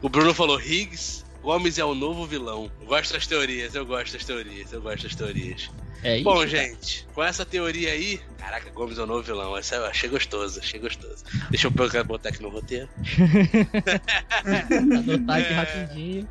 O 0.00 0.08
Bruno 0.08 0.34
falou: 0.34 0.60
Higgs, 0.60 1.24
Gomes 1.42 1.78
é 1.78 1.84
o 1.84 1.94
novo 1.94 2.26
vilão. 2.26 2.70
Eu 2.80 2.86
gosto 2.86 3.12
das 3.12 3.26
teorias, 3.26 3.74
eu 3.74 3.86
gosto 3.86 4.12
das 4.14 4.24
teorias, 4.24 4.72
eu 4.72 4.82
gosto 4.82 5.04
das 5.04 5.14
teorias. 5.14 5.70
É 6.02 6.16
isso. 6.16 6.24
Bom, 6.24 6.44
gente, 6.46 7.06
com 7.14 7.22
essa 7.22 7.44
teoria 7.44 7.92
aí. 7.92 8.20
Caraca, 8.38 8.68
Gomes 8.70 8.98
é 8.98 9.02
o 9.02 9.06
novo 9.06 9.22
vilão. 9.22 9.56
Essa 9.56 9.76
eu 9.76 9.86
achei 9.86 10.08
gostoso, 10.08 10.58
achei 10.60 10.80
gostoso. 10.80 11.24
Deixa 11.50 11.66
eu 11.68 11.72
pegar- 11.72 12.02
botar 12.04 12.30
aqui 12.30 12.42
no 12.42 12.48
roteiro. 12.48 12.88
Adotar 14.44 15.38
aqui 15.38 15.52
É. 15.52 15.54
rapidinho. 15.54 16.28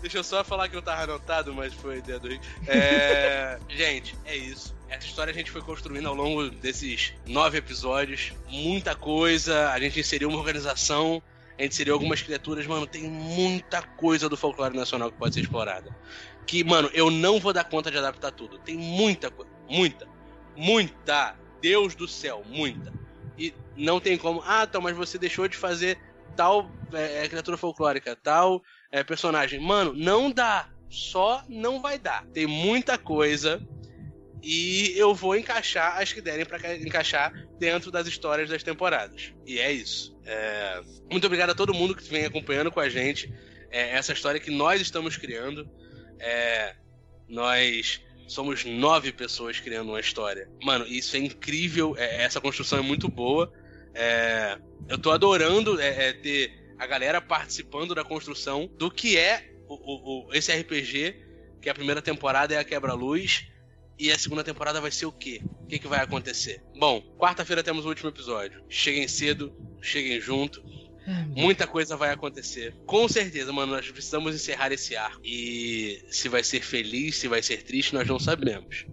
Deixa 0.00 0.18
eu 0.18 0.24
só 0.24 0.44
falar 0.44 0.68
que 0.68 0.76
eu 0.76 0.82
tava 0.82 1.02
anotado, 1.04 1.54
mas 1.54 1.72
foi 1.72 1.98
ideia 1.98 2.18
do 2.18 2.28
Rick. 2.28 2.44
É, 2.66 3.58
gente, 3.70 4.14
é 4.26 4.36
isso. 4.36 4.74
Essa 4.90 5.06
história 5.06 5.30
a 5.30 5.34
gente 5.34 5.50
foi 5.50 5.62
construindo 5.62 6.06
ao 6.06 6.14
longo 6.14 6.50
desses 6.50 7.14
nove 7.26 7.56
episódios. 7.58 8.32
Muita 8.48 8.94
coisa. 8.94 9.70
A 9.70 9.80
gente 9.80 9.98
inseriu 9.98 10.28
uma 10.28 10.38
organização. 10.38 11.22
A 11.58 11.62
gente 11.62 11.72
inseriu 11.72 11.94
algumas 11.94 12.20
criaturas. 12.20 12.66
Mano, 12.66 12.86
tem 12.86 13.04
muita 13.04 13.80
coisa 13.80 14.28
do 14.28 14.36
folclore 14.36 14.76
nacional 14.76 15.10
que 15.10 15.16
pode 15.16 15.34
ser 15.34 15.40
explorada. 15.40 15.90
Que, 16.46 16.62
mano, 16.64 16.90
eu 16.92 17.10
não 17.10 17.40
vou 17.40 17.52
dar 17.52 17.64
conta 17.64 17.90
de 17.90 17.98
adaptar 17.98 18.30
tudo. 18.30 18.58
Tem 18.58 18.76
muita 18.76 19.30
coisa. 19.30 19.50
Muita. 19.68 20.06
Muita. 20.56 21.36
Deus 21.60 21.94
do 21.94 22.06
céu, 22.06 22.42
muita. 22.46 22.92
E 23.38 23.54
não 23.76 23.98
tem 24.00 24.16
como. 24.18 24.42
Ah, 24.44 24.64
então, 24.68 24.80
mas 24.80 24.96
você 24.96 25.18
deixou 25.18 25.48
de 25.48 25.56
fazer 25.56 25.98
tal 26.36 26.70
é, 26.92 27.26
criatura 27.28 27.56
folclórica, 27.56 28.14
tal 28.16 28.62
é, 28.92 29.02
personagem. 29.02 29.58
Mano, 29.60 29.92
não 29.94 30.30
dá. 30.30 30.68
Só 30.90 31.42
não 31.48 31.80
vai 31.80 31.98
dar. 31.98 32.24
Tem 32.26 32.46
muita 32.46 32.96
coisa. 32.98 33.60
E 34.42 34.92
eu 34.96 35.14
vou 35.14 35.34
encaixar 35.34 35.98
as 36.00 36.12
que 36.12 36.20
derem 36.20 36.44
pra 36.44 36.58
ca- 36.58 36.76
encaixar 36.76 37.32
dentro 37.58 37.90
das 37.90 38.06
histórias 38.06 38.50
das 38.50 38.62
temporadas. 38.62 39.32
E 39.46 39.58
é 39.58 39.72
isso. 39.72 40.14
É, 40.26 40.82
Muito 41.10 41.26
obrigado 41.26 41.50
a 41.50 41.54
todo 41.54 41.72
mundo 41.72 41.94
que 41.96 42.04
vem 42.04 42.26
acompanhando 42.26 42.70
com 42.70 42.78
a 42.80 42.88
gente 42.88 43.32
é, 43.70 43.90
essa 43.92 44.12
história 44.12 44.38
que 44.38 44.50
nós 44.50 44.80
estamos 44.82 45.16
criando. 45.16 45.66
É, 46.18 46.74
Nós 47.28 48.00
somos 48.28 48.64
nove 48.64 49.12
pessoas 49.12 49.60
criando 49.60 49.88
uma 49.90 50.00
história. 50.00 50.48
Mano, 50.62 50.86
isso 50.86 51.16
é 51.16 51.20
incrível. 51.20 51.94
é, 51.96 52.22
essa 52.22 52.40
construção 52.40 52.78
é 52.78 52.82
muito 52.82 53.08
boa. 53.08 53.52
É, 53.94 54.58
Eu 54.88 54.98
tô 54.98 55.10
adorando 55.10 55.80
é, 55.80 56.08
é, 56.08 56.12
ter 56.12 56.52
a 56.78 56.86
galera 56.86 57.20
participando 57.20 57.94
da 57.94 58.04
construção 58.04 58.66
do 58.78 58.90
que 58.90 59.16
é 59.16 59.50
o, 59.68 59.74
o- 59.74 60.28
o- 60.28 60.34
esse 60.34 60.52
RPG, 60.52 61.16
que 61.62 61.70
a 61.70 61.74
primeira 61.74 62.02
temporada 62.02 62.54
é 62.54 62.58
a 62.58 62.64
quebra-luz, 62.64 63.46
e 63.98 64.10
a 64.10 64.18
segunda 64.18 64.42
temporada 64.44 64.80
vai 64.80 64.90
ser 64.90 65.06
o 65.06 65.12
quê? 65.12 65.40
O 65.62 65.66
que, 65.66 65.78
que 65.78 65.86
vai 65.88 66.00
acontecer? 66.00 66.60
Bom, 66.76 67.00
quarta-feira 67.16 67.62
temos 67.62 67.86
o 67.86 67.88
último 67.88 68.08
episódio. 68.10 68.62
Cheguem 68.68 69.06
cedo, 69.08 69.54
cheguem 69.80 70.20
junto. 70.20 70.62
Muita 71.36 71.66
coisa 71.66 71.96
vai 71.96 72.10
acontecer. 72.10 72.74
Com 72.86 73.06
certeza, 73.08 73.52
mano, 73.52 73.72
nós 73.72 73.90
precisamos 73.90 74.34
encerrar 74.34 74.72
esse 74.72 74.96
arco. 74.96 75.20
E 75.24 76.02
se 76.08 76.28
vai 76.28 76.42
ser 76.42 76.60
feliz, 76.62 77.16
se 77.16 77.28
vai 77.28 77.42
ser 77.42 77.62
triste, 77.62 77.94
nós 77.94 78.06
não 78.08 78.18
sabemos. 78.18 78.86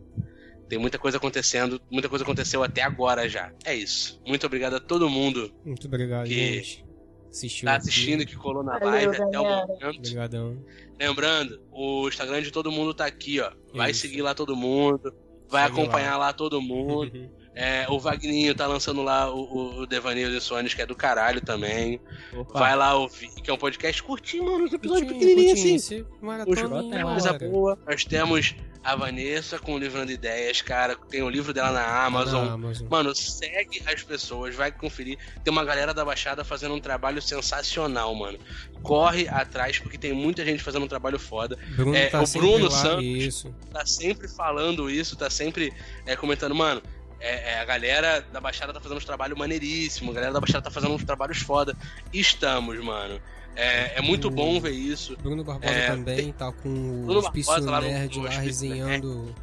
Tem 0.67 0.77
muita 0.79 0.97
coisa 0.97 1.17
acontecendo, 1.17 1.81
muita 1.89 2.07
coisa 2.09 2.23
aconteceu 2.23 2.63
até 2.63 2.81
agora 2.81 3.27
já. 3.29 3.53
É 3.65 3.73
isso. 3.75 4.21
Muito 4.25 4.45
obrigado 4.45 4.75
a 4.75 4.79
todo 4.79 5.09
mundo 5.09 5.53
Muito 5.65 5.85
obrigado, 5.87 6.27
Que 6.27 6.33
gente. 6.55 6.85
Assistiu 7.29 7.65
tá 7.65 7.75
aqui. 7.75 7.81
assistindo, 7.89 8.25
que 8.25 8.35
colou 8.35 8.61
na 8.63 8.73
Valeu, 8.77 8.89
live 8.89 9.15
até 9.23 9.39
o 9.39 9.43
galera. 9.43 9.67
momento. 9.67 9.97
Obrigadão. 9.99 10.65
Lembrando, 10.99 11.61
o 11.71 12.07
Instagram 12.09 12.41
de 12.41 12.51
todo 12.51 12.71
mundo 12.71 12.93
tá 12.93 13.05
aqui, 13.05 13.39
ó. 13.39 13.51
Vai 13.73 13.91
Isso. 13.91 14.01
seguir 14.01 14.21
lá 14.21 14.35
todo 14.35 14.55
mundo. 14.55 15.13
Vai 15.49 15.67
Segue 15.67 15.79
acompanhar 15.81 16.17
lá. 16.17 16.33
todo 16.33 16.61
mundo. 16.61 17.11
É, 17.53 17.85
o 17.89 17.99
Vagninho 17.99 18.55
tá 18.55 18.65
lançando 18.65 19.03
lá 19.03 19.29
o, 19.29 19.81
o, 19.81 19.85
Devaneio 19.85 20.31
de 20.31 20.39
Sonhos, 20.39 20.73
que 20.73 20.81
é 20.81 20.85
do 20.85 20.95
caralho 20.95 21.41
também. 21.41 21.99
Opa. 22.33 22.59
Vai 22.59 22.75
lá 22.75 22.95
ouvir, 22.95 23.29
que 23.29 23.49
é 23.49 23.53
um 23.53 23.57
podcast 23.57 24.01
curtinho, 24.01 24.45
mano. 24.45 24.65
Os 24.65 24.73
episódios 24.73 25.11
pequenininhos 25.11 25.59
assim. 25.59 25.75
esse 25.75 26.05
maratona 26.21 26.67
uma 26.67 27.11
coisa 27.11 27.33
boa. 27.33 27.77
Nós 27.85 28.05
temos 28.05 28.55
a 28.83 28.95
Vanessa 28.95 29.59
com 29.59 29.75
o 29.75 29.77
Livrando 29.77 30.11
Ideias, 30.11 30.61
cara. 30.61 30.95
Tem 31.09 31.21
o 31.21 31.29
livro 31.29 31.53
dela 31.53 31.71
na 31.71 32.05
Amazon. 32.05 32.45
Na 32.45 32.53
Amazon. 32.53 32.87
Mano, 32.89 33.13
segue 33.13 33.83
as 33.85 34.01
pessoas, 34.01 34.55
vai 34.55 34.71
conferir. 34.71 35.17
Tem 35.43 35.51
uma 35.51 35.65
galera 35.65 35.93
da 35.93 36.03
Baixada 36.03 36.43
fazendo 36.43 36.73
um 36.73 36.79
trabalho 36.79 37.21
sensacional, 37.21 38.13
mano. 38.15 38.39
Corre 38.81 39.27
atrás, 39.27 39.77
porque 39.77 39.97
tem 39.97 40.13
muita 40.13 40.43
gente 40.43 40.63
fazendo 40.63 40.83
um 40.83 40.87
trabalho 40.87 41.19
foda. 41.19 41.57
Bruno 41.75 41.95
é, 41.95 42.07
tá 42.07 42.21
o 42.21 42.27
Bruno 42.27 42.71
Santos. 42.71 43.05
Isso. 43.05 43.53
Tá 43.71 43.85
sempre 43.85 44.27
falando 44.27 44.89
isso, 44.89 45.15
tá 45.15 45.29
sempre 45.29 45.71
é, 46.05 46.15
comentando, 46.15 46.55
mano. 46.55 46.81
É, 47.21 47.51
é, 47.53 47.59
a 47.59 47.65
galera 47.65 48.21
da 48.31 48.41
Baixada 48.41 48.73
tá 48.73 48.79
fazendo 48.81 48.97
uns 48.97 49.05
trabalhos 49.05 49.37
maneiríssimos, 49.37 50.11
a 50.11 50.15
galera 50.15 50.33
da 50.33 50.39
Baixada 50.41 50.63
tá 50.63 50.71
fazendo 50.71 50.93
uns 50.93 51.03
trabalhos 51.03 51.37
foda. 51.39 51.75
Estamos, 52.11 52.83
mano. 52.83 53.21
É, 53.55 53.99
é 53.99 54.01
muito 54.01 54.27
O- 54.27 54.31
bom 54.31 54.59
ver 54.59 54.71
isso. 54.71 55.15
Bruno 55.17 55.43
Barbosa 55.43 55.73
É, 55.73 55.87
também 55.87 56.31
tá 56.31 56.51
com 56.51 56.69
o 56.69 57.03
Bruno 57.05 57.19
Hospício 57.19 57.51
Barbosa 57.51 57.71
lá 57.71 57.81
no- 57.81 57.87
Nerd 57.87 58.17
no 58.17 58.23
lá 58.23 58.29
Hospício 58.29 58.47
resenhando 58.47 59.35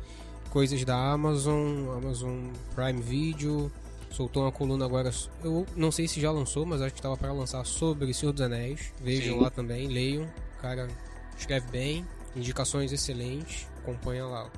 coisas 0.51 0.83
da 0.85 0.97
Amazon, 0.97 1.91
Amazon 1.97 2.49
Prime 2.75 3.03
Video. 3.03 3.71
Soltou 4.11 4.45
uma 4.45 4.51
coluna 4.53 4.87
agora, 4.87 5.11
eu 5.45 5.67
não 5.77 5.93
sei 5.93 6.09
se 6.09 6.19
já 6.19 6.31
lançou, 6.33 6.65
mas 6.65 6.81
acho 6.81 6.95
que 6.95 7.03
tava 7.03 7.15
para 7.19 7.31
lançar 7.31 7.63
sobre 7.67 8.13
Senhor 8.15 8.33
dos 8.33 8.41
Anéis. 8.41 8.93
Vejam 9.03 9.37
Sim. 9.37 9.43
lá 9.43 9.51
também, 9.51 9.87
leiam. 9.87 10.25
O 10.25 10.63
cara 10.63 10.89
escreve 11.37 11.71
bem, 11.71 12.07
indicações 12.35 12.91
excelentes. 12.91 13.69
Acompanha 13.83 14.25
lá. 14.25 14.51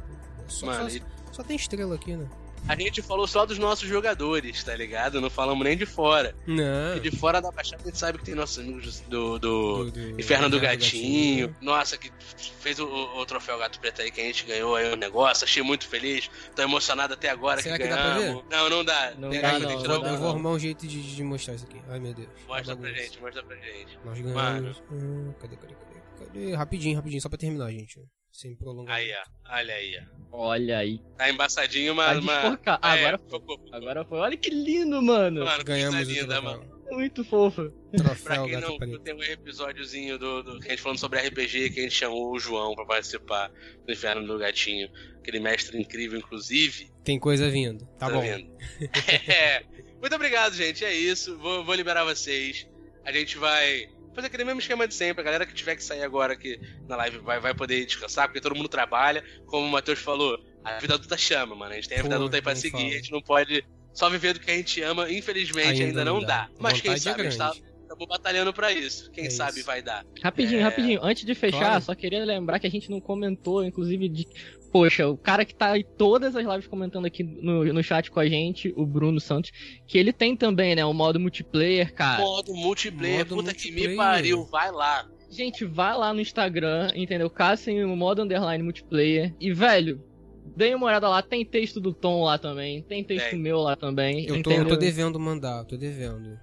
Só, 0.47 0.67
Mano, 0.67 0.89
só, 0.89 0.97
e- 0.97 1.03
só 1.33 1.43
tem 1.43 1.57
estrela 1.57 1.97
aqui, 1.97 2.17
né? 2.17 2.27
A 2.69 2.77
gente 2.77 3.03
falou 3.03 3.27
só 3.27 3.45
dos 3.45 3.59
nossos 3.59 3.89
jogadores, 3.89 4.63
tá 4.63 4.75
ligado? 4.77 5.21
Não 5.21 5.29
falamos 5.29 5.65
nem 5.65 5.77
de 5.77 5.85
fora. 5.87 6.35
Não. 6.47 6.97
E 6.97 7.01
de 7.01 7.11
fora 7.11 7.41
da 7.41 7.51
Baixada 7.51 7.83
a 7.83 7.87
gente 7.87 7.99
sabe 7.99 8.19
que 8.19 8.25
tem 8.25 8.35
nossos 8.35 8.59
amigos 8.59 9.01
do, 9.09 9.39
do, 9.39 9.85
Do- 9.85 9.91
do- 9.91 10.21
Inferno 10.21 10.49
do 10.49 10.57
do 10.59 10.61
Gatinho. 10.63 11.55
Nossa, 11.61 11.97
que 11.99 12.13
fez 12.61 12.79
o, 12.79 12.87
o 12.87 13.27
troféu 13.27 13.59
Gato 13.59 13.81
Preto 13.81 14.03
aí 14.03 14.11
que 14.11 14.21
a 14.21 14.25
gente 14.25 14.45
ganhou 14.47 14.77
aí 14.77 14.93
o 14.93 14.97
negócio. 14.97 15.45
Achei 15.45 15.63
muito 15.63 15.89
feliz. 15.89 16.31
Tô 16.55 16.63
emocionado 16.63 17.15
até 17.15 17.29
agora 17.31 17.61
Será 17.61 17.77
que, 17.77 17.83
que 17.85 17.89
dá 17.89 17.97
pra 17.97 18.15
ganhamos. 18.19 18.45
Não, 18.51 18.71
não 18.71 18.85
dá. 18.85 19.13
Não 19.19 19.31
Tem 19.31 19.41
dá, 19.41 19.59
não, 19.59 19.71
Eu, 19.71 19.83
dá, 20.01 20.09
eu 20.11 20.19
vou 20.19 20.29
arrumar 20.31 20.51
um 20.51 20.59
jeito 20.59 20.87
de, 20.87 21.17
de 21.17 21.23
mostrar 21.25 21.55
isso 21.55 21.65
aqui. 21.65 21.81
Ai, 21.89 21.99
meu 21.99 22.15
Deus. 22.15 22.29
Mostra 22.47 22.77
pra 22.77 22.91
gente, 22.91 23.21
mostra 23.21 23.43
pra 23.43 23.57
gente. 23.57 23.99
Nós 24.05 24.19
ganhamos. 24.21 24.83
Hum, 24.93 25.33
cadê, 25.41 25.57
cadê, 25.57 25.75
cadê? 25.75 26.00
Rapidinho, 26.57 26.97
rapidinho, 26.97 27.21
só 27.21 27.29
pra 27.29 27.39
terminar, 27.39 27.71
gente. 27.71 28.01
Sem 28.33 28.55
prolongar. 28.55 28.97
Aí, 28.97 29.11
ó. 29.13 29.55
Olha 29.57 29.75
aí, 29.75 29.99
ó. 30.31 30.39
Olha 30.39 30.79
aí. 30.79 31.01
Tá 31.17 31.29
embaçadinho, 31.29 31.95
Tá 31.97 32.15
mas. 32.15 32.25
mas... 32.25 32.43
desfocado. 32.43 32.79
Ah, 32.83 32.97
É, 32.97 33.01
agora 33.01 33.19
focou, 33.19 33.59
focou. 33.59 33.75
Agora 33.75 34.05
foi. 34.05 34.19
Olha 34.21 34.37
que 34.37 34.51
lindo, 34.51 35.03
mano. 35.03 35.45
Mano, 35.45 35.65
Ganhamos 35.65 36.07
linda, 36.07 36.27
troféu. 36.41 36.43
mano. 36.43 36.81
Muito 36.93 37.25
fofo. 37.25 37.71
Pra 37.93 38.03
Troféu 38.05 38.45
quem 38.45 38.53
Gato 38.61 38.87
não 38.87 38.99
tem 39.01 39.15
um 39.15 39.23
episódiozinho 39.23 40.19
do, 40.19 40.43
do 40.43 40.59
que 40.61 40.67
a 40.69 40.71
gente 40.71 40.83
falando 40.83 40.99
sobre 40.99 41.21
RPG, 41.21 41.71
que 41.71 41.81
a 41.81 41.83
gente 41.85 41.95
chamou 41.95 42.33
o 42.33 42.39
João 42.39 42.75
pra 42.75 42.85
participar 42.85 43.49
do 43.87 43.93
Inferno 43.93 44.27
do 44.27 44.39
Gatinho. 44.39 44.89
Aquele 45.19 45.39
mestre 45.41 45.81
incrível, 45.81 46.19
inclusive. 46.19 46.91
Tem 47.05 47.19
coisa 47.19 47.49
vindo. 47.51 47.85
Tá, 47.99 48.09
bom. 48.11 48.21
vendo? 48.21 48.49
É. 49.29 49.63
Muito 50.01 50.15
obrigado, 50.15 50.55
gente. 50.55 50.85
É 50.85 50.93
isso. 50.95 51.37
Vou, 51.39 51.65
vou 51.65 51.75
liberar 51.75 52.05
vocês. 52.05 52.67
A 53.05 53.13
gente 53.13 53.37
vai 53.39 53.89
fazer 54.15 54.27
aquele 54.27 54.45
mesmo 54.45 54.61
esquema 54.61 54.87
de 54.89 54.95
sempre. 54.95 55.21
A 55.21 55.25
galera 55.25 55.47
que 55.47 55.55
tiver 55.55 55.77
que 55.77 55.85
sair 55.85 56.03
agora 56.03 56.33
aqui 56.33 56.61
na 56.89 56.97
live 56.97 57.19
vai, 57.19 57.41
vai 57.41 57.55
poder 57.55 57.85
descansar, 57.87 58.27
porque 58.29 58.41
todo 58.41 58.55
mundo 58.55 58.69
trabalha. 58.69 59.23
Como 59.47 59.67
o 59.67 59.71
Matheus 59.71 59.99
falou, 59.99 60.39
a 60.65 60.79
vida 60.79 60.95
adulta 60.95 61.17
chama, 61.17 61.55
mano. 61.55 61.73
A 61.73 61.77
gente 61.77 61.89
tem 61.89 61.99
a 61.99 62.03
vida 62.03 62.15
Pô, 62.15 62.21
adulta 62.23 62.37
aí 62.37 62.43
pra 62.43 62.55
seguir. 62.57 62.73
fala. 62.79 62.85
A 62.87 62.93
gente 62.97 63.13
não 63.13 63.23
pode 63.23 63.65
só 63.93 64.09
viver 64.11 64.35
do 64.35 64.41
que 64.41 64.51
a 64.51 64.57
gente 64.57 64.83
ama. 64.83 65.11
Infelizmente, 65.11 65.83
ainda, 65.83 66.05
não 66.05 66.21
dá. 66.21 66.49
Mas 66.59 66.81
quem 66.81 66.93
é 66.93 66.97
sabe 66.99 67.21
a 67.23 67.25
gente 67.25 67.37
tá, 67.39 67.53
estamos 67.83 68.07
batalhando 68.07 68.53
pra 68.53 68.73
isso. 68.73 69.11
Quem 69.11 69.27
É 69.27 69.31
sabe 69.31 69.59
isso. 69.59 69.67
vai 69.67 69.83
dar. 69.83 70.05
Rapidinho, 70.23 70.61
É. 70.61 70.63
rapidinho. 70.63 71.01
Antes 71.03 71.25
de 71.25 71.35
fechar, 71.35 71.59
Claro. 71.59 71.83
só 71.85 71.95
queria 71.95 72.25
lembrar 72.25 72.59
que 72.59 72.67
a 72.67 72.71
gente 72.71 72.91
não 72.91 73.01
comentou, 73.01 73.65
inclusive, 73.65 74.09
de. 74.09 74.27
Poxa, 74.73 75.09
o 75.09 75.17
cara 75.17 75.45
que 75.45 75.55
tá 75.55 75.77
em 75.77 75.85
todas 75.85 76.37
as 76.37 76.47
lives 76.47 76.67
comentando 76.67 77.05
aqui 77.05 77.25
no, 77.25 77.65
no 77.65 77.83
chat 77.83 78.11
com 78.11 78.21
a 78.21 78.29
gente, 78.29 78.73
o 78.77 78.87
Bruno 78.87 79.19
Santos, 79.21 79.51
que 79.87 79.99
ele 79.99 80.13
tem 80.13 80.37
também, 80.37 80.77
né, 80.77 80.85
o 80.85 80.93
modo 80.93 81.19
multiplayer, 81.19 81.93
cara. 81.93 82.23
Modo 82.23 82.55
multiplayer, 82.55 83.19
Modo 83.19 83.37
puta 83.37 83.55
que 83.55 83.71
me 83.71 83.81
multiplayer. 83.83 83.97
pariu. 83.97 84.45
Vai 84.45 84.71
lá. 84.71 85.09
Gente, 85.29 85.65
vai 85.65 85.97
lá 85.97 86.13
no 86.13 86.21
Instagram, 86.21 86.91
entendeu? 86.95 87.29
Caçem 87.31 87.85
o 87.85 87.97
modo 87.97 88.23
underline 88.23 88.63
multiplayer. 88.63 89.35
E, 89.41 89.53
velho, 89.53 90.03
deem 90.57 90.75
uma 90.75 90.87
olhada 90.87 91.09
lá. 91.09 91.23
Tem 91.23 91.45
texto 91.45 91.81
do 91.81 91.93
Tom 91.93 92.25
lá 92.25 92.37
também. 92.39 92.83
Tem 92.83 93.03
texto 93.05 93.31
Tem. 93.31 93.39
meu 93.39 93.59
lá 93.61 93.77
também. 93.77 94.23
Eu 94.23 94.35
tô, 94.35 94.51
entendeu? 94.51 94.63
eu 94.63 94.69
tô 94.69 94.77
devendo 94.77 95.19
mandar, 95.21 95.65
tô 95.65 95.77
devendo. 95.77 96.39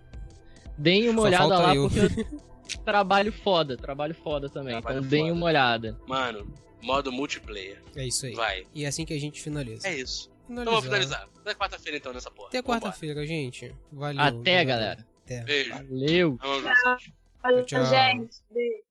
Deem 0.78 1.10
uma 1.10 1.22
Só 1.22 1.28
olhada 1.28 1.48
falta 1.50 1.64
lá, 1.68 1.76
eu. 1.76 1.90
porque 1.90 2.26
trabalho 2.86 3.32
foda, 3.32 3.76
trabalho 3.76 4.16
foda 4.16 4.50
também. 4.50 4.74
Trabalho 4.74 5.00
então 5.00 5.10
deem 5.10 5.24
foda. 5.24 5.34
uma 5.34 5.46
olhada. 5.48 5.98
Mano, 6.08 6.54
modo 6.82 7.12
multiplayer. 7.12 7.82
É 7.96 8.06
isso 8.06 8.26
aí. 8.26 8.34
Vai. 8.34 8.66
E 8.74 8.86
é 8.86 8.88
assim 8.88 9.06
que 9.06 9.14
a 9.14 9.20
gente 9.20 9.42
finaliza. 9.42 9.88
É 9.88 9.96
isso. 9.96 10.32
Então 10.50 10.66
vamos 10.66 10.86
finalizar. 10.86 11.28
Até 11.42 11.54
quarta-feira 11.54 11.98
então 11.98 12.14
nessa 12.14 12.32
porra. 12.32 12.50
Até 12.50 12.62
quarta-feira, 12.62 13.26
gente. 13.26 13.74
Valeu. 13.92 14.22
Até, 14.22 14.64
galera. 14.64 15.06
Até. 15.26 15.44
Beijo. 15.44 15.72
Valeu. 15.72 16.40
Olha, 17.44 17.64
Tchau. 17.64 17.86
gente. 17.86 18.38
Beijo. 18.52 18.87